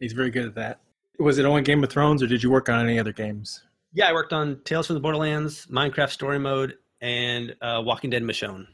he's 0.00 0.12
very 0.12 0.30
good 0.30 0.46
at 0.46 0.54
that. 0.54 0.80
Was 1.18 1.38
it 1.38 1.44
only 1.44 1.62
Game 1.62 1.82
of 1.84 1.90
Thrones, 1.90 2.22
or 2.22 2.26
did 2.26 2.42
you 2.42 2.50
work 2.50 2.68
on 2.68 2.84
any 2.84 2.98
other 2.98 3.12
games? 3.12 3.62
Yeah, 3.92 4.08
I 4.08 4.12
worked 4.12 4.32
on 4.32 4.60
Tales 4.64 4.86
from 4.88 4.94
the 4.94 5.00
Borderlands, 5.00 5.66
Minecraft 5.66 6.10
Story 6.10 6.38
Mode, 6.38 6.76
and 7.00 7.54
uh, 7.60 7.82
Walking 7.84 8.10
Dead 8.10 8.22
Michonne. 8.22 8.66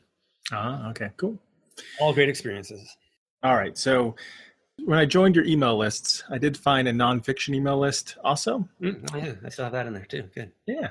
Ah, 0.53 0.91
okay, 0.91 1.11
cool. 1.17 1.39
All 2.01 2.13
great 2.13 2.29
experiences. 2.29 2.97
All 3.43 3.55
right, 3.55 3.77
so 3.77 4.17
when 4.85 4.99
I 4.99 5.05
joined 5.05 5.37
your 5.37 5.45
email 5.45 5.77
lists, 5.77 6.23
I 6.31 6.39
did 6.39 6.57
find 6.57 6.89
a 6.89 6.93
nonfiction 6.93 7.55
email 7.55 7.79
list 7.79 8.17
also. 8.25 8.69
Mm, 8.81 9.09
oh, 9.13 9.17
yeah, 9.17 9.33
I 9.45 9.49
still 9.49 9.65
have 9.65 9.73
that 9.73 9.87
in 9.87 9.95
there 9.95 10.05
too. 10.05 10.29
Good. 10.35 10.53
Yeah. 10.67 10.91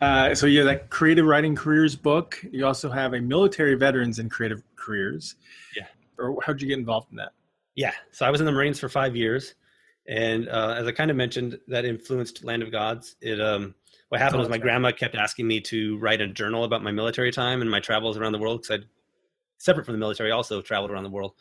uh, 0.00 0.34
so 0.34 0.46
you 0.46 0.58
have 0.60 0.66
that 0.66 0.90
creative 0.90 1.26
writing 1.26 1.54
careers 1.54 1.96
book. 1.96 2.42
You 2.50 2.66
also 2.66 2.90
have 2.90 3.14
a 3.14 3.20
military 3.20 3.74
veterans 3.74 4.18
and 4.18 4.30
creative 4.30 4.62
careers. 4.76 5.36
Yeah. 5.76 5.86
Or 6.18 6.38
how'd 6.44 6.60
you 6.60 6.68
get 6.68 6.78
involved 6.78 7.10
in 7.10 7.16
that? 7.16 7.32
Yeah. 7.74 7.92
So 8.10 8.26
I 8.26 8.30
was 8.30 8.40
in 8.40 8.46
the 8.46 8.52
Marines 8.52 8.78
for 8.78 8.88
five 8.88 9.14
years, 9.14 9.54
and 10.06 10.48
uh, 10.48 10.74
as 10.76 10.86
I 10.86 10.92
kind 10.92 11.10
of 11.10 11.16
mentioned, 11.16 11.58
that 11.68 11.84
influenced 11.84 12.44
Land 12.44 12.62
of 12.62 12.72
Gods. 12.72 13.16
It 13.20 13.40
um, 13.40 13.74
what 14.08 14.20
happened 14.20 14.36
oh, 14.36 14.40
was 14.40 14.48
my 14.48 14.54
right. 14.54 14.62
grandma 14.62 14.92
kept 14.92 15.14
asking 15.14 15.46
me 15.46 15.60
to 15.60 15.98
write 15.98 16.20
a 16.20 16.28
journal 16.28 16.64
about 16.64 16.82
my 16.82 16.92
military 16.92 17.30
time 17.30 17.60
and 17.60 17.70
my 17.70 17.80
travels 17.80 18.16
around 18.16 18.32
the 18.32 18.38
world 18.38 18.62
because 18.62 18.80
I'd 18.80 18.88
separate 19.58 19.84
from 19.84 19.94
the 19.94 19.98
military 19.98 20.30
also 20.30 20.62
traveled 20.62 20.90
around 20.90 21.04
the 21.04 21.10
world 21.10 21.34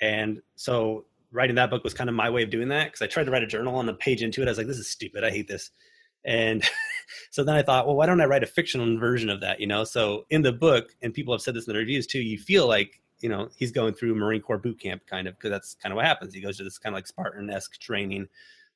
and 0.00 0.40
so 0.56 1.04
writing 1.34 1.56
that 1.56 1.70
book 1.70 1.84
was 1.84 1.94
kind 1.94 2.08
of 2.08 2.16
my 2.16 2.30
way 2.30 2.42
of 2.42 2.50
doing 2.50 2.68
that 2.68 2.86
because 2.86 3.02
I 3.02 3.06
tried 3.06 3.24
to 3.24 3.30
write 3.30 3.42
a 3.42 3.46
journal 3.46 3.74
on 3.76 3.86
the 3.86 3.94
page 3.94 4.22
into 4.22 4.40
it. 4.40 4.46
I 4.46 4.50
was 4.50 4.58
like, 4.58 4.68
this 4.68 4.78
is 4.78 4.88
stupid. 4.88 5.24
I 5.24 5.30
hate 5.30 5.48
this. 5.48 5.70
And 6.24 6.62
so 7.30 7.44
then 7.44 7.56
I 7.56 7.62
thought, 7.62 7.86
well, 7.86 7.96
why 7.96 8.06
don't 8.06 8.20
I 8.20 8.26
write 8.26 8.44
a 8.44 8.46
fictional 8.46 8.98
version 8.98 9.28
of 9.28 9.40
that? 9.40 9.60
You 9.60 9.66
know, 9.66 9.84
so 9.84 10.26
in 10.30 10.42
the 10.42 10.52
book, 10.52 10.94
and 11.02 11.12
people 11.12 11.34
have 11.34 11.42
said 11.42 11.54
this 11.54 11.66
in 11.66 11.72
the 11.72 11.78
reviews 11.78 12.06
too, 12.06 12.20
you 12.20 12.38
feel 12.38 12.68
like, 12.68 13.00
you 13.20 13.28
know, 13.28 13.48
he's 13.56 13.72
going 13.72 13.94
through 13.94 14.14
Marine 14.14 14.40
Corps 14.40 14.58
boot 14.58 14.78
camp 14.80 15.02
kind 15.06 15.26
of, 15.26 15.34
because 15.36 15.50
that's 15.50 15.74
kind 15.74 15.92
of 15.92 15.96
what 15.96 16.06
happens. 16.06 16.34
He 16.34 16.40
goes 16.40 16.56
to 16.58 16.64
this 16.64 16.78
kind 16.78 16.94
of 16.94 16.98
like 16.98 17.06
Spartan 17.06 17.50
esque 17.50 17.78
training 17.80 18.28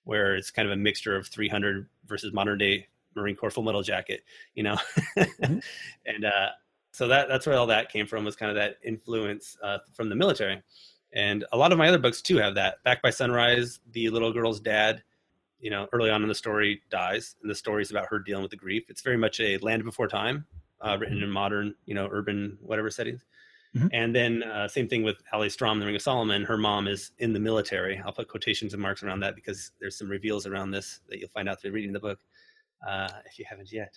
where 0.05 0.37
it's 0.37 0.51
kind 0.51 0.67
of 0.67 0.73
a 0.73 0.77
mixture 0.77 1.17
of 1.17 1.29
300 1.29 1.87
versus 2.07 2.33
modern 2.33 2.59
day 2.59 2.89
Marine 3.19 3.37
Corps 3.37 3.51
full 3.51 3.63
metal 3.63 3.83
jacket, 3.83 4.23
you 4.55 4.63
know? 4.63 4.77
mm-hmm. 5.19 5.59
And, 6.07 6.25
uh, 6.25 6.49
so 6.91 7.07
that 7.07 7.29
that's 7.29 7.47
where 7.47 7.57
all 7.57 7.67
that 7.67 7.93
came 7.93 8.07
from 8.07 8.25
was 8.25 8.35
kind 8.35 8.51
of 8.51 8.57
that 8.57 8.79
influence 8.83 9.57
uh, 9.63 9.79
from 9.95 10.09
the 10.09 10.17
military 10.17 10.63
and 11.13 11.45
a 11.53 11.57
lot 11.57 11.73
of 11.73 11.79
my 11.79 11.89
other 11.89 11.99
books 11.99 12.21
too 12.21 12.37
have 12.37 12.55
that. 12.57 12.83
Back 12.85 13.03
by 13.03 13.11
Sunrise, 13.11 13.81
the 13.93 14.09
little 14.11 14.33
girl's 14.33 14.61
dad, 14.61 15.03
you 15.59 15.71
know, 15.71 15.89
early 15.93 16.11
on 16.11 16.23
in 16.23 16.29
the 16.29 16.35
story 16.35 16.83
dies, 16.91 17.37
and 17.43 17.51
the 17.51 17.55
story 17.55 17.83
is 17.83 17.91
about 17.91 18.07
her 18.11 18.19
dealing 18.19 18.43
with 18.43 18.51
the 18.51 18.57
grief. 18.57 18.85
It's 18.89 19.03
very 19.03 19.17
much 19.17 19.41
a 19.41 19.59
Land 19.59 19.85
Before 19.85 20.07
Time, 20.07 20.47
uh, 20.81 20.97
written 21.01 21.23
in 21.23 21.31
modern, 21.31 21.75
you 21.87 21.95
know, 21.95 22.09
urban 22.11 22.59
whatever 22.61 22.91
settings. 22.91 23.25
Mm-hmm. 23.77 23.89
And 23.93 24.15
then 24.15 24.43
uh, 24.45 24.69
same 24.69 24.89
thing 24.89 25.03
with 25.03 25.17
Ali 25.33 25.51
Strom, 25.51 25.79
The 25.79 25.87
Ring 25.87 25.97
of 25.97 26.03
Solomon. 26.03 26.45
Her 26.45 26.57
mom 26.57 26.89
is 26.89 27.13
in 27.19 27.33
the 27.33 27.41
military. 27.41 28.01
I'll 28.05 28.13
put 28.13 28.29
quotations 28.29 28.73
and 28.73 28.83
marks 28.83 29.03
around 29.03 29.21
that 29.21 29.35
because 29.35 29.73
there's 29.81 29.99
some 29.99 30.09
reveals 30.09 30.47
around 30.47 30.71
this 30.71 31.01
that 31.09 31.19
you'll 31.19 31.29
find 31.29 31.49
out 31.49 31.61
through 31.61 31.73
reading 31.73 31.93
the 31.93 32.01
book, 32.01 32.21
uh, 32.87 33.09
if 33.27 33.39
you 33.39 33.45
haven't 33.49 33.73
yet. 33.73 33.95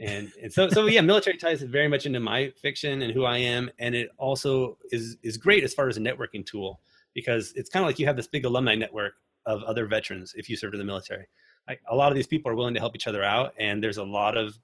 And 0.00 0.30
and 0.40 0.52
so 0.52 0.68
so 0.68 0.86
yeah 0.86 1.00
military 1.00 1.36
ties 1.36 1.60
is 1.60 1.68
very 1.68 1.88
much 1.88 2.06
into 2.06 2.20
my 2.20 2.52
fiction 2.62 3.02
and 3.02 3.12
who 3.12 3.24
i 3.24 3.36
am 3.36 3.68
and 3.80 3.96
it 3.96 4.10
also 4.16 4.78
is 4.92 5.16
is 5.24 5.36
great 5.36 5.64
as 5.64 5.74
far 5.74 5.88
as 5.88 5.96
a 5.96 6.00
networking 6.00 6.46
tool 6.46 6.80
because 7.14 7.52
it's 7.56 7.68
kind 7.68 7.82
of 7.82 7.88
like 7.88 7.98
you 7.98 8.06
have 8.06 8.14
this 8.14 8.28
big 8.28 8.44
alumni 8.44 8.76
network 8.76 9.14
of 9.44 9.62
other 9.64 9.86
veterans 9.86 10.34
if 10.36 10.48
you 10.48 10.56
served 10.56 10.74
in 10.74 10.78
the 10.78 10.84
military. 10.84 11.26
Like 11.66 11.80
a 11.90 11.96
lot 11.96 12.12
of 12.12 12.16
these 12.16 12.28
people 12.28 12.50
are 12.52 12.54
willing 12.54 12.74
to 12.74 12.80
help 12.80 12.94
each 12.94 13.08
other 13.08 13.24
out 13.24 13.54
and 13.58 13.82
there's 13.82 13.96
a 13.96 14.04
lot 14.04 14.36
of 14.36 14.56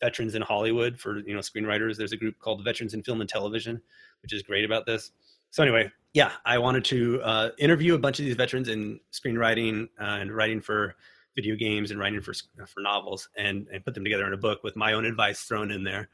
veterans 0.00 0.34
in 0.34 0.42
hollywood 0.42 0.98
for 0.98 1.18
you 1.18 1.34
know 1.34 1.40
screenwriters. 1.40 1.98
There's 1.98 2.12
a 2.12 2.16
group 2.16 2.38
called 2.38 2.64
veterans 2.64 2.94
in 2.94 3.02
film 3.02 3.20
and 3.20 3.28
television 3.28 3.82
which 4.22 4.32
is 4.32 4.42
great 4.42 4.64
about 4.64 4.86
this. 4.86 5.12
So 5.50 5.62
anyway 5.62 5.90
yeah 6.14 6.32
i 6.46 6.56
wanted 6.56 6.84
to 6.86 7.20
uh, 7.22 7.50
interview 7.58 7.94
a 7.94 7.98
bunch 7.98 8.18
of 8.20 8.24
these 8.24 8.36
veterans 8.36 8.68
in 8.68 9.00
screenwriting 9.12 9.84
uh, 10.00 10.18
and 10.20 10.32
writing 10.34 10.62
for 10.62 10.94
video 11.34 11.56
games 11.56 11.90
and 11.90 11.98
writing 11.98 12.20
for 12.20 12.34
for 12.66 12.80
novels 12.80 13.28
and 13.36 13.66
and 13.72 13.84
put 13.84 13.94
them 13.94 14.04
together 14.04 14.26
in 14.26 14.32
a 14.32 14.38
book 14.38 14.62
with 14.62 14.76
my 14.76 14.92
own 14.92 15.04
advice 15.04 15.42
thrown 15.42 15.70
in 15.70 15.82
there. 15.82 16.08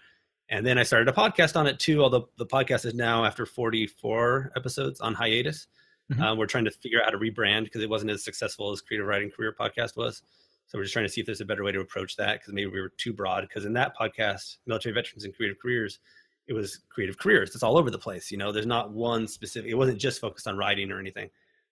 And 0.50 0.64
then 0.64 0.78
I 0.78 0.82
started 0.82 1.08
a 1.08 1.12
podcast 1.12 1.56
on 1.56 1.66
it 1.66 1.78
too. 1.78 2.02
Although 2.02 2.28
the 2.38 2.46
podcast 2.46 2.86
is 2.86 2.94
now 2.94 3.24
after 3.24 3.44
44 3.44 4.52
episodes 4.56 5.00
on 5.00 5.14
hiatus. 5.14 5.66
Mm-hmm. 6.10 6.22
Uh, 6.22 6.34
we're 6.36 6.46
trying 6.46 6.64
to 6.64 6.70
figure 6.70 7.00
out 7.00 7.04
how 7.04 7.10
to 7.10 7.18
rebrand 7.18 7.64
because 7.64 7.82
it 7.82 7.90
wasn't 7.90 8.10
as 8.10 8.24
successful 8.24 8.72
as 8.72 8.80
Creative 8.80 9.06
Writing 9.06 9.30
Career 9.30 9.54
Podcast 9.58 9.96
was. 9.96 10.22
So 10.66 10.78
we're 10.78 10.84
just 10.84 10.94
trying 10.94 11.06
to 11.06 11.12
see 11.12 11.20
if 11.20 11.26
there's 11.26 11.40
a 11.40 11.46
better 11.46 11.64
way 11.64 11.72
to 11.72 11.80
approach 11.80 12.16
that 12.16 12.40
because 12.40 12.54
maybe 12.54 12.70
we 12.70 12.80
were 12.80 12.92
too 12.96 13.12
broad. 13.12 13.42
Because 13.42 13.66
in 13.66 13.74
that 13.74 13.96
podcast, 13.96 14.56
military 14.66 14.94
veterans 14.94 15.24
and 15.24 15.34
creative 15.34 15.58
careers, 15.58 15.98
it 16.46 16.54
was 16.54 16.80
creative 16.88 17.18
careers. 17.18 17.54
It's 17.54 17.62
all 17.62 17.76
over 17.76 17.90
the 17.90 17.98
place. 17.98 18.30
You 18.30 18.38
know, 18.38 18.52
there's 18.52 18.66
not 18.66 18.90
one 18.90 19.26
specific. 19.26 19.70
It 19.70 19.74
wasn't 19.74 19.98
just 19.98 20.20
focused 20.20 20.46
on 20.46 20.56
writing 20.56 20.90
or 20.90 20.98
anything. 20.98 21.28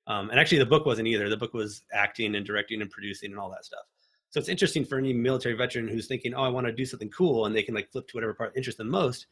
Um, 0.07 0.31
and 0.31 0.39
actually, 0.39 0.59
the 0.59 0.67
book 0.67 0.87
wasn't 0.87 1.09
either. 1.09 1.29
The 1.29 1.37
book 1.37 1.55
was 1.55 1.83
acting 1.93 2.37
and 2.37 2.47
directing 2.47 2.81
and 2.81 2.91
producing 2.91 3.33
and 3.33 3.41
all 3.41 3.51
that 3.51 3.65
stuff. 3.65 3.85
So 4.31 4.41
it's 4.41 4.49
interesting 4.49 4.85
for 4.85 4.99
any 4.99 5.13
military 5.13 5.55
veteran 5.55 5.89
who's 5.89 6.07
thinking, 6.07 6.35
"Oh, 6.35 6.43
I 6.43 6.49
want 6.49 6.67
to 6.67 6.73
do 6.73 6.85
something 6.85 7.11
cool," 7.11 7.47
and 7.47 7.55
they 7.55 7.63
can 7.63 7.75
like 7.75 7.91
flip 7.91 8.07
to 8.09 8.17
whatever 8.17 8.35
part 8.35 8.53
interests 8.57 8.79
them 8.79 8.91
most. 8.91 9.27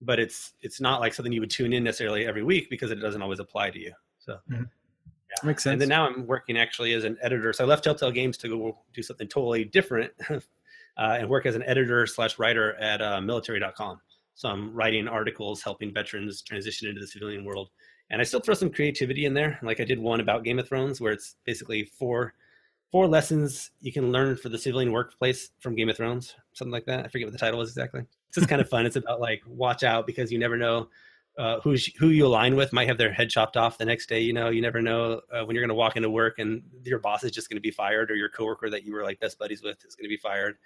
But 0.00 0.18
it's 0.18 0.54
it's 0.62 0.80
not 0.80 1.00
like 1.00 1.14
something 1.14 1.32
you 1.32 1.40
would 1.40 1.50
tune 1.50 1.72
in 1.72 1.84
necessarily 1.84 2.26
every 2.26 2.42
week 2.42 2.68
because 2.70 2.90
it 2.90 2.96
doesn't 2.96 3.22
always 3.22 3.40
apply 3.40 3.70
to 3.70 3.78
you. 3.78 3.92
So 4.18 4.38
mm-hmm. 4.50 4.62
yeah. 4.62 5.46
makes 5.46 5.62
sense. 5.62 5.72
And 5.72 5.80
then 5.80 5.88
now 5.88 6.06
I'm 6.06 6.26
working 6.26 6.58
actually 6.58 6.94
as 6.94 7.04
an 7.04 7.16
editor. 7.20 7.52
So 7.52 7.64
I 7.64 7.66
left 7.66 7.84
Telltale 7.84 8.10
Games 8.10 8.36
to 8.38 8.48
go 8.48 8.78
do 8.92 9.02
something 9.02 9.28
totally 9.28 9.64
different 9.64 10.12
uh, 10.30 10.40
and 10.96 11.28
work 11.28 11.46
as 11.46 11.54
an 11.54 11.62
editor 11.64 12.06
slash 12.06 12.38
writer 12.38 12.74
at 12.76 13.00
uh, 13.00 13.20
military.com. 13.20 14.00
So 14.34 14.48
I'm 14.48 14.74
writing 14.74 15.08
articles 15.08 15.62
helping 15.62 15.92
veterans 15.92 16.42
transition 16.42 16.88
into 16.88 17.00
the 17.00 17.06
civilian 17.06 17.44
world 17.44 17.68
and 18.12 18.20
I 18.20 18.24
still 18.24 18.40
throw 18.40 18.54
some 18.54 18.70
creativity 18.70 19.24
in 19.24 19.34
there. 19.34 19.58
Like 19.62 19.80
I 19.80 19.84
did 19.84 19.98
one 19.98 20.20
about 20.20 20.44
Game 20.44 20.58
of 20.58 20.68
Thrones, 20.68 21.00
where 21.00 21.12
it's 21.12 21.36
basically 21.44 21.84
four 21.84 22.34
four 22.92 23.08
lessons 23.08 23.70
you 23.80 23.90
can 23.90 24.12
learn 24.12 24.36
for 24.36 24.50
the 24.50 24.58
civilian 24.58 24.92
workplace 24.92 25.50
from 25.60 25.74
Game 25.74 25.88
of 25.88 25.96
Thrones, 25.96 26.36
something 26.52 26.72
like 26.72 26.84
that. 26.84 27.06
I 27.06 27.08
forget 27.08 27.26
what 27.26 27.32
the 27.32 27.38
title 27.38 27.58
was 27.58 27.70
exactly. 27.70 28.02
It's 28.28 28.36
just 28.36 28.48
kind 28.48 28.60
of 28.60 28.68
fun. 28.68 28.84
It's 28.84 28.96
about 28.96 29.20
like 29.20 29.42
watch 29.46 29.82
out 29.82 30.06
because 30.06 30.30
you 30.30 30.38
never 30.38 30.58
know 30.58 30.88
uh, 31.38 31.60
who 31.60 31.74
who 31.98 32.08
you 32.08 32.26
align 32.26 32.54
with 32.54 32.70
might 32.74 32.86
have 32.86 32.98
their 32.98 33.10
head 33.10 33.30
chopped 33.30 33.56
off 33.56 33.78
the 33.78 33.86
next 33.86 34.10
day. 34.10 34.20
You 34.20 34.34
know, 34.34 34.50
you 34.50 34.60
never 34.60 34.82
know 34.82 35.22
uh, 35.32 35.42
when 35.44 35.56
you're 35.56 35.62
going 35.62 35.70
to 35.70 35.74
walk 35.74 35.96
into 35.96 36.10
work 36.10 36.38
and 36.38 36.62
your 36.84 36.98
boss 36.98 37.24
is 37.24 37.30
just 37.30 37.48
going 37.48 37.56
to 37.56 37.62
be 37.62 37.70
fired, 37.70 38.10
or 38.10 38.14
your 38.14 38.28
coworker 38.28 38.68
that 38.68 38.84
you 38.84 38.92
were 38.92 39.02
like 39.02 39.20
best 39.20 39.38
buddies 39.38 39.62
with 39.62 39.82
is 39.86 39.94
going 39.94 40.04
to 40.04 40.14
be 40.14 40.18
fired. 40.18 40.56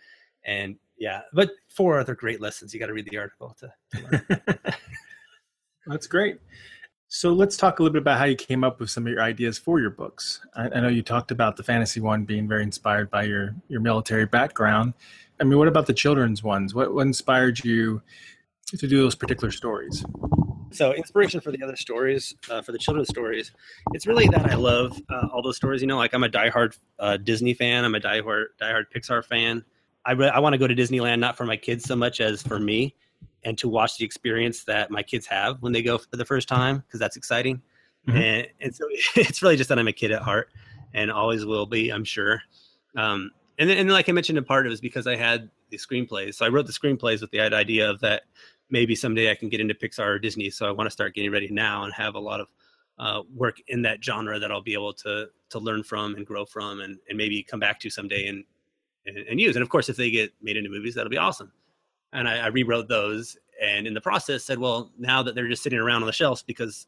And 0.45 0.77
yeah, 0.99 1.23
but 1.33 1.51
four 1.69 2.01
other 2.01 2.17
great 2.17 2.41
lessons. 2.41 2.75
You 2.75 2.81
got 2.81 2.87
to 2.87 2.93
read 2.93 3.09
the 3.09 3.19
article 3.19 3.57
to. 3.61 3.73
to 3.93 4.59
That's 5.87 6.09
great. 6.09 6.39
So 7.09 7.33
let's 7.33 7.57
talk 7.57 7.79
a 7.79 7.83
little 7.83 7.93
bit 7.93 8.03
about 8.03 8.19
how 8.19 8.25
you 8.25 8.35
came 8.35 8.65
up 8.65 8.81
with 8.81 8.91
some 8.91 9.07
of 9.07 9.13
your 9.13 9.23
ideas 9.23 9.59
for 9.59 9.79
your 9.79 9.91
books. 9.91 10.41
I, 10.57 10.65
I, 10.65 10.81
know 10.81 10.89
you 10.89 11.03
talked 11.03 11.31
about 11.31 11.57
the 11.57 11.63
fantasy 11.63 12.01
one 12.01 12.25
being 12.25 12.49
very 12.49 12.65
inspired 12.65 13.11
by 13.11 13.25
your 13.25 13.55
your 13.69 13.81
military 13.81 14.27
background. 14.27 14.93
I 15.41 15.45
mean, 15.45 15.59
what 15.59 15.69
about 15.69 15.87
the 15.87 15.95
children's 15.95 16.43
ones? 16.43 16.75
What, 16.75 16.93
what 16.95 17.07
inspired 17.07 17.65
you 17.65 18.03
to 18.67 18.89
do 18.89 18.99
those 18.99 19.15
particular 19.15 19.53
stories? 19.53 20.05
So, 20.73 20.93
inspiration 20.95 21.41
for 21.41 21.53
the 21.53 21.63
other 21.63 21.77
stories, 21.77 22.35
uh, 22.51 22.61
for 22.61 22.73
the 22.73 22.79
children's 22.79 23.09
stories, 23.09 23.53
it's 23.93 24.07
really 24.07 24.27
that 24.29 24.51
I 24.51 24.55
love 24.57 25.01
uh, 25.09 25.29
all 25.33 25.43
those 25.43 25.57
stories. 25.57 25.81
You 25.81 25.87
know, 25.87 25.99
like 25.99 26.13
I'm 26.13 26.25
a 26.25 26.29
diehard 26.29 26.77
uh, 26.99 27.19
Disney 27.19 27.55
fan. 27.55 27.85
I'm 27.85 27.95
a 27.95 28.01
diehard 28.01 28.47
diehard 28.61 28.87
Pixar 28.95 29.25
fan. 29.25 29.65
I 30.05 30.13
re- 30.13 30.29
I 30.29 30.41
want 30.41 30.55
to 30.55 30.59
go 30.59 30.67
to 30.67 30.75
Disneyland 30.75 31.21
not 31.21 31.37
for 31.37 31.45
my 31.45 31.57
kids 31.57 31.85
so 31.85 31.95
much 31.95 32.21
as 32.21 32.43
for 32.43 32.59
me 32.59 32.97
and 33.47 33.57
to 33.57 33.69
watch 33.69 33.97
the 33.97 34.05
experience 34.05 34.65
that 34.65 34.91
my 34.91 35.05
kids 35.05 35.25
have 35.25 35.63
when 35.63 35.73
they 35.73 35.81
go 35.81 35.97
for 35.97 36.17
the 36.17 36.25
first 36.25 36.49
time 36.49 36.79
because 36.79 36.99
that's 36.99 37.17
exciting. 37.17 37.63
Mm-hmm. 38.09 38.19
And, 38.19 38.47
and 38.61 38.75
so 38.75 38.85
it's 39.15 39.41
really 39.41 39.57
just 39.57 39.69
that 39.69 39.79
I'm 39.79 39.87
a 39.87 39.93
kid 39.93 40.11
at 40.11 40.21
heart 40.21 40.51
and 40.93 41.13
always 41.13 41.47
will 41.47 41.65
be, 41.65 41.91
I'm 41.91 42.05
sure. 42.05 42.43
Um, 42.97 43.31
and 43.59 43.71
then, 43.71 43.79
and 43.79 43.91
like 43.91 44.09
I 44.09 44.13
mentioned 44.13 44.37
in 44.37 44.45
part, 44.45 44.67
it 44.67 44.69
was 44.69 44.81
because 44.81 45.07
I 45.07 45.15
had 45.15 45.49
the 45.71 45.79
screenplays. 45.79 46.35
So 46.35 46.45
I 46.45 46.49
wrote 46.49 46.67
the 46.67 46.73
screenplays 46.73 47.21
with 47.21 47.31
the 47.31 47.41
idea 47.41 47.89
of 47.89 48.01
that 48.01 48.23
maybe 48.69 48.97
someday 48.97 49.31
I 49.31 49.37
can 49.37 49.49
get 49.49 49.61
into 49.61 49.75
Pixar 49.75 50.07
or 50.07 50.19
Disney. 50.19 50.51
So 50.51 50.67
I 50.67 50.73
want 50.73 50.89
to 50.89 50.91
start 50.91 51.15
getting 51.15 51.31
ready 51.31 51.49
now 51.49 51.85
and 51.85 51.95
have 51.95 52.17
a 52.17 52.21
lot 52.21 52.41
of 52.41 52.49
uh, 52.99 53.23
work 53.33 53.59
in 53.69 53.83
that 53.83 54.03
genre 54.03 54.41
that 54.41 54.51
I'll 54.51 54.61
be 54.63 54.73
able 54.73 54.93
to 54.95 55.29
to 55.51 55.59
learn 55.61 55.85
from 55.85 56.17
and 56.17 56.27
grow 56.27 56.45
from, 56.45 56.81
and, 56.81 56.99
and 57.09 57.17
maybe 57.17 57.45
come 57.45 57.61
back 57.61 57.79
to 57.79 57.91
someday 57.91 58.27
and, 58.27 58.43
and, 59.07 59.19
and 59.19 59.41
use. 59.41 59.55
And 59.55 59.63
of 59.63 59.69
course, 59.69 59.89
if 59.89 59.95
they 59.95 60.11
get 60.11 60.33
made 60.43 60.57
into 60.57 60.69
movies, 60.69 60.97
that'll 60.97 61.11
be 61.11 61.17
awesome 61.17 61.53
and 62.13 62.29
I, 62.29 62.39
I, 62.39 62.47
rewrote 62.49 62.89
those 62.89 63.37
and 63.63 63.87
in 63.87 63.95
the 63.95 64.01
process 64.01 64.45
said 64.45 64.59
well 64.59 64.91
now 64.99 65.23
that 65.23 65.35
they're 65.35 65.49
just 65.49 65.63
sitting 65.63 65.79
around 65.79 66.03
on 66.03 66.07
the 66.07 66.13
shelves 66.13 66.43
because 66.43 66.87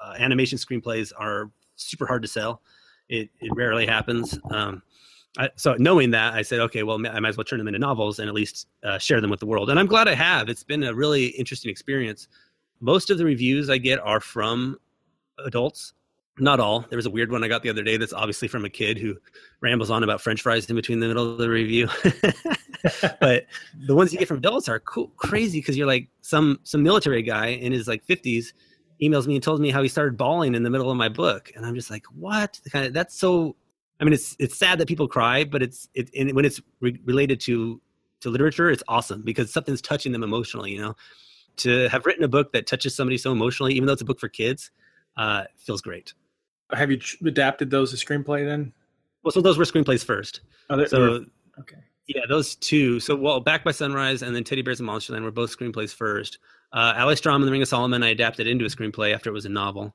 uh, 0.00 0.14
animation 0.18 0.58
screenplays 0.58 1.12
are 1.16 1.50
super 1.76 2.06
hard 2.06 2.22
to 2.22 2.28
sell 2.28 2.62
it, 3.08 3.30
it 3.40 3.50
rarely 3.54 3.86
happens. 3.86 4.38
Um, 4.50 4.82
I, 5.38 5.50
so 5.56 5.74
knowing 5.78 6.10
that 6.12 6.32
i 6.32 6.40
said 6.40 6.60
okay 6.60 6.82
well 6.82 6.96
i 7.06 7.20
might 7.20 7.28
as 7.28 7.36
well 7.36 7.44
turn 7.44 7.58
them 7.58 7.68
into 7.68 7.78
novels 7.78 8.18
and 8.20 8.28
at 8.28 8.34
least 8.34 8.68
uh, 8.84 8.98
share 8.98 9.20
them 9.20 9.30
with 9.30 9.40
the 9.40 9.46
world. 9.46 9.68
And 9.70 9.78
i'm 9.78 9.86
glad 9.86 10.08
i 10.08 10.14
have. 10.14 10.48
It's 10.48 10.64
been 10.64 10.84
a 10.84 10.94
really 10.94 11.26
interesting 11.26 11.70
experience. 11.70 12.28
Most 12.80 13.10
of 13.10 13.18
the 13.18 13.24
reviews 13.24 13.68
i 13.68 13.78
get 13.78 13.98
are 14.00 14.20
from 14.20 14.78
adults 15.44 15.92
Not 16.38 16.60
all. 16.60 16.80
There 16.88 16.96
was 16.96 17.06
a 17.06 17.10
weird 17.10 17.32
one 17.32 17.42
I 17.42 17.48
got 17.48 17.62
the 17.62 17.70
other 17.70 17.82
day 17.82 17.96
that's 17.96 18.12
obviously 18.12 18.46
from 18.46 18.64
a 18.64 18.68
kid 18.68 18.98
who 18.98 19.16
rambles 19.60 19.90
on 19.90 20.02
about 20.02 20.20
French 20.20 20.42
fries 20.42 20.68
in 20.68 20.76
between 20.76 21.00
the 21.00 21.08
middle 21.08 21.32
of 21.32 21.38
the 21.38 21.48
review. 21.48 21.88
but 23.20 23.46
the 23.86 23.94
ones 23.94 24.12
you 24.12 24.18
get 24.18 24.28
from 24.28 24.36
adults 24.38 24.68
are 24.68 24.80
cool, 24.80 25.08
crazy 25.16 25.60
because 25.60 25.78
you're 25.78 25.86
like 25.86 26.08
some 26.20 26.60
some 26.62 26.82
military 26.82 27.22
guy 27.22 27.46
in 27.46 27.72
his 27.72 27.88
like 27.88 28.04
50s 28.04 28.52
emails 29.00 29.26
me 29.26 29.34
and 29.34 29.42
tells 29.42 29.60
me 29.60 29.70
how 29.70 29.82
he 29.82 29.88
started 29.88 30.16
bawling 30.16 30.54
in 30.54 30.62
the 30.62 30.70
middle 30.70 30.90
of 30.90 30.96
my 30.96 31.08
book, 31.08 31.52
and 31.54 31.64
I'm 31.64 31.74
just 31.74 31.90
like, 31.90 32.04
what? 32.14 32.60
Kind 32.70 32.86
of 32.86 32.92
that's 32.92 33.16
so. 33.16 33.56
I 33.98 34.04
mean, 34.04 34.12
it's 34.12 34.36
it's 34.38 34.58
sad 34.58 34.78
that 34.78 34.88
people 34.88 35.08
cry, 35.08 35.44
but 35.44 35.62
it's 35.62 35.88
it 35.94 36.10
and 36.14 36.32
when 36.32 36.44
it's 36.44 36.60
re- 36.80 37.00
related 37.04 37.40
to 37.42 37.80
to 38.20 38.30
literature, 38.30 38.70
it's 38.70 38.82
awesome 38.88 39.22
because 39.22 39.52
something's 39.52 39.80
touching 39.80 40.12
them 40.12 40.22
emotionally. 40.22 40.72
You 40.72 40.82
know, 40.82 40.96
to 41.58 41.88
have 41.88 42.04
written 42.04 42.24
a 42.24 42.28
book 42.28 42.52
that 42.52 42.66
touches 42.66 42.94
somebody 42.94 43.18
so 43.18 43.32
emotionally, 43.32 43.74
even 43.74 43.86
though 43.86 43.94
it's 43.94 44.02
a 44.02 44.06
book 44.06 44.20
for 44.20 44.28
kids, 44.28 44.70
uh, 45.16 45.44
feels 45.56 45.80
great. 45.80 46.12
Have 46.72 46.90
you 46.90 47.00
adapted 47.24 47.70
those 47.70 47.98
to 47.98 48.06
screenplay 48.06 48.44
then? 48.44 48.72
Well, 49.22 49.32
so 49.32 49.40
those 49.40 49.58
were 49.58 49.64
screenplays 49.64 50.04
first. 50.04 50.40
Oh, 50.70 50.84
so 50.86 51.24
okay. 51.60 51.76
Yeah, 52.06 52.22
those 52.28 52.54
two. 52.56 53.00
So, 53.00 53.16
well, 53.16 53.40
Back 53.40 53.64
by 53.64 53.72
Sunrise 53.72 54.22
and 54.22 54.34
then 54.34 54.44
Teddy 54.44 54.62
Bears 54.62 54.80
and 54.80 54.88
Monsterland 54.88 55.22
were 55.22 55.32
both 55.32 55.56
screenplays 55.56 55.92
first. 55.94 56.38
Uh, 56.72 56.92
Alex 56.96 57.20
Strom 57.20 57.42
and 57.42 57.48
The 57.48 57.52
Ring 57.52 57.62
of 57.62 57.68
Solomon 57.68 58.02
I 58.02 58.08
adapted 58.08 58.46
into 58.46 58.64
a 58.64 58.68
screenplay 58.68 59.14
after 59.14 59.30
it 59.30 59.32
was 59.32 59.46
a 59.46 59.48
novel. 59.48 59.94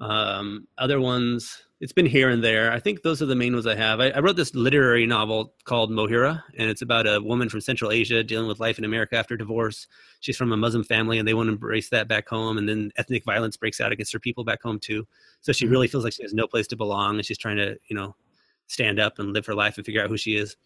Um, 0.00 0.66
other 0.78 1.00
ones, 1.00 1.62
it's 1.84 1.92
been 1.92 2.06
here 2.06 2.30
and 2.30 2.42
there. 2.42 2.72
I 2.72 2.80
think 2.80 3.02
those 3.02 3.20
are 3.20 3.26
the 3.26 3.36
main 3.36 3.52
ones 3.52 3.66
I 3.66 3.74
have. 3.74 4.00
I, 4.00 4.08
I, 4.08 4.20
wrote 4.20 4.36
this 4.36 4.54
literary 4.54 5.04
novel 5.04 5.52
called 5.64 5.90
Mohira, 5.90 6.42
and 6.56 6.70
it's 6.70 6.80
about 6.80 7.06
a 7.06 7.20
woman 7.20 7.50
from 7.50 7.60
Central 7.60 7.90
Asia 7.90 8.24
dealing 8.24 8.48
with 8.48 8.58
life 8.58 8.78
in 8.78 8.86
America 8.86 9.18
after 9.18 9.36
divorce. 9.36 9.86
She's 10.20 10.38
from 10.38 10.50
a 10.50 10.56
Muslim 10.56 10.82
family, 10.82 11.18
and 11.18 11.28
they 11.28 11.34
want 11.34 11.48
to 11.48 11.52
embrace 11.52 11.90
that 11.90 12.08
back 12.08 12.26
home. 12.26 12.56
And 12.56 12.66
then 12.66 12.90
ethnic 12.96 13.22
violence 13.26 13.58
breaks 13.58 13.82
out 13.82 13.92
against 13.92 14.14
her 14.14 14.18
people 14.18 14.44
back 14.44 14.62
home 14.62 14.78
too. 14.78 15.06
So 15.42 15.52
she 15.52 15.66
really 15.66 15.86
feels 15.86 16.04
like 16.04 16.14
she 16.14 16.22
has 16.22 16.32
no 16.32 16.46
place 16.46 16.66
to 16.68 16.76
belong, 16.76 17.16
and 17.16 17.26
she's 17.26 17.36
trying 17.36 17.58
to, 17.58 17.76
you 17.88 17.94
know, 17.94 18.16
stand 18.66 18.98
up 18.98 19.18
and 19.18 19.34
live 19.34 19.44
her 19.44 19.54
life 19.54 19.76
and 19.76 19.84
figure 19.84 20.02
out 20.02 20.08
who 20.08 20.16
she 20.16 20.36
is 20.36 20.56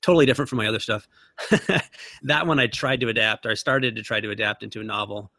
totally 0.00 0.24
different 0.24 0.48
from 0.48 0.56
my 0.56 0.68
other 0.68 0.80
stuff. 0.80 1.06
that 2.22 2.46
one 2.46 2.58
I 2.58 2.66
tried 2.66 3.00
to 3.00 3.08
adapt, 3.08 3.44
or 3.44 3.50
I 3.50 3.54
started 3.54 3.96
to 3.96 4.02
try 4.02 4.20
to 4.20 4.30
adapt 4.30 4.62
into 4.62 4.80
a 4.80 4.84
novel. 4.84 5.32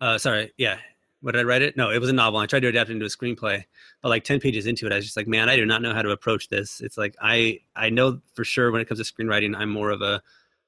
Uh, 0.00 0.16
sorry, 0.16 0.52
yeah. 0.56 0.78
What 1.20 1.32
did 1.32 1.40
I 1.40 1.44
write 1.44 1.62
it? 1.62 1.76
No, 1.76 1.90
it 1.90 1.98
was 1.98 2.08
a 2.08 2.14
novel. 2.14 2.40
I 2.40 2.46
tried 2.46 2.60
to 2.60 2.68
adapt 2.68 2.88
it 2.88 2.94
into 2.94 3.04
a 3.04 3.08
screenplay, 3.08 3.64
but 4.02 4.08
like 4.08 4.24
ten 4.24 4.40
pages 4.40 4.66
into 4.66 4.86
it, 4.86 4.92
I 4.92 4.96
was 4.96 5.04
just 5.04 5.16
like, 5.16 5.28
man, 5.28 5.48
I 5.48 5.56
do 5.56 5.66
not 5.66 5.82
know 5.82 5.92
how 5.92 6.02
to 6.02 6.10
approach 6.10 6.48
this. 6.48 6.80
It's 6.80 6.96
like 6.96 7.14
I 7.20 7.60
I 7.76 7.90
know 7.90 8.20
for 8.34 8.44
sure 8.44 8.70
when 8.72 8.80
it 8.80 8.88
comes 8.88 9.06
to 9.06 9.12
screenwriting, 9.12 9.54
I'm 9.56 9.70
more 9.70 9.90
of 9.90 10.00
a 10.00 10.22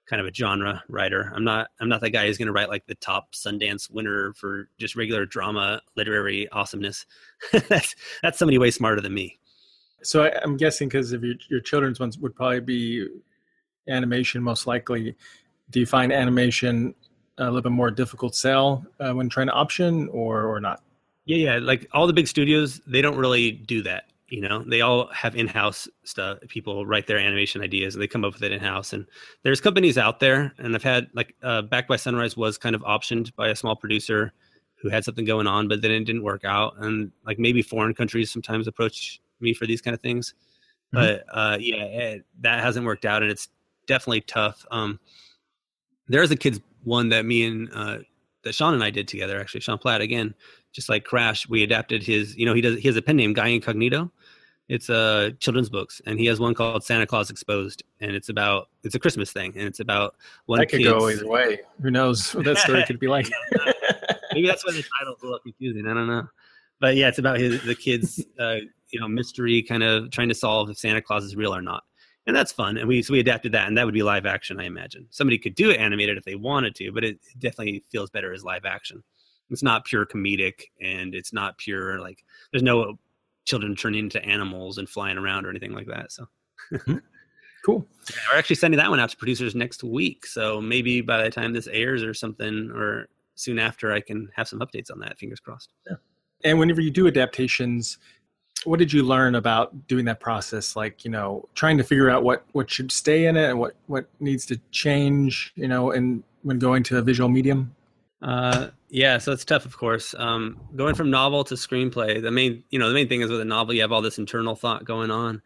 kind 0.07 0.21
of 0.21 0.27
a 0.27 0.35
genre 0.35 0.83
writer. 0.89 1.33
I'm 1.35 1.45
not 1.45 1.69
I'm 1.81 1.89
not 1.89 2.01
that 2.01 2.11
guy 2.11 2.27
who's 2.27 2.39
going 2.39 2.47
to 2.47 2.53
write 2.53 2.69
like 2.69 2.87
the 2.87 2.95
top 2.97 3.33
Sundance 3.33 3.91
winner 3.91 4.35
for 4.35 4.69
just 4.79 4.97
regular 4.97 5.25
drama 5.25 5.81
literary 5.97 6.49
awesomeness. 6.51 7.07
that's 7.69 7.95
that's 8.23 8.39
somebody 8.39 8.59
way 8.59 8.71
smarter 8.71 9.01
than 9.01 9.15
me. 9.15 9.39
So 10.03 10.25
I, 10.25 10.43
am 10.43 10.57
guessing 10.57 10.89
because 10.89 11.13
of 11.13 11.23
your, 11.23 11.37
your 11.49 11.61
children's 11.61 12.01
ones 12.01 12.19
would 12.19 12.35
probably 12.35 12.61
be 12.61 13.09
animation 13.89 14.43
most 14.43 14.67
likely. 14.67 15.17
Do 15.71 15.81
you 15.81 15.87
find 15.87 16.13
animation 16.13 16.95
a 17.39 17.45
little 17.45 17.63
bit 17.63 17.73
more 17.73 17.91
difficult 17.91 18.35
sell 18.35 18.85
uh, 19.01 19.13
when 19.13 19.29
trying 19.29 19.47
to 19.49 19.53
option 19.53 20.09
or 20.09 20.45
or 20.45 20.61
not? 20.61 20.83
Yeah, 21.25 21.37
yeah. 21.37 21.59
Like 21.59 21.89
all 21.93 22.07
the 22.07 22.13
big 22.13 22.27
studios, 22.27 22.81
they 22.87 23.01
don't 23.01 23.17
really 23.17 23.53
do 23.53 23.83
that. 23.83 24.05
You 24.29 24.41
know, 24.41 24.65
they 24.65 24.81
all 24.81 25.09
have 25.09 25.37
in-house 25.37 25.89
stuff. 26.05 26.39
People 26.49 26.87
write 26.87 27.07
their 27.07 27.19
animation 27.19 27.61
ideas 27.61 27.95
and 27.95 28.03
they 28.03 28.07
come 28.07 28.25
up 28.25 28.33
with 28.33 28.43
it 28.43 28.51
in-house. 28.51 28.95
And 28.95 29.07
there's 29.43 29.61
companies 29.61 29.99
out 29.99 30.21
there, 30.21 30.55
and 30.57 30.75
I've 30.75 30.83
had 30.83 31.09
like 31.13 31.35
uh, 31.43 31.63
Back 31.63 31.87
by 31.87 31.97
Sunrise 31.97 32.37
was 32.37 32.57
kind 32.57 32.75
of 32.75 32.81
optioned 32.83 33.35
by 33.37 33.49
a 33.49 33.57
small 33.57 33.77
producer 33.77 34.33
who 34.77 34.89
had 34.89 35.05
something 35.05 35.25
going 35.25 35.47
on, 35.47 35.69
but 35.69 35.83
then 35.83 35.91
it 35.91 36.05
didn't 36.05 36.23
work 36.25 36.45
out. 36.45 36.75
And 36.79 37.13
like 37.27 37.39
maybe 37.39 37.63
foreign 37.63 37.95
countries 37.95 38.33
sometimes 38.33 38.67
approach 38.67 39.21
me 39.39 39.53
for 39.53 39.67
these 39.67 39.83
kind 39.83 39.95
of 39.95 40.01
things. 40.01 40.35
Mm-hmm. 40.95 40.97
But 40.97 41.25
uh, 41.31 41.59
yeah, 41.61 41.85
it, 41.85 42.27
that 42.41 42.65
hasn't 42.65 42.87
worked 42.87 43.05
out, 43.05 43.23
and 43.23 43.31
it's 43.31 43.49
definitely 43.87 44.23
tough. 44.23 44.65
Um, 44.71 44.99
there's 46.09 46.31
a 46.31 46.37
kids 46.37 46.59
one 46.85 47.09
that 47.11 47.25
me 47.25 47.47
and 47.47 47.71
uh, 47.75 47.99
that 48.45 48.55
Sean 48.55 48.75
and 48.75 48.83
I 48.83 48.91
did 48.91 49.09
together. 49.09 49.41
Actually, 49.41 49.61
Sean 49.61 49.79
Platt 49.79 50.01
again, 50.01 50.35
just 50.73 50.89
like 50.89 51.05
Crash, 51.05 51.49
we 51.49 51.63
adapted 51.63 52.03
his. 52.03 52.37
You 52.37 52.47
know, 52.47 52.55
he 52.55 52.61
does. 52.61 52.79
He 52.79 52.89
has 52.89 52.97
a 52.97 53.03
pen 53.03 53.17
name, 53.17 53.33
Guy 53.33 53.49
Incognito. 53.49 54.11
It's 54.69 54.89
a 54.89 54.97
uh, 54.97 55.31
children's 55.39 55.69
books, 55.69 56.01
and 56.07 56.19
he 56.19 56.27
has 56.27 56.41
one 56.41 56.55
called 56.55 56.85
Santa 56.85 57.07
Claus 57.07 57.31
Exposed, 57.31 57.83
and 58.01 58.13
it's 58.13 58.29
about 58.29 58.69
it's 58.85 58.95
a 58.95 58.99
Christmas 58.99 59.33
thing, 59.33 59.53
and 59.57 59.67
it's 59.67 59.81
about 59.81 60.15
one. 60.47 60.61
That 60.61 60.71
could 60.71 60.85
go 60.85 61.09
either 61.09 61.27
way. 61.27 61.61
Who 61.83 61.91
knows 61.91 62.35
what 62.35 62.45
that 62.45 62.59
story 62.59 62.85
could 62.87 62.99
be 62.99 63.09
like? 63.09 63.29
Maybe 64.33 64.47
that's 64.47 64.65
why 64.65 64.73
the 64.73 64.85
title's 64.99 65.21
a 65.23 65.27
little 65.27 65.41
confusing. 65.41 65.87
I 65.87 65.95
don't 65.95 66.07
know, 66.07 66.27
but 66.81 66.97
yeah, 66.97 67.09
it's 67.09 67.19
about 67.19 67.39
his 67.39 67.63
the 67.63 67.75
kids. 67.75 68.25
Uh, 68.39 68.57
you 68.93 69.01
know 69.01 69.09
mystery 69.09 69.63
kind 69.63 69.83
of 69.83 70.11
trying 70.11 70.29
to 70.29 70.35
solve 70.35 70.69
if 70.69 70.79
Santa 70.79 71.01
Claus 71.01 71.25
is 71.25 71.35
real 71.35 71.55
or 71.55 71.63
not. 71.63 71.85
And 72.27 72.37
that's 72.37 72.53
fun. 72.53 72.77
And 72.77 72.87
we 72.87 73.03
so 73.03 73.13
we 73.13 73.21
adapted 73.21 73.53
that 73.53 73.67
and 73.67 73.77
that 73.77 73.85
would 73.85 73.95
be 73.95 74.03
live 74.03 74.27
action, 74.27 74.61
I 74.61 74.65
imagine. 74.65 75.07
Somebody 75.11 75.39
could 75.39 75.55
do 75.55 75.71
it 75.71 75.79
animated 75.79 76.17
if 76.17 76.25
they 76.25 76.37
wanted 76.37 76.75
to, 76.77 76.93
but 76.93 77.05
it 77.05 77.19
definitely 77.39 77.85
feels 77.91 78.11
better 78.11 78.33
as 78.33 78.45
live 78.45 78.65
action. 78.65 79.03
It's 79.51 79.63
not 79.63 79.85
pure 79.85 80.07
comedic 80.07 80.63
and 80.81 81.15
it's 81.15 81.33
not 81.33 81.59
pure 81.59 82.01
like 82.01 82.25
there's 82.53 82.63
no 82.63 82.99
children 83.45 83.75
turning 83.75 84.05
into 84.05 84.25
animals 84.25 84.79
and 84.79 84.89
flying 84.89 85.19
around 85.19 85.47
or 85.47 85.51
anything 85.51 85.73
like 85.73 85.89
that. 85.89 86.13
So 86.13 86.27
mm-hmm. 86.73 86.99
cool. 87.67 87.87
We're 88.31 88.39
actually 88.39 88.57
sending 88.57 88.79
that 88.79 88.89
one 88.89 89.01
out 89.01 89.11
to 89.11 89.17
producers 89.17 89.55
next 89.55 89.83
week. 89.83 90.25
So 90.25 90.61
maybe 90.61 91.01
by 91.01 91.25
the 91.25 91.31
time 91.31 91.53
this 91.53 91.67
airs 91.67 92.05
or 92.05 92.15
something 92.15 92.71
or 92.71 93.09
soon 93.35 93.59
after 93.59 93.93
I 93.93 94.01
can 94.01 94.29
have 94.37 94.47
some 94.47 94.61
updates 94.61 94.91
on 94.91 95.01
that. 95.01 95.19
Fingers 95.19 95.41
crossed. 95.41 95.73
Yeah. 95.89 95.97
And 96.45 96.59
whenever 96.59 96.81
you 96.81 96.91
do 96.91 97.07
adaptations, 97.07 97.99
what 98.65 98.79
did 98.79 98.93
you 98.93 99.03
learn 99.03 99.35
about 99.35 99.87
doing 99.87 100.05
that 100.07 100.21
process? 100.21 100.77
Like 100.77 101.05
you 101.05 101.11
know 101.11 101.49
trying 101.55 101.79
to 101.79 101.85
figure 101.85 102.11
out 102.11 102.23
what 102.23 102.45
what 102.53 102.71
should 102.71 102.93
stay 102.93 103.27
in 103.27 103.37
it 103.37 103.51
and 103.51 103.59
what 103.59 103.75
what 103.87 104.07
needs 104.21 104.47
to 104.47 104.61
change 104.71 105.53
you 105.55 105.69
know 105.69 105.91
and 105.91 106.23
when 106.43 106.59
going 106.59 106.83
to 106.85 106.99
a 106.99 107.03
visual 107.03 107.29
medium? 107.29 107.75
Uh 108.21 108.69
yeah 108.89 109.19
so 109.19 109.33
it's 109.33 109.45
tough 109.45 109.65
of 109.65 109.77
course. 109.77 110.15
Um 110.19 110.61
going 110.77 110.95
from 110.95 111.11
novel 111.11 111.45
to 111.45 111.55
screenplay 111.55 112.23
the 112.23 112.31
main 112.31 112.65
you 112.71 112.79
know 112.79 112.89
the 112.89 112.95
main 112.95 113.09
thing 113.09 113.21
is 113.21 113.31
with 113.31 113.41
a 113.41 113.45
novel 113.45 113.75
you 113.75 113.83
have 113.83 113.93
all 113.93 114.03
this 114.03 114.19
internal 114.19 114.55
thought 114.55 114.85
going 114.85 115.11
on 115.11 115.43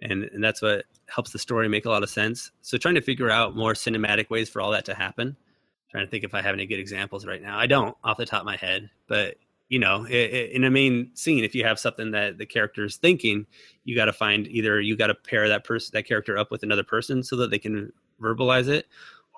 and 0.00 0.24
and 0.24 0.42
that's 0.42 0.62
what 0.62 0.84
helps 1.06 1.32
the 1.32 1.38
story 1.38 1.68
make 1.68 1.84
a 1.84 1.90
lot 1.90 2.02
of 2.02 2.10
sense. 2.10 2.50
So 2.62 2.78
trying 2.78 2.94
to 2.94 3.00
figure 3.00 3.30
out 3.30 3.54
more 3.54 3.74
cinematic 3.74 4.30
ways 4.30 4.48
for 4.48 4.60
all 4.60 4.70
that 4.72 4.84
to 4.86 4.94
happen 4.94 5.36
trying 5.90 6.06
to 6.06 6.10
think 6.10 6.24
if 6.24 6.34
i 6.34 6.42
have 6.42 6.54
any 6.54 6.66
good 6.66 6.80
examples 6.80 7.24
right 7.24 7.40
now. 7.40 7.56
I 7.56 7.66
don't 7.66 7.96
off 8.02 8.16
the 8.16 8.26
top 8.26 8.40
of 8.40 8.46
my 8.46 8.56
head 8.56 8.90
but 9.06 9.36
you 9.68 9.78
know 9.78 10.06
in 10.06 10.64
a 10.64 10.70
main 10.70 11.10
scene 11.14 11.42
if 11.42 11.54
you 11.54 11.64
have 11.64 11.78
something 11.78 12.10
that 12.10 12.36
the 12.38 12.46
character 12.46 12.84
is 12.84 12.96
thinking 12.96 13.46
you 13.84 13.96
got 13.96 14.04
to 14.04 14.12
find 14.12 14.46
either 14.48 14.80
you 14.80 14.96
got 14.96 15.06
to 15.06 15.14
pair 15.14 15.48
that 15.48 15.64
person 15.64 15.90
that 15.94 16.06
character 16.06 16.36
up 16.36 16.50
with 16.50 16.62
another 16.62 16.84
person 16.84 17.22
so 17.22 17.34
that 17.34 17.50
they 17.50 17.58
can 17.58 17.90
verbalize 18.20 18.68
it 18.68 18.86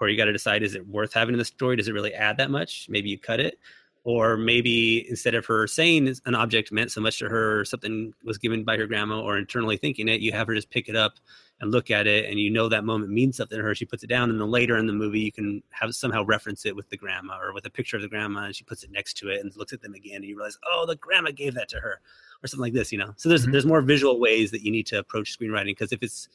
or 0.00 0.08
you 0.08 0.16
got 0.16 0.26
to 0.26 0.32
decide 0.32 0.62
is 0.62 0.74
it 0.74 0.86
worth 0.88 1.12
having 1.12 1.34
in 1.34 1.38
the 1.38 1.44
story? 1.44 1.76
Does 1.76 1.88
it 1.88 1.92
really 1.92 2.14
add 2.14 2.36
that 2.36 2.50
much? 2.50 2.86
Maybe 2.88 3.08
you 3.08 3.18
cut 3.18 3.40
it 3.40 3.58
or 4.06 4.36
maybe 4.36 5.04
instead 5.10 5.34
of 5.34 5.44
her 5.44 5.66
saying 5.66 6.14
an 6.26 6.34
object 6.36 6.70
meant 6.70 6.92
so 6.92 7.00
much 7.00 7.18
to 7.18 7.28
her 7.28 7.58
or 7.58 7.64
something 7.64 8.14
was 8.22 8.38
given 8.38 8.62
by 8.62 8.76
her 8.76 8.86
grandma 8.86 9.20
or 9.20 9.36
internally 9.36 9.76
thinking 9.76 10.08
it 10.08 10.20
you 10.20 10.30
have 10.30 10.46
her 10.46 10.54
just 10.54 10.70
pick 10.70 10.88
it 10.88 10.94
up 10.94 11.14
and 11.60 11.72
look 11.72 11.90
at 11.90 12.06
it 12.06 12.30
and 12.30 12.38
you 12.38 12.48
know 12.48 12.68
that 12.68 12.84
moment 12.84 13.10
means 13.10 13.36
something 13.36 13.58
to 13.58 13.64
her 13.64 13.74
she 13.74 13.84
puts 13.84 14.04
it 14.04 14.06
down 14.06 14.30
and 14.30 14.40
then 14.40 14.48
later 14.48 14.76
in 14.76 14.86
the 14.86 14.92
movie 14.92 15.18
you 15.18 15.32
can 15.32 15.60
have 15.70 15.92
somehow 15.92 16.24
reference 16.24 16.64
it 16.64 16.76
with 16.76 16.88
the 16.88 16.96
grandma 16.96 17.36
or 17.36 17.52
with 17.52 17.66
a 17.66 17.70
picture 17.70 17.96
of 17.96 18.02
the 18.02 18.08
grandma 18.08 18.44
and 18.44 18.54
she 18.54 18.62
puts 18.62 18.84
it 18.84 18.92
next 18.92 19.14
to 19.14 19.28
it 19.28 19.40
and 19.40 19.54
looks 19.56 19.72
at 19.72 19.82
them 19.82 19.94
again 19.94 20.16
and 20.16 20.26
you 20.26 20.36
realize 20.36 20.56
oh 20.70 20.86
the 20.86 20.94
grandma 20.96 21.32
gave 21.32 21.54
that 21.54 21.68
to 21.68 21.80
her 21.80 22.00
or 22.44 22.46
something 22.46 22.62
like 22.62 22.74
this 22.74 22.92
you 22.92 22.98
know 22.98 23.12
so 23.16 23.28
there's 23.28 23.42
mm-hmm. 23.42 23.50
there's 23.50 23.66
more 23.66 23.82
visual 23.82 24.20
ways 24.20 24.52
that 24.52 24.62
you 24.62 24.70
need 24.70 24.86
to 24.86 25.00
approach 25.00 25.36
screenwriting 25.36 25.66
because 25.66 25.90
if 25.90 26.00
it's 26.00 26.28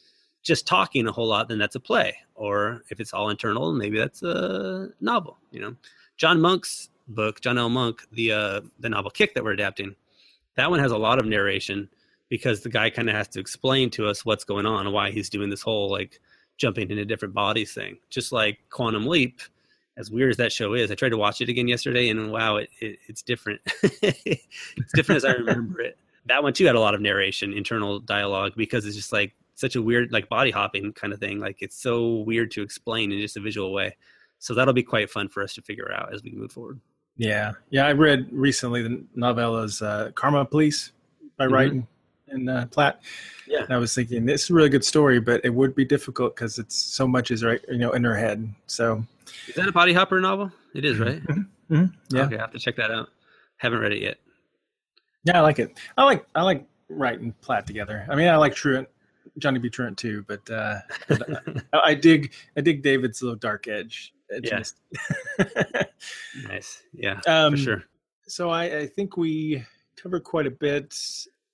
just 0.44 0.68
talking 0.68 1.08
a 1.08 1.12
whole 1.12 1.28
lot 1.28 1.48
then 1.48 1.58
that's 1.58 1.76
a 1.76 1.80
play 1.80 2.18
or 2.36 2.84
if 2.90 3.00
it's 3.00 3.14
all 3.14 3.30
internal 3.30 3.72
maybe 3.72 3.98
that's 3.98 4.24
a 4.24 4.90
novel 5.00 5.38
you 5.52 5.62
know 5.62 5.74
john 6.18 6.42
monk's 6.42 6.90
book 7.14 7.42
john 7.42 7.58
l 7.58 7.70
monk 7.70 8.02
the 8.12 8.32
uh 8.32 8.62
the 8.80 8.90
novel 8.90 9.12
kick 9.12 9.34
that 9.34 9.44
we're 9.44 9.52
adapting 9.52 9.96
that 10.56 10.70
one 10.70 10.80
has 10.80 10.92
a 10.92 10.98
lot 10.98 11.20
of 11.20 11.26
narration 11.26 11.90
because 12.30 12.62
the 12.62 12.70
guy 12.70 12.90
kind 12.90 13.10
of 13.10 13.16
has 13.16 13.28
to 13.28 13.40
explain 13.40 13.90
to 13.92 14.08
us 14.08 14.26
what's 14.26 14.46
going 14.46 14.66
on 14.66 14.86
and 14.86 14.94
why 14.94 15.12
he's 15.12 15.30
doing 15.30 15.50
this 15.50 15.62
whole 15.62 15.90
like 15.90 16.20
jumping 16.58 16.90
into 16.90 17.04
different 17.04 17.34
bodies 17.34 17.74
thing. 17.74 17.98
Just 18.10 18.32
like 18.32 18.60
Quantum 18.70 19.06
Leap, 19.06 19.42
as 19.98 20.10
weird 20.10 20.30
as 20.30 20.38
that 20.38 20.52
show 20.52 20.74
is, 20.74 20.92
I 20.92 20.96
tried 20.96 21.10
to 21.10 21.18
watch 21.18 21.42
it 21.42 21.50
again 21.50 21.68
yesterday, 21.68 22.08
and 22.10 22.32
wow, 22.32 22.58
it, 22.58 22.70
it 22.80 23.00
it's 23.08 23.22
different. 23.22 23.60
it's 23.84 24.94
different 24.94 25.18
as 25.18 25.26
I 25.26 25.34
remember 25.34 25.82
it. 25.82 25.98
That 26.28 26.44
one 26.44 26.54
too 26.54 26.66
had 26.66 26.76
a 26.76 26.80
lot 26.80 26.96
of 26.96 27.02
narration, 27.02 27.52
internal 27.52 28.00
dialogue, 28.00 28.54
because 28.56 28.86
it's 28.86 28.96
just 28.96 29.12
like 29.12 29.34
such 29.56 29.76
a 29.76 29.82
weird, 29.82 30.14
like 30.14 30.30
body 30.30 30.52
hopping 30.52 30.94
kind 30.94 31.12
of 31.12 31.20
thing. 31.20 31.40
Like 31.40 31.58
it's 31.62 31.76
so 31.76 32.18
weird 32.18 32.52
to 32.52 32.62
explain 32.62 33.12
in 33.12 33.20
just 33.20 33.38
a 33.38 33.42
visual 33.42 33.74
way. 33.74 33.98
So 34.40 34.54
that'll 34.54 34.74
be 34.74 34.84
quite 34.84 35.10
fun 35.10 35.28
for 35.28 35.44
us 35.44 35.54
to 35.56 35.62
figure 35.62 35.92
out 35.92 36.14
as 36.14 36.24
we 36.24 36.32
move 36.32 36.52
forward. 36.52 36.80
Yeah, 37.18 37.52
yeah. 37.70 37.86
I 37.86 37.92
read 37.92 38.28
recently 38.32 38.82
the 38.84 39.04
novellas 39.18 39.82
uh, 39.86 40.12
"Karma 40.12 40.46
Police" 40.46 40.92
by 41.38 41.46
mm-hmm. 41.46 41.54
Wright 41.54 41.84
and 42.30 42.50
uh, 42.50 42.66
Platt. 42.68 43.02
Yeah. 43.48 43.64
And 43.64 43.74
I 43.74 43.78
was 43.78 43.94
thinking 43.94 44.26
this 44.26 44.44
is 44.44 44.50
a 44.50 44.54
really 44.54 44.70
good 44.70 44.86
story, 44.86 45.20
but 45.20 45.42
it 45.44 45.54
would 45.54 45.76
be 45.76 45.86
difficult 45.86 46.36
because 46.36 46.58
it's 46.58 46.76
so 46.76 47.08
much 47.08 47.32
is 47.32 47.44
right, 47.44 47.60
you 47.70 47.78
know, 47.78 47.92
in 47.92 48.04
her 48.04 48.16
head. 48.16 48.54
So, 48.68 49.06
is 49.48 49.56
that 49.56 49.68
a 49.68 49.72
body 49.72 49.94
hopper 49.94 50.20
novel? 50.20 50.52
It 50.74 50.86
is, 50.86 50.98
right? 51.00 51.22
Mm-hmm. 51.22 51.76
Mm-hmm. 51.76 52.16
Yeah. 52.16 52.24
Okay, 52.24 52.38
I 52.38 52.42
have 52.42 52.52
to 52.52 52.60
check 52.60 52.76
that 52.78 52.92
out. 52.92 53.10
Haven't 53.58 53.80
read 53.80 53.92
it 53.92 54.02
yet. 54.02 54.18
Yeah, 55.24 55.38
I 55.38 55.42
like 55.42 55.60
it. 55.60 55.78
I 55.98 56.04
like 56.04 56.26
I 56.34 56.42
like 56.42 56.66
Wright 56.90 57.20
and 57.20 57.40
Platt 57.42 57.68
together. 57.68 58.06
I 58.10 58.16
mean, 58.16 58.28
I 58.28 58.38
like 58.38 58.56
Truant, 58.56 58.88
Johnny 59.38 59.60
B. 59.60 59.70
Truant 59.70 59.98
too, 59.98 60.26
but, 60.28 60.50
uh, 60.50 60.80
but 61.08 61.44
I, 61.74 61.80
I, 61.84 61.94
dig 61.94 62.34
I 62.58 62.62
dig 62.62 62.82
David's 62.82 63.22
little 63.22 63.38
dark 63.38 63.68
edge. 63.68 64.14
Yeah. 64.44 64.64
nice. 66.48 66.82
Yeah, 66.94 67.20
um, 67.28 67.54
for 67.54 67.58
sure. 67.58 67.84
So 68.28 68.50
I, 68.50 68.80
I 68.80 68.88
think 68.88 69.18
we 69.18 69.64
covered 70.02 70.24
quite 70.24 70.48
a 70.48 70.52
bit. 70.52 70.98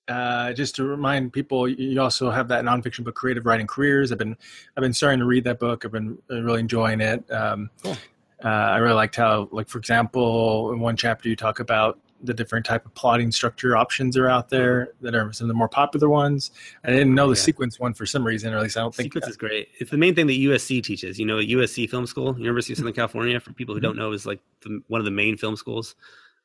Uh, 0.07 0.53
just 0.53 0.75
to 0.75 0.85
remind 0.85 1.33
people, 1.33 1.67
you 1.67 1.99
also 1.99 2.29
have 2.29 2.47
that 2.47 2.63
nonfiction 2.63 3.03
book, 3.03 3.15
Creative 3.15 3.45
Writing 3.45 3.67
Careers. 3.67 4.11
I've 4.11 4.17
been 4.17 4.37
I've 4.75 4.81
been 4.81 4.93
starting 4.93 5.19
to 5.19 5.25
read 5.25 5.43
that 5.45 5.59
book. 5.59 5.83
I've 5.83 5.91
been 5.91 6.17
really 6.29 6.61
enjoying 6.61 7.01
it. 7.01 7.29
Um, 7.31 7.69
cool. 7.83 7.97
uh, 8.43 8.47
I 8.47 8.77
really 8.77 8.95
liked 8.95 9.15
how, 9.17 9.49
like 9.51 9.67
for 9.67 9.79
example, 9.79 10.71
in 10.71 10.79
one 10.79 10.95
chapter 10.95 11.27
you 11.27 11.35
talk 11.35 11.59
about 11.59 11.99
the 12.23 12.33
different 12.33 12.65
type 12.65 12.85
of 12.85 12.93
plotting 12.95 13.31
structure 13.31 13.75
options 13.77 14.17
are 14.17 14.27
out 14.27 14.49
there 14.49 14.93
that 15.01 15.13
are 15.13 15.31
some 15.33 15.45
of 15.45 15.49
the 15.49 15.53
more 15.53 15.69
popular 15.69 16.09
ones. 16.09 16.51
I 16.83 16.89
didn't 16.89 17.13
know 17.13 17.27
the 17.27 17.37
yeah. 17.37 17.43
sequence 17.43 17.79
one 17.79 17.93
for 17.93 18.05
some 18.05 18.25
reason, 18.25 18.53
or 18.53 18.57
at 18.57 18.63
least 18.63 18.77
I 18.77 18.81
don't 18.81 18.93
think 18.93 19.07
sequence 19.07 19.25
that. 19.25 19.31
is 19.31 19.37
great. 19.37 19.69
It's 19.79 19.91
the 19.91 19.97
main 19.97 20.15
thing 20.15 20.27
that 20.27 20.33
USC 20.33 20.83
teaches. 20.83 21.19
You 21.19 21.25
know, 21.25 21.37
USC 21.37 21.89
Film 21.89 22.07
School, 22.07 22.37
University 22.39 22.73
of 22.73 22.77
Southern 22.79 22.93
California. 22.93 23.39
For 23.39 23.53
people 23.53 23.75
who 23.75 23.81
don't 23.81 23.97
know, 23.97 24.11
is 24.11 24.25
like 24.25 24.39
the, 24.61 24.81
one 24.87 24.99
of 24.99 25.05
the 25.05 25.11
main 25.11 25.37
film 25.37 25.55
schools 25.55 25.95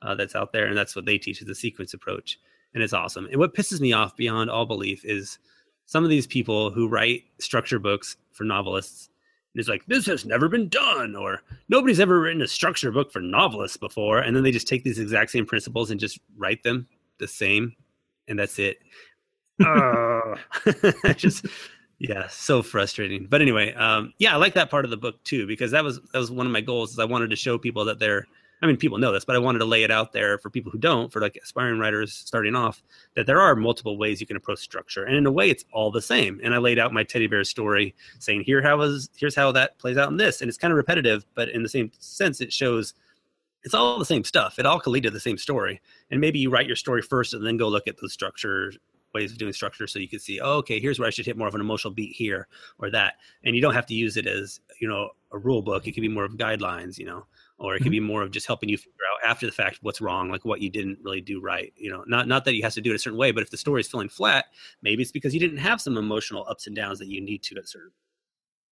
uh, 0.02 0.14
that's 0.14 0.34
out 0.34 0.52
there, 0.52 0.66
and 0.66 0.76
that's 0.76 0.94
what 0.94 1.06
they 1.06 1.18
teach 1.18 1.40
is 1.40 1.46
the 1.46 1.54
sequence 1.54 1.94
approach 1.94 2.38
and 2.74 2.82
it's 2.82 2.92
awesome. 2.92 3.26
And 3.26 3.36
what 3.36 3.54
pisses 3.54 3.80
me 3.80 3.92
off 3.92 4.16
beyond 4.16 4.50
all 4.50 4.66
belief 4.66 5.04
is 5.04 5.38
some 5.86 6.04
of 6.04 6.10
these 6.10 6.26
people 6.26 6.70
who 6.70 6.88
write 6.88 7.24
structure 7.38 7.78
books 7.78 8.16
for 8.32 8.44
novelists. 8.44 9.10
And 9.54 9.60
it's 9.60 9.68
like 9.68 9.84
this 9.86 10.06
has 10.06 10.24
never 10.24 10.48
been 10.48 10.68
done, 10.68 11.14
or 11.14 11.42
nobody's 11.68 12.00
ever 12.00 12.20
written 12.20 12.42
a 12.42 12.48
structure 12.48 12.90
book 12.90 13.12
for 13.12 13.20
novelists 13.20 13.76
before, 13.76 14.18
and 14.18 14.34
then 14.34 14.42
they 14.42 14.50
just 14.50 14.68
take 14.68 14.82
these 14.82 14.98
exact 14.98 15.30
same 15.30 15.44
principles 15.44 15.90
and 15.90 16.00
just 16.00 16.18
write 16.36 16.62
them 16.62 16.86
the 17.18 17.28
same, 17.28 17.74
and 18.28 18.38
that's 18.38 18.58
it. 18.58 18.78
uh, 19.64 20.36
just 21.16 21.46
yeah, 21.98 22.26
so 22.28 22.62
frustrating. 22.62 23.26
But 23.28 23.42
anyway, 23.42 23.74
um, 23.74 24.12
yeah, 24.18 24.32
I 24.32 24.36
like 24.36 24.54
that 24.54 24.70
part 24.70 24.84
of 24.84 24.90
the 24.90 24.96
book 24.96 25.22
too 25.22 25.46
because 25.46 25.70
that 25.70 25.84
was 25.84 26.00
that 26.00 26.18
was 26.18 26.30
one 26.30 26.46
of 26.46 26.52
my 26.52 26.60
goals. 26.60 26.92
Is 26.92 26.98
I 26.98 27.04
wanted 27.04 27.30
to 27.30 27.36
show 27.36 27.58
people 27.58 27.84
that 27.84 27.98
they're 27.98 28.26
I 28.62 28.66
mean, 28.66 28.76
people 28.76 28.98
know 28.98 29.12
this, 29.12 29.24
but 29.24 29.34
I 29.34 29.40
wanted 29.40 29.58
to 29.58 29.64
lay 29.64 29.82
it 29.82 29.90
out 29.90 30.12
there 30.12 30.38
for 30.38 30.48
people 30.48 30.70
who 30.70 30.78
don't, 30.78 31.12
for 31.12 31.20
like 31.20 31.36
aspiring 31.42 31.80
writers 31.80 32.12
starting 32.14 32.54
off, 32.54 32.80
that 33.16 33.26
there 33.26 33.40
are 33.40 33.56
multiple 33.56 33.98
ways 33.98 34.20
you 34.20 34.26
can 34.26 34.36
approach 34.36 34.60
structure, 34.60 35.02
and 35.02 35.16
in 35.16 35.26
a 35.26 35.32
way, 35.32 35.50
it's 35.50 35.64
all 35.72 35.90
the 35.90 36.00
same. 36.00 36.40
And 36.44 36.54
I 36.54 36.58
laid 36.58 36.78
out 36.78 36.92
my 36.92 37.02
teddy 37.02 37.26
bear 37.26 37.42
story, 37.42 37.94
saying 38.20 38.44
here 38.44 38.62
how 38.62 38.76
was 38.76 39.10
here's 39.16 39.34
how 39.34 39.50
that 39.52 39.78
plays 39.78 39.96
out 39.96 40.10
in 40.10 40.16
this, 40.16 40.40
and 40.40 40.48
it's 40.48 40.58
kind 40.58 40.72
of 40.72 40.76
repetitive, 40.76 41.26
but 41.34 41.48
in 41.48 41.64
the 41.64 41.68
same 41.68 41.90
sense, 41.98 42.40
it 42.40 42.52
shows 42.52 42.94
it's 43.64 43.74
all 43.74 43.98
the 43.98 44.04
same 44.04 44.24
stuff. 44.24 44.58
It 44.58 44.66
all 44.66 44.80
can 44.80 44.92
lead 44.92 45.02
to 45.04 45.10
the 45.10 45.20
same 45.20 45.38
story, 45.38 45.80
and 46.12 46.20
maybe 46.20 46.38
you 46.38 46.48
write 46.48 46.68
your 46.68 46.76
story 46.76 47.02
first, 47.02 47.34
and 47.34 47.44
then 47.44 47.56
go 47.56 47.68
look 47.68 47.88
at 47.88 48.00
those 48.00 48.12
structure 48.12 48.72
ways 49.12 49.32
of 49.32 49.38
doing 49.38 49.52
structure 49.52 49.86
so 49.86 49.98
you 49.98 50.08
can 50.08 50.18
see 50.18 50.40
oh, 50.40 50.54
okay 50.54 50.80
here's 50.80 50.98
where 50.98 51.06
i 51.06 51.10
should 51.10 51.26
hit 51.26 51.36
more 51.36 51.46
of 51.46 51.54
an 51.54 51.60
emotional 51.60 51.92
beat 51.92 52.16
here 52.16 52.48
or 52.78 52.90
that. 52.90 53.16
And 53.44 53.54
you 53.54 53.60
don't 53.60 53.74
have 53.74 53.84
to 53.86 53.94
use 53.94 54.16
it 54.16 54.26
as 54.26 54.60
you 54.80 54.88
know 54.88 55.10
a 55.32 55.38
rule 55.38 55.60
book. 55.60 55.86
It 55.86 55.92
could 55.92 56.00
be 56.00 56.08
more 56.08 56.24
of 56.24 56.32
guidelines 56.32 56.98
you 56.98 57.04
know 57.04 57.26
or 57.62 57.76
it 57.76 57.78
could 57.78 57.86
mm-hmm. 57.86 57.92
be 57.92 58.00
more 58.00 58.22
of 58.22 58.32
just 58.32 58.48
helping 58.48 58.68
you 58.68 58.76
figure 58.76 58.92
out 59.12 59.30
after 59.30 59.46
the 59.46 59.52
fact 59.52 59.78
what's 59.82 60.00
wrong, 60.00 60.28
like 60.28 60.44
what 60.44 60.60
you 60.60 60.68
didn't 60.68 60.98
really 61.00 61.20
do 61.20 61.40
right. 61.40 61.72
You 61.76 61.90
know, 61.90 62.02
not 62.08 62.26
not 62.26 62.44
that 62.44 62.56
you 62.56 62.62
have 62.64 62.74
to 62.74 62.80
do 62.80 62.90
it 62.90 62.96
a 62.96 62.98
certain 62.98 63.18
way, 63.18 63.30
but 63.30 63.42
if 63.42 63.50
the 63.50 63.56
story 63.56 63.80
is 63.80 63.88
feeling 63.88 64.08
flat, 64.08 64.46
maybe 64.82 65.00
it's 65.00 65.12
because 65.12 65.32
you 65.32 65.38
didn't 65.38 65.58
have 65.58 65.80
some 65.80 65.96
emotional 65.96 66.44
ups 66.48 66.66
and 66.66 66.74
downs 66.74 66.98
that 66.98 67.06
you 67.06 67.20
need 67.20 67.44
to 67.44 67.56
at 67.56 67.68
certain 67.68 67.92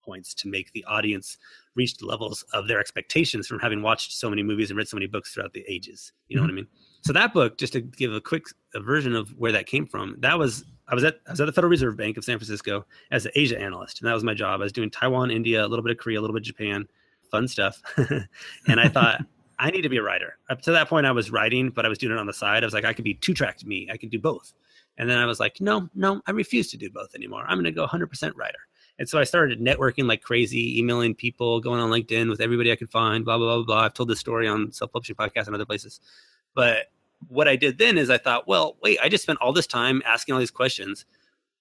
points 0.04 0.34
to 0.34 0.48
make 0.48 0.72
the 0.72 0.84
audience 0.84 1.38
reach 1.76 1.98
the 1.98 2.06
levels 2.06 2.44
of 2.52 2.66
their 2.66 2.80
expectations 2.80 3.46
from 3.46 3.60
having 3.60 3.80
watched 3.80 4.12
so 4.12 4.28
many 4.28 4.42
movies 4.42 4.70
and 4.70 4.76
read 4.76 4.88
so 4.88 4.96
many 4.96 5.06
books 5.06 5.32
throughout 5.32 5.52
the 5.52 5.64
ages. 5.68 6.12
You 6.26 6.36
know 6.36 6.42
mm-hmm. 6.42 6.48
what 6.48 6.52
I 6.52 6.56
mean? 6.56 6.66
So 7.02 7.12
that 7.12 7.32
book, 7.32 7.58
just 7.58 7.74
to 7.74 7.80
give 7.80 8.12
a 8.12 8.20
quick 8.20 8.44
a 8.74 8.80
version 8.80 9.14
of 9.14 9.30
where 9.38 9.52
that 9.52 9.66
came 9.66 9.86
from, 9.86 10.16
that 10.18 10.36
was 10.36 10.64
I 10.88 10.96
was 10.96 11.04
at 11.04 11.20
I 11.28 11.30
was 11.30 11.40
at 11.40 11.46
the 11.46 11.52
Federal 11.52 11.70
Reserve 11.70 11.96
Bank 11.96 12.16
of 12.16 12.24
San 12.24 12.38
Francisco 12.38 12.84
as 13.12 13.24
an 13.24 13.32
Asia 13.36 13.60
analyst, 13.60 14.00
and 14.00 14.08
that 14.08 14.14
was 14.14 14.24
my 14.24 14.34
job. 14.34 14.60
I 14.60 14.64
was 14.64 14.72
doing 14.72 14.90
Taiwan, 14.90 15.30
India, 15.30 15.64
a 15.64 15.68
little 15.68 15.84
bit 15.84 15.92
of 15.92 15.98
Korea, 15.98 16.18
a 16.18 16.22
little 16.22 16.34
bit 16.34 16.40
of 16.42 16.46
Japan, 16.46 16.88
fun 17.30 17.48
stuff. 17.48 17.80
and 17.96 18.80
I 18.80 18.88
thought, 18.88 19.24
I 19.58 19.70
need 19.70 19.82
to 19.82 19.88
be 19.90 19.98
a 19.98 20.02
writer. 20.02 20.38
Up 20.48 20.62
to 20.62 20.72
that 20.72 20.88
point, 20.88 21.06
I 21.06 21.12
was 21.12 21.30
writing, 21.30 21.68
but 21.70 21.84
I 21.84 21.88
was 21.88 21.98
doing 21.98 22.12
it 22.12 22.18
on 22.18 22.26
the 22.26 22.32
side. 22.32 22.62
I 22.62 22.66
was 22.66 22.72
like, 22.72 22.86
I 22.86 22.94
could 22.94 23.04
be 23.04 23.14
two 23.14 23.34
tracked 23.34 23.66
me. 23.66 23.88
I 23.92 23.98
could 23.98 24.10
do 24.10 24.18
both. 24.18 24.54
And 24.96 25.08
then 25.08 25.18
I 25.18 25.26
was 25.26 25.38
like, 25.38 25.60
no, 25.60 25.88
no, 25.94 26.20
I 26.26 26.30
refuse 26.30 26.70
to 26.70 26.76
do 26.76 26.90
both 26.90 27.14
anymore. 27.14 27.44
I'm 27.46 27.56
going 27.56 27.64
to 27.64 27.72
go 27.72 27.86
100% 27.86 28.32
writer. 28.36 28.58
And 28.98 29.08
so 29.08 29.18
I 29.18 29.24
started 29.24 29.60
networking 29.60 30.06
like 30.06 30.22
crazy, 30.22 30.78
emailing 30.78 31.14
people, 31.14 31.60
going 31.60 31.80
on 31.80 31.90
LinkedIn 31.90 32.28
with 32.28 32.40
everybody 32.40 32.70
I 32.70 32.76
could 32.76 32.90
find, 32.90 33.24
blah, 33.24 33.38
blah, 33.38 33.56
blah, 33.56 33.64
blah. 33.64 33.84
I've 33.84 33.94
told 33.94 34.10
this 34.10 34.20
story 34.20 34.46
on 34.46 34.72
self 34.72 34.92
publishing 34.92 35.16
podcast 35.16 35.46
and 35.46 35.54
other 35.54 35.64
places. 35.64 36.00
But 36.54 36.86
what 37.28 37.48
I 37.48 37.56
did 37.56 37.78
then 37.78 37.98
is 37.98 38.10
I 38.10 38.18
thought, 38.18 38.46
well, 38.46 38.76
wait, 38.82 38.98
I 39.02 39.08
just 39.08 39.22
spent 39.22 39.38
all 39.40 39.52
this 39.52 39.66
time 39.66 40.02
asking 40.04 40.34
all 40.34 40.38
these 40.38 40.50
questions. 40.50 41.06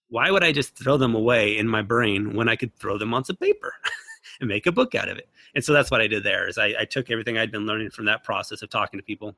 Why 0.10 0.32
would 0.32 0.44
I 0.44 0.52
just 0.52 0.78
throw 0.78 0.98
them 0.98 1.16
away 1.16 1.58
in 1.58 1.68
my 1.68 1.82
brain 1.82 2.34
when 2.34 2.50
I 2.50 2.56
could 2.56 2.76
throw 2.76 2.98
them 2.98 3.14
on 3.14 3.24
some 3.24 3.36
paper 3.38 3.74
and 4.40 4.48
make 4.48 4.66
a 4.66 4.72
book 4.72 4.96
out 4.96 5.10
of 5.10 5.18
it? 5.18 5.30
and 5.56 5.64
so 5.64 5.74
that's 5.74 5.92
what 5.92 6.02
I 6.02 6.08
did 6.08 6.24
there. 6.24 6.48
Is 6.48 6.58
I, 6.58 6.74
I, 6.80 6.86
took 6.86 7.10
everything 7.10 7.38
I'd 7.38 7.52
been 7.52 7.66
learning 7.66 7.92
from 7.92 8.06
that 8.06 8.24
process 8.24 8.62
of 8.62 8.70
talking 8.70 9.00
to 9.00 9.04
people, 9.04 9.36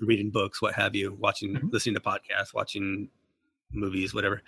reading 0.00 0.30
books, 0.30 0.60
what 0.60 0.74
have 0.74 0.94
you, 0.94 1.16
watching, 1.18 1.54
mm-hmm. 1.54 1.68
listening 1.70 1.94
to 1.94 2.00
podcasts, 2.00 2.54
watching 2.54 3.08
movies, 3.72 4.14
whatever, 4.14 4.42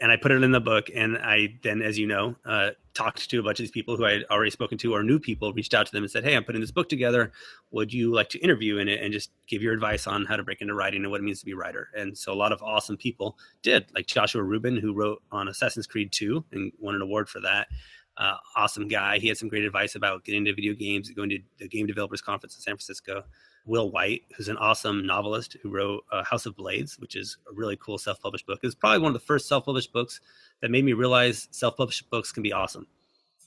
and 0.00 0.10
I 0.10 0.16
put 0.16 0.32
it 0.32 0.42
in 0.42 0.50
the 0.50 0.60
book. 0.60 0.88
And 0.94 1.18
I 1.18 1.58
then, 1.62 1.82
as 1.82 1.98
you 1.98 2.06
know, 2.06 2.36
uh, 2.44 2.70
talked 2.94 3.30
to 3.30 3.38
a 3.38 3.42
bunch 3.42 3.58
of 3.58 3.64
these 3.64 3.70
people 3.70 3.96
who 3.96 4.04
I 4.04 4.12
had 4.12 4.24
already 4.30 4.50
spoken 4.50 4.76
to 4.78 4.94
or 4.94 5.02
new 5.02 5.18
people. 5.18 5.52
Reached 5.52 5.74
out 5.74 5.86
to 5.86 5.92
them 5.92 6.02
and 6.02 6.10
said, 6.10 6.24
"Hey, 6.24 6.36
I'm 6.36 6.44
putting 6.44 6.60
this 6.60 6.70
book 6.70 6.88
together. 6.88 7.32
Would 7.70 7.92
you 7.92 8.12
like 8.12 8.28
to 8.30 8.38
interview 8.38 8.78
in 8.78 8.88
it 8.88 9.00
and 9.02 9.12
just 9.12 9.30
give 9.46 9.62
your 9.62 9.72
advice 9.72 10.06
on 10.06 10.24
how 10.26 10.36
to 10.36 10.42
break 10.42 10.60
into 10.60 10.74
writing 10.74 11.02
and 11.02 11.10
what 11.10 11.20
it 11.20 11.24
means 11.24 11.40
to 11.40 11.46
be 11.46 11.52
a 11.52 11.56
writer?" 11.56 11.88
And 11.96 12.16
so 12.16 12.32
a 12.32 12.34
lot 12.34 12.52
of 12.52 12.62
awesome 12.62 12.96
people 12.96 13.38
did, 13.62 13.86
like 13.94 14.06
Joshua 14.06 14.42
Rubin, 14.42 14.76
who 14.76 14.94
wrote 14.94 15.22
on 15.30 15.48
Assassin's 15.48 15.86
Creed 15.86 16.10
2 16.12 16.44
and 16.52 16.72
won 16.78 16.94
an 16.94 17.02
award 17.02 17.28
for 17.28 17.40
that 17.40 17.68
uh, 18.16 18.36
awesome 18.56 18.88
guy. 18.88 19.18
He 19.18 19.28
had 19.28 19.36
some 19.36 19.48
great 19.48 19.64
advice 19.64 19.94
about 19.94 20.24
getting 20.24 20.46
into 20.46 20.54
video 20.54 20.74
games, 20.74 21.10
going 21.10 21.30
to 21.30 21.38
the 21.58 21.68
Game 21.68 21.86
Developers 21.86 22.20
Conference 22.20 22.54
in 22.56 22.62
San 22.62 22.74
Francisco. 22.74 23.24
Will 23.64 23.90
Wight, 23.90 24.22
who's 24.36 24.48
an 24.48 24.56
awesome 24.56 25.06
novelist 25.06 25.56
who 25.62 25.70
wrote 25.70 26.04
uh, 26.10 26.24
House 26.24 26.46
of 26.46 26.56
Blades, 26.56 26.98
which 26.98 27.14
is 27.14 27.36
a 27.48 27.54
really 27.54 27.76
cool 27.76 27.96
self-published 27.96 28.46
book. 28.46 28.60
It's 28.62 28.74
probably 28.74 28.98
one 28.98 29.08
of 29.08 29.14
the 29.14 29.24
first 29.24 29.48
self-published 29.48 29.92
books 29.92 30.20
that 30.60 30.70
made 30.70 30.84
me 30.84 30.94
realize 30.94 31.48
self-published 31.52 32.10
books 32.10 32.32
can 32.32 32.42
be 32.42 32.52
awesome. 32.52 32.86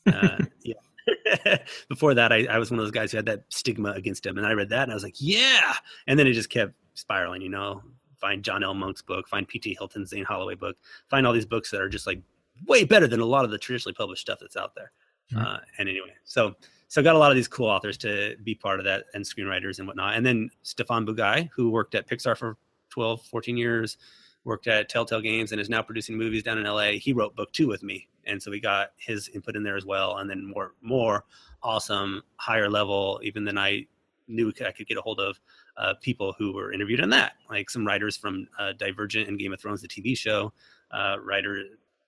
Uh, 0.06 0.38
yeah. 0.64 1.58
Before 1.90 2.14
that, 2.14 2.32
I, 2.32 2.46
I 2.46 2.58
was 2.58 2.72
one 2.72 2.80
of 2.80 2.86
those 2.86 2.92
guys 2.92 3.12
who 3.12 3.18
had 3.18 3.26
that 3.26 3.44
stigma 3.50 3.92
against 3.92 4.26
him, 4.26 4.38
and 4.38 4.48
I 4.48 4.54
read 4.54 4.70
that 4.70 4.84
and 4.84 4.92
I 4.92 4.96
was 4.96 5.04
like, 5.04 5.16
yeah. 5.20 5.74
And 6.08 6.18
then 6.18 6.28
it 6.28 6.34
just 6.34 6.50
kept 6.50 6.74
spiraling. 6.94 7.42
You 7.42 7.50
know, 7.50 7.82
find 8.18 8.44
John 8.44 8.64
L. 8.64 8.74
Monk's 8.74 9.02
book, 9.02 9.28
find 9.28 9.48
P.T. 9.48 9.76
Hylton's 9.76 10.10
Zane 10.10 10.24
Holloway 10.24 10.56
book, 10.56 10.78
find 11.10 11.28
all 11.28 11.34
these 11.34 11.46
books 11.46 11.72
that 11.72 11.82
are 11.82 11.90
just 11.90 12.08
like 12.08 12.22
way 12.66 12.84
better 12.84 13.08
than 13.08 13.20
a 13.20 13.26
lot 13.26 13.46
of 13.46 13.52
the 13.52 13.58
traditionally 13.58 13.94
published 13.94 14.22
stuff 14.22 14.40
that's 14.40 14.58
out 14.58 14.76
there. 14.76 14.92
Mm-hmm. 15.34 15.46
Uh, 15.46 15.58
and 15.80 15.90
anyway, 15.90 16.14
so 16.24 16.56
so 16.88 17.02
got 17.02 17.16
a 17.16 17.20
lot 17.20 17.32
of 17.32 17.36
these 17.36 17.48
cool 17.48 17.68
authors 17.68 17.98
to 18.00 18.36
be 18.44 18.56
part 18.56 18.80
of 18.80 18.86
that 18.86 19.06
and 19.14 19.26
screenwriters 19.26 19.80
and 19.80 19.88
whatnot. 19.88 20.16
And 20.16 20.26
then 20.26 20.50
Stephan 20.64 21.06
Bugaj, 21.06 21.50
who 21.54 21.70
worked 21.70 21.96
at 21.96 22.08
Pixar 22.08 22.38
for 22.38 22.58
12, 22.90 23.24
14 23.24 23.58
years, 23.58 23.98
worked 24.44 24.68
at 24.68 24.88
Telltale 24.88 25.22
Games 25.22 25.52
and 25.52 25.60
is 25.60 25.70
now 25.70 25.82
producing 25.82 26.18
movies 26.18 26.44
down 26.44 26.60
in 26.60 26.66
LA. 26.66 26.92
He 26.92 27.12
wrote 27.12 27.36
book 27.36 27.52
two 27.52 27.68
with 27.68 27.84
me. 27.84 28.08
And 28.26 28.42
so 28.42 28.52
we 28.52 28.60
got 28.60 28.92
his 28.98 29.30
input 29.30 29.56
in 29.56 29.64
there 29.64 29.76
as 29.76 29.86
well. 29.86 30.18
And 30.18 30.30
then 30.30 30.46
more, 30.46 30.74
more 30.82 31.26
awesome, 31.64 32.22
higher 32.38 32.70
level, 32.70 33.20
even 33.24 33.44
than 33.44 33.58
I 33.58 33.88
knew 34.28 34.52
I 34.66 34.72
could 34.72 34.88
get 34.88 34.98
a 34.98 35.02
hold 35.02 35.20
of 35.20 35.40
uh, 35.78 35.96
people 36.02 36.34
who 36.38 36.54
were 36.54 36.72
interviewed 36.72 37.02
on 37.02 37.10
that, 37.10 37.34
like 37.50 37.70
some 37.70 37.86
writers 37.86 38.16
from 38.16 38.48
uh, 38.58 38.74
Divergent 38.74 39.28
and 39.28 39.38
Game 39.38 39.54
of 39.54 39.60
Thrones, 39.60 39.82
the 39.82 39.88
TV 39.88 40.18
show, 40.18 40.54
uh, 40.92 41.18
writer 41.22 41.64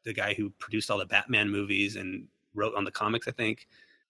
the 0.07 0.13
guy 0.13 0.33
who 0.33 0.49
produced 0.51 0.89
all 0.89 0.97
the 0.97 1.05
Batman 1.05 1.49
movies 1.49 1.95
and 1.97 2.27
wrote 2.55 2.73
on 2.75 2.85
the 2.85 2.91
comics, 2.91 3.27
I 3.27 3.31
think. 3.31 3.67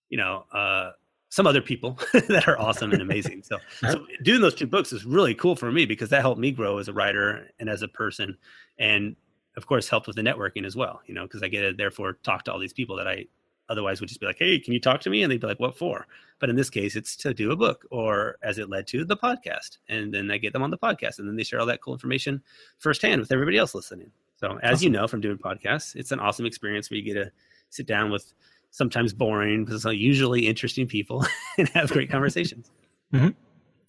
You 0.10 0.18
know, 0.18 0.46
uh, 0.54 0.92
some 1.30 1.46
other 1.46 1.62
people 1.62 2.00
that 2.30 2.48
are 2.48 2.58
awesome 2.60 2.94
and 2.94 3.02
amazing. 3.02 3.44
So, 3.44 3.58
so 3.82 4.06
doing 4.24 4.40
those 4.40 4.56
two 4.56 4.68
books 4.68 4.94
is 4.94 5.06
really 5.06 5.36
cool 5.36 5.56
for 5.56 5.72
me 5.72 5.86
because 5.86 6.10
that 6.10 6.22
helped 6.22 6.40
me 6.40 6.52
grow 6.52 6.78
as 6.78 6.88
a 6.88 6.94
writer 6.94 7.50
and 7.60 7.70
as 7.70 7.82
a 7.82 7.88
person, 7.88 8.38
and 8.80 9.16
of 9.58 9.66
course 9.66 9.90
helped 9.90 10.08
with 10.08 10.16
the 10.16 10.22
networking 10.22 10.66
as 10.66 10.76
well. 10.76 11.02
You 11.08 11.16
know, 11.16 11.24
because 11.24 11.44
I 11.44 11.50
get 11.50 11.62
to 11.64 11.74
therefore 11.74 12.14
talk 12.24 12.44
to 12.46 12.54
all 12.54 12.60
these 12.60 12.74
people 12.74 12.96
that 12.98 13.08
I 13.08 13.26
otherwise 13.70 14.00
would 14.00 14.08
just 14.08 14.22
be 14.22 14.28
like, 14.28 14.40
"Hey, 14.40 14.60
can 14.60 14.74
you 14.74 14.80
talk 14.80 15.02
to 15.02 15.10
me?" 15.10 15.24
And 15.24 15.32
they'd 15.32 15.42
be 15.42 15.48
like, 15.48 15.60
"What 15.60 15.78
for?" 15.78 16.08
But 16.40 16.50
in 16.50 16.56
this 16.56 16.70
case, 16.70 16.96
it's 16.96 17.16
to 17.18 17.34
do 17.34 17.52
a 17.52 17.56
book, 17.56 17.86
or 17.90 18.38
as 18.44 18.60
it 18.60 18.70
led 18.70 18.88
to 18.88 19.04
the 19.04 19.18
podcast, 19.18 19.80
and 19.90 20.14
then 20.14 20.32
I 20.32 20.38
get 20.38 20.54
them 20.54 20.64
on 20.64 20.72
the 20.72 20.78
podcast, 20.78 21.20
and 21.20 21.28
then 21.28 21.36
they 21.36 21.44
share 21.44 21.60
all 21.60 21.66
that 21.66 21.82
cool 21.82 21.94
information 21.94 22.42
firsthand 22.78 23.20
with 23.20 23.32
everybody 23.32 23.58
else 23.58 23.76
listening. 23.76 24.12
So, 24.38 24.60
as 24.62 24.76
awesome. 24.76 24.84
you 24.84 24.90
know 24.92 25.08
from 25.08 25.22
doing 25.22 25.38
podcasts, 25.38 25.96
it's 25.96 26.12
an 26.12 26.20
awesome 26.20 26.46
experience 26.46 26.90
where 26.90 27.00
you 27.00 27.04
get 27.04 27.22
to 27.22 27.32
sit 27.70 27.88
down 27.88 28.12
with 28.12 28.34
sometimes 28.72 29.14
boring, 29.14 29.66
but 29.66 29.98
usually 29.98 30.48
interesting 30.48 30.88
people 30.88 31.26
and 31.58 31.68
have 31.70 31.92
great 31.92 32.10
conversations. 32.10 32.72
Mm-hmm. 33.14 33.30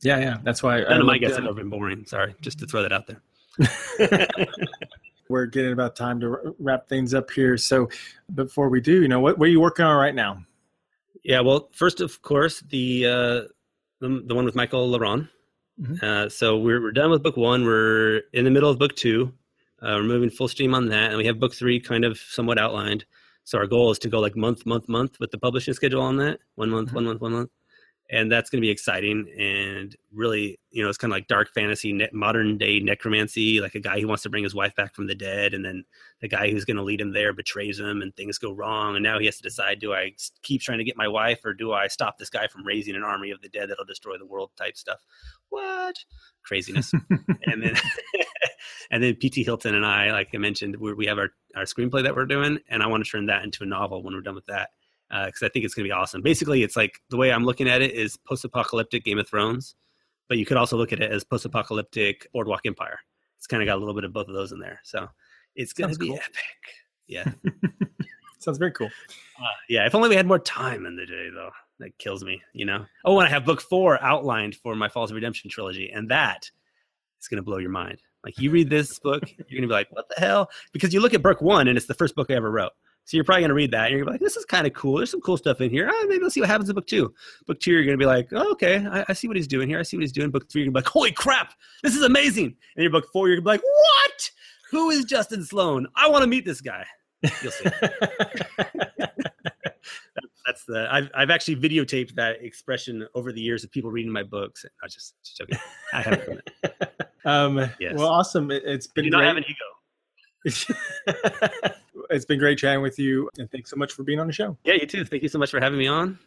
Yeah, 0.00 0.18
yeah, 0.18 0.36
that's 0.42 0.62
why. 0.62 0.80
None 0.80 1.00
of 1.00 1.06
my 1.06 1.18
guests 1.18 1.36
have 1.36 1.44
ever 1.44 1.54
been 1.54 1.70
boring. 1.70 2.06
Sorry, 2.06 2.34
just 2.40 2.58
to 2.60 2.66
throw 2.66 2.82
that 2.82 2.92
out 2.92 3.06
there. 3.06 4.28
We're 5.28 5.46
getting 5.46 5.72
about 5.72 5.94
time 5.94 6.20
to 6.20 6.54
wrap 6.58 6.88
things 6.88 7.12
up 7.12 7.30
here. 7.30 7.56
So, 7.56 7.90
before 8.34 8.68
we 8.70 8.80
do, 8.80 9.02
you 9.02 9.08
know, 9.08 9.20
what, 9.20 9.38
what 9.38 9.48
are 9.48 9.52
you 9.52 9.60
working 9.60 9.84
on 9.84 9.96
right 9.96 10.14
now? 10.14 10.44
Yeah, 11.24 11.40
well, 11.40 11.68
first, 11.72 12.00
of 12.00 12.22
course, 12.22 12.60
the 12.60 13.06
uh, 13.06 13.40
the, 14.00 14.22
the 14.24 14.34
one 14.34 14.44
with 14.44 14.54
Michael 14.54 14.88
La 14.88 14.98
Ronn, 14.98 15.28
Mm-hmm. 15.80 16.04
Uh, 16.04 16.28
so 16.28 16.58
we're, 16.58 16.82
we're 16.82 16.92
done 16.92 17.10
with 17.10 17.22
book 17.22 17.36
one. 17.36 17.64
We're 17.64 18.22
in 18.32 18.44
the 18.44 18.50
middle 18.50 18.70
of 18.70 18.78
book 18.78 18.96
two. 18.96 19.32
Uh, 19.80 19.94
we're 19.96 20.02
moving 20.02 20.30
full 20.30 20.48
steam 20.48 20.74
on 20.74 20.88
that, 20.88 21.10
and 21.10 21.18
we 21.18 21.26
have 21.26 21.38
book 21.38 21.54
three 21.54 21.80
kind 21.80 22.04
of 22.04 22.18
somewhat 22.18 22.58
outlined. 22.58 23.04
So 23.44 23.58
our 23.58 23.66
goal 23.66 23.90
is 23.90 23.98
to 24.00 24.08
go 24.08 24.20
like 24.20 24.36
month, 24.36 24.66
month, 24.66 24.88
month 24.88 25.18
with 25.20 25.30
the 25.30 25.38
publishing 25.38 25.74
schedule 25.74 26.02
on 26.02 26.16
that. 26.18 26.40
One 26.56 26.70
month, 26.70 26.88
mm-hmm. 26.88 26.96
one 26.96 27.04
month, 27.04 27.20
one 27.20 27.32
month 27.32 27.50
and 28.10 28.32
that's 28.32 28.48
going 28.48 28.60
to 28.60 28.64
be 28.64 28.70
exciting 28.70 29.28
and 29.38 29.94
really 30.12 30.58
you 30.70 30.82
know 30.82 30.88
it's 30.88 30.98
kind 30.98 31.12
of 31.12 31.16
like 31.16 31.26
dark 31.26 31.52
fantasy 31.52 32.08
modern 32.12 32.56
day 32.56 32.80
necromancy 32.80 33.60
like 33.60 33.74
a 33.74 33.80
guy 33.80 34.00
who 34.00 34.08
wants 34.08 34.22
to 34.22 34.30
bring 34.30 34.44
his 34.44 34.54
wife 34.54 34.74
back 34.76 34.94
from 34.94 35.06
the 35.06 35.14
dead 35.14 35.52
and 35.52 35.64
then 35.64 35.84
the 36.20 36.28
guy 36.28 36.50
who's 36.50 36.64
going 36.64 36.76
to 36.76 36.82
lead 36.82 37.00
him 37.00 37.12
there 37.12 37.32
betrays 37.32 37.78
him 37.78 38.00
and 38.00 38.14
things 38.16 38.38
go 38.38 38.52
wrong 38.52 38.96
and 38.96 39.02
now 39.02 39.18
he 39.18 39.26
has 39.26 39.36
to 39.36 39.42
decide 39.42 39.78
do 39.78 39.92
i 39.92 40.10
keep 40.42 40.60
trying 40.62 40.78
to 40.78 40.84
get 40.84 40.96
my 40.96 41.08
wife 41.08 41.44
or 41.44 41.52
do 41.52 41.72
i 41.72 41.86
stop 41.86 42.16
this 42.18 42.30
guy 42.30 42.46
from 42.46 42.66
raising 42.66 42.96
an 42.96 43.04
army 43.04 43.30
of 43.30 43.40
the 43.42 43.48
dead 43.48 43.68
that'll 43.68 43.84
destroy 43.84 44.16
the 44.16 44.26
world 44.26 44.50
type 44.56 44.76
stuff 44.76 45.04
what 45.50 45.96
craziness 46.42 46.92
and 47.46 47.62
then 47.62 47.74
and 48.90 49.02
then 49.02 49.14
pt 49.16 49.36
hylton 49.36 49.74
and 49.74 49.86
i 49.86 50.10
like 50.10 50.28
i 50.34 50.38
mentioned 50.38 50.76
we 50.76 51.06
have 51.06 51.18
our, 51.18 51.30
our 51.56 51.64
screenplay 51.64 52.02
that 52.02 52.14
we're 52.14 52.26
doing 52.26 52.58
and 52.68 52.82
i 52.82 52.86
want 52.86 53.04
to 53.04 53.10
turn 53.10 53.26
that 53.26 53.44
into 53.44 53.62
a 53.62 53.66
novel 53.66 54.02
when 54.02 54.14
we're 54.14 54.20
done 54.20 54.34
with 54.34 54.46
that 54.46 54.70
because 55.08 55.42
uh, 55.42 55.46
I 55.46 55.48
think 55.48 55.64
it's 55.64 55.74
going 55.74 55.84
to 55.84 55.88
be 55.88 55.92
awesome. 55.92 56.22
Basically, 56.22 56.62
it's 56.62 56.76
like 56.76 57.00
the 57.10 57.16
way 57.16 57.32
I'm 57.32 57.44
looking 57.44 57.68
at 57.68 57.80
it 57.82 57.92
is 57.92 58.16
post-apocalyptic 58.16 59.04
Game 59.04 59.18
of 59.18 59.28
Thrones, 59.28 59.74
but 60.28 60.38
you 60.38 60.44
could 60.44 60.56
also 60.56 60.76
look 60.76 60.92
at 60.92 61.00
it 61.00 61.10
as 61.10 61.24
post-apocalyptic 61.24 62.28
Boardwalk 62.32 62.66
Empire. 62.66 62.98
It's 63.38 63.46
kind 63.46 63.62
of 63.62 63.66
got 63.66 63.76
a 63.76 63.80
little 63.80 63.94
bit 63.94 64.04
of 64.04 64.12
both 64.12 64.28
of 64.28 64.34
those 64.34 64.52
in 64.52 64.58
there, 64.58 64.80
so 64.84 65.08
it's 65.54 65.72
going 65.72 65.92
to 65.92 65.98
be 65.98 66.08
cool. 66.08 66.16
epic. 66.16 66.34
Yeah, 67.06 67.32
sounds 68.38 68.58
very 68.58 68.72
cool. 68.72 68.90
Uh, 69.40 69.46
yeah, 69.68 69.86
if 69.86 69.94
only 69.94 70.08
we 70.08 70.16
had 70.16 70.26
more 70.26 70.38
time 70.38 70.84
in 70.84 70.96
the 70.96 71.06
day, 71.06 71.28
though. 71.32 71.50
That 71.80 71.96
kills 71.98 72.24
me, 72.24 72.42
you 72.52 72.66
know. 72.66 72.84
Oh, 73.04 73.20
and 73.20 73.28
I 73.28 73.30
have 73.30 73.44
book 73.44 73.60
four 73.60 74.02
outlined 74.02 74.56
for 74.56 74.74
my 74.74 74.88
Falls 74.88 75.12
of 75.12 75.14
Redemption 75.14 75.48
trilogy, 75.48 75.90
and 75.94 76.10
that 76.10 76.50
is 77.20 77.28
going 77.28 77.36
to 77.36 77.42
blow 77.42 77.58
your 77.58 77.70
mind. 77.70 78.02
Like 78.28 78.38
you 78.38 78.50
read 78.50 78.68
this 78.68 78.98
book, 78.98 79.22
you're 79.48 79.62
to 79.62 79.66
be 79.66 79.72
like, 79.72 79.88
"What 79.90 80.06
the 80.14 80.20
hell?" 80.20 80.50
Because 80.74 80.92
you 80.92 81.00
look 81.00 81.14
at 81.14 81.22
book 81.22 81.40
one, 81.40 81.66
and 81.66 81.78
it's 81.78 81.86
the 81.86 81.94
first 81.94 82.14
book 82.14 82.30
I 82.30 82.34
ever 82.34 82.50
wrote. 82.50 82.72
So 83.06 83.16
you're 83.16 83.24
probably 83.24 83.46
to 83.46 83.54
read 83.54 83.70
that 83.70 83.86
and 83.86 83.92
you're 83.92 84.00
gonna 84.00 84.10
be 84.10 84.14
like, 84.16 84.20
this 84.20 84.36
is 84.36 84.44
kind 84.44 84.66
of 84.66 84.74
cool. 84.74 84.98
There's 84.98 85.10
some 85.10 85.22
cool 85.22 85.38
stuff 85.38 85.62
in 85.62 85.70
here. 85.70 85.88
Oh, 85.90 86.06
maybe 86.10 86.22
let's 86.22 86.34
see 86.34 86.40
what 86.40 86.50
happens 86.50 86.68
in 86.68 86.74
book 86.74 86.86
two. 86.86 87.14
Book 87.46 87.58
two, 87.58 87.72
you're 87.72 87.82
to 87.84 87.96
be 87.96 88.04
like, 88.04 88.28
oh, 88.32 88.52
okay, 88.52 88.86
I, 88.86 89.02
I, 89.08 89.12
see 89.14 89.28
what 89.28 89.38
he's 89.38 89.46
doing 89.46 89.66
here. 89.66 89.78
I 89.78 89.82
see 89.82 89.96
what 89.96 90.02
he's 90.02 90.12
doing. 90.12 90.30
Book 90.30 90.46
three, 90.52 90.60
you're 90.60 90.66
to 90.66 90.72
be 90.72 90.78
like, 90.78 90.88
holy 90.88 91.12
crap, 91.12 91.54
this 91.82 91.96
is 91.96 92.02
amazing. 92.02 92.54
And 92.76 92.82
your 92.82 92.90
book 92.90 93.06
four, 93.10 93.28
you're 93.28 93.38
to 93.38 93.42
be 93.42 93.48
like, 93.48 93.62
what? 93.62 94.30
Who 94.72 94.90
is 94.90 95.06
Justin 95.06 95.42
Sloan? 95.42 95.86
I 95.96 96.10
want 96.10 96.20
to 96.20 96.26
meet 96.26 96.44
this 96.44 96.60
guy. 96.60 96.84
You'll 97.42 97.50
see. 97.50 97.64
That's 100.46 100.64
the 100.66 100.86
I've 100.90 101.08
I've 101.14 101.30
actually 101.30 101.56
videotaped 101.56 102.14
that 102.16 102.42
expression 102.42 103.08
over 103.14 103.32
the 103.32 103.40
years 103.40 103.64
of 103.64 103.70
people 103.70 103.90
reading 103.90 104.12
my 104.12 104.22
books. 104.22 104.66
I 104.66 104.84
was 104.84 104.92
just, 104.92 105.14
just 105.24 105.38
joking. 105.38 105.58
I 105.94 106.02
haven't 106.02 106.26
done 106.26 106.42
it. 106.62 106.92
Um, 107.24 107.70
yes. 107.80 107.94
Well, 107.96 108.08
awesome. 108.08 108.50
It, 108.50 108.66
has 108.66 108.86
been. 108.86 109.04
You 109.04 109.10
great. 109.10 109.18
not 109.18 109.26
have 109.26 109.36
an 109.36 109.44
ego. 109.44 109.64
it's 112.10 112.24
been 112.24 112.38
great 112.38 112.58
chatting 112.58 112.82
with 112.82 112.98
you, 112.98 113.28
and 113.38 113.50
thanks 113.50 113.70
so 113.70 113.76
much 113.76 113.92
for 113.92 114.02
being 114.02 114.20
on 114.20 114.26
the 114.26 114.32
show. 114.32 114.56
Yeah, 114.64 114.74
you 114.74 114.86
too. 114.86 115.04
Thank 115.04 115.22
you 115.22 115.28
so 115.28 115.38
much 115.38 115.50
for 115.50 115.60
having 115.60 115.78
me 115.78 115.86
on. 115.86 116.18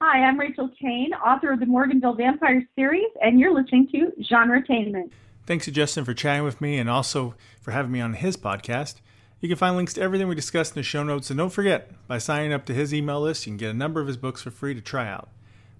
Hi, 0.00 0.22
I'm 0.22 0.38
Rachel 0.38 0.68
Caine, 0.80 1.14
author 1.14 1.52
of 1.52 1.60
the 1.60 1.66
Morganville 1.66 2.16
Vampire 2.16 2.62
series, 2.76 3.08
and 3.22 3.38
you're 3.38 3.54
listening 3.54 3.88
to 3.92 4.12
Genretainment. 4.22 5.10
Thanks 5.46 5.66
to 5.66 5.70
Justin 5.70 6.04
for 6.04 6.14
chatting 6.14 6.44
with 6.44 6.60
me 6.60 6.78
and 6.78 6.90
also 6.90 7.34
for 7.62 7.70
having 7.70 7.92
me 7.92 8.00
on 8.00 8.14
his 8.14 8.36
podcast. 8.36 8.96
You 9.40 9.48
can 9.48 9.56
find 9.56 9.76
links 9.76 9.94
to 9.94 10.00
everything 10.00 10.26
we 10.26 10.34
discussed 10.34 10.72
in 10.72 10.80
the 10.80 10.82
show 10.82 11.04
notes, 11.04 11.30
and 11.30 11.38
don't 11.38 11.50
forget, 11.50 11.90
by 12.06 12.18
signing 12.18 12.52
up 12.52 12.64
to 12.66 12.74
his 12.74 12.92
email 12.92 13.20
list, 13.20 13.46
you 13.46 13.52
can 13.52 13.58
get 13.58 13.70
a 13.70 13.74
number 13.74 14.00
of 14.00 14.06
his 14.06 14.16
books 14.16 14.42
for 14.42 14.50
free 14.50 14.74
to 14.74 14.80
try 14.80 15.08
out. 15.08 15.28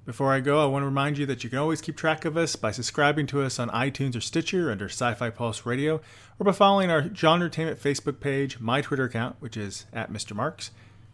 Before 0.07 0.33
I 0.33 0.41
go, 0.41 0.63
I 0.63 0.67
want 0.67 0.83
to 0.83 0.87
remind 0.87 1.17
you 1.17 1.25
that 1.27 1.45
you 1.45 1.51
can 1.51 1.59
always 1.59 1.81
keep 1.81 1.97
track 1.97 2.27
of 2.27 2.37
us 2.37 2.57
by 2.57 2.73
subscribing 2.73 3.27
to 3.29 3.41
us 3.41 3.59
on 3.59 3.71
iTunes 3.71 4.15
or 4.15 4.21
Stitcher 4.21 4.71
under 4.71 4.85
Sci 4.87 5.15
Fi 5.15 5.31
Pulse 5.31 5.65
Radio, 5.65 6.03
or 6.39 6.45
by 6.45 6.53
following 6.53 6.91
our 6.91 7.03
Genretainment 7.03 7.77
Facebook 7.77 8.21
page, 8.21 8.61
my 8.61 8.83
Twitter 8.83 9.05
account, 9.05 9.37
which 9.41 9.57
is 9.57 9.87
at 9.95 10.13
Mr. 10.13 10.37
Marks, 10.37 10.73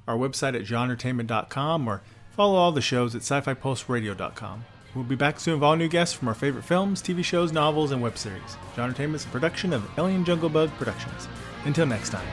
our 0.09 0.17
website 0.17 0.57
at 0.57 0.67
genretainment.com, 0.67 1.87
or 1.87 2.03
follow 2.31 2.57
all 2.57 2.73
the 2.73 2.81
shows 2.81 3.15
at 3.15 3.23
sci 3.23 3.41
fi 3.41 3.55
pulse 3.55 3.89
radio.com. 3.89 4.65
We'll 4.95 5.05
be 5.05 5.15
back 5.15 5.39
soon 5.39 5.55
with 5.55 5.63
all 5.63 5.77
new 5.77 5.89
guests 5.89 6.17
from 6.17 6.27
our 6.27 6.35
favorite 6.35 6.65
films, 6.65 7.01
TV 7.01 7.25
shows, 7.25 7.53
novels, 7.53 7.93
and 7.93 8.03
web 8.03 8.19
series. 8.19 8.57
Genretainment 8.75 9.15
is 9.15 9.25
a 9.25 9.29
production 9.29 9.73
of 9.73 9.89
Alien 9.99 10.25
Jungle 10.25 10.49
Bug 10.49 10.69
Productions. 10.79 11.29
Until 11.65 11.87
next 11.87 12.11
time. 12.11 12.27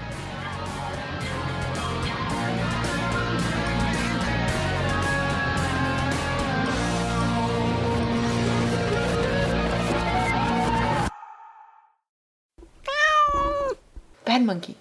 Bad 14.38 14.46
monkey. 14.46 14.78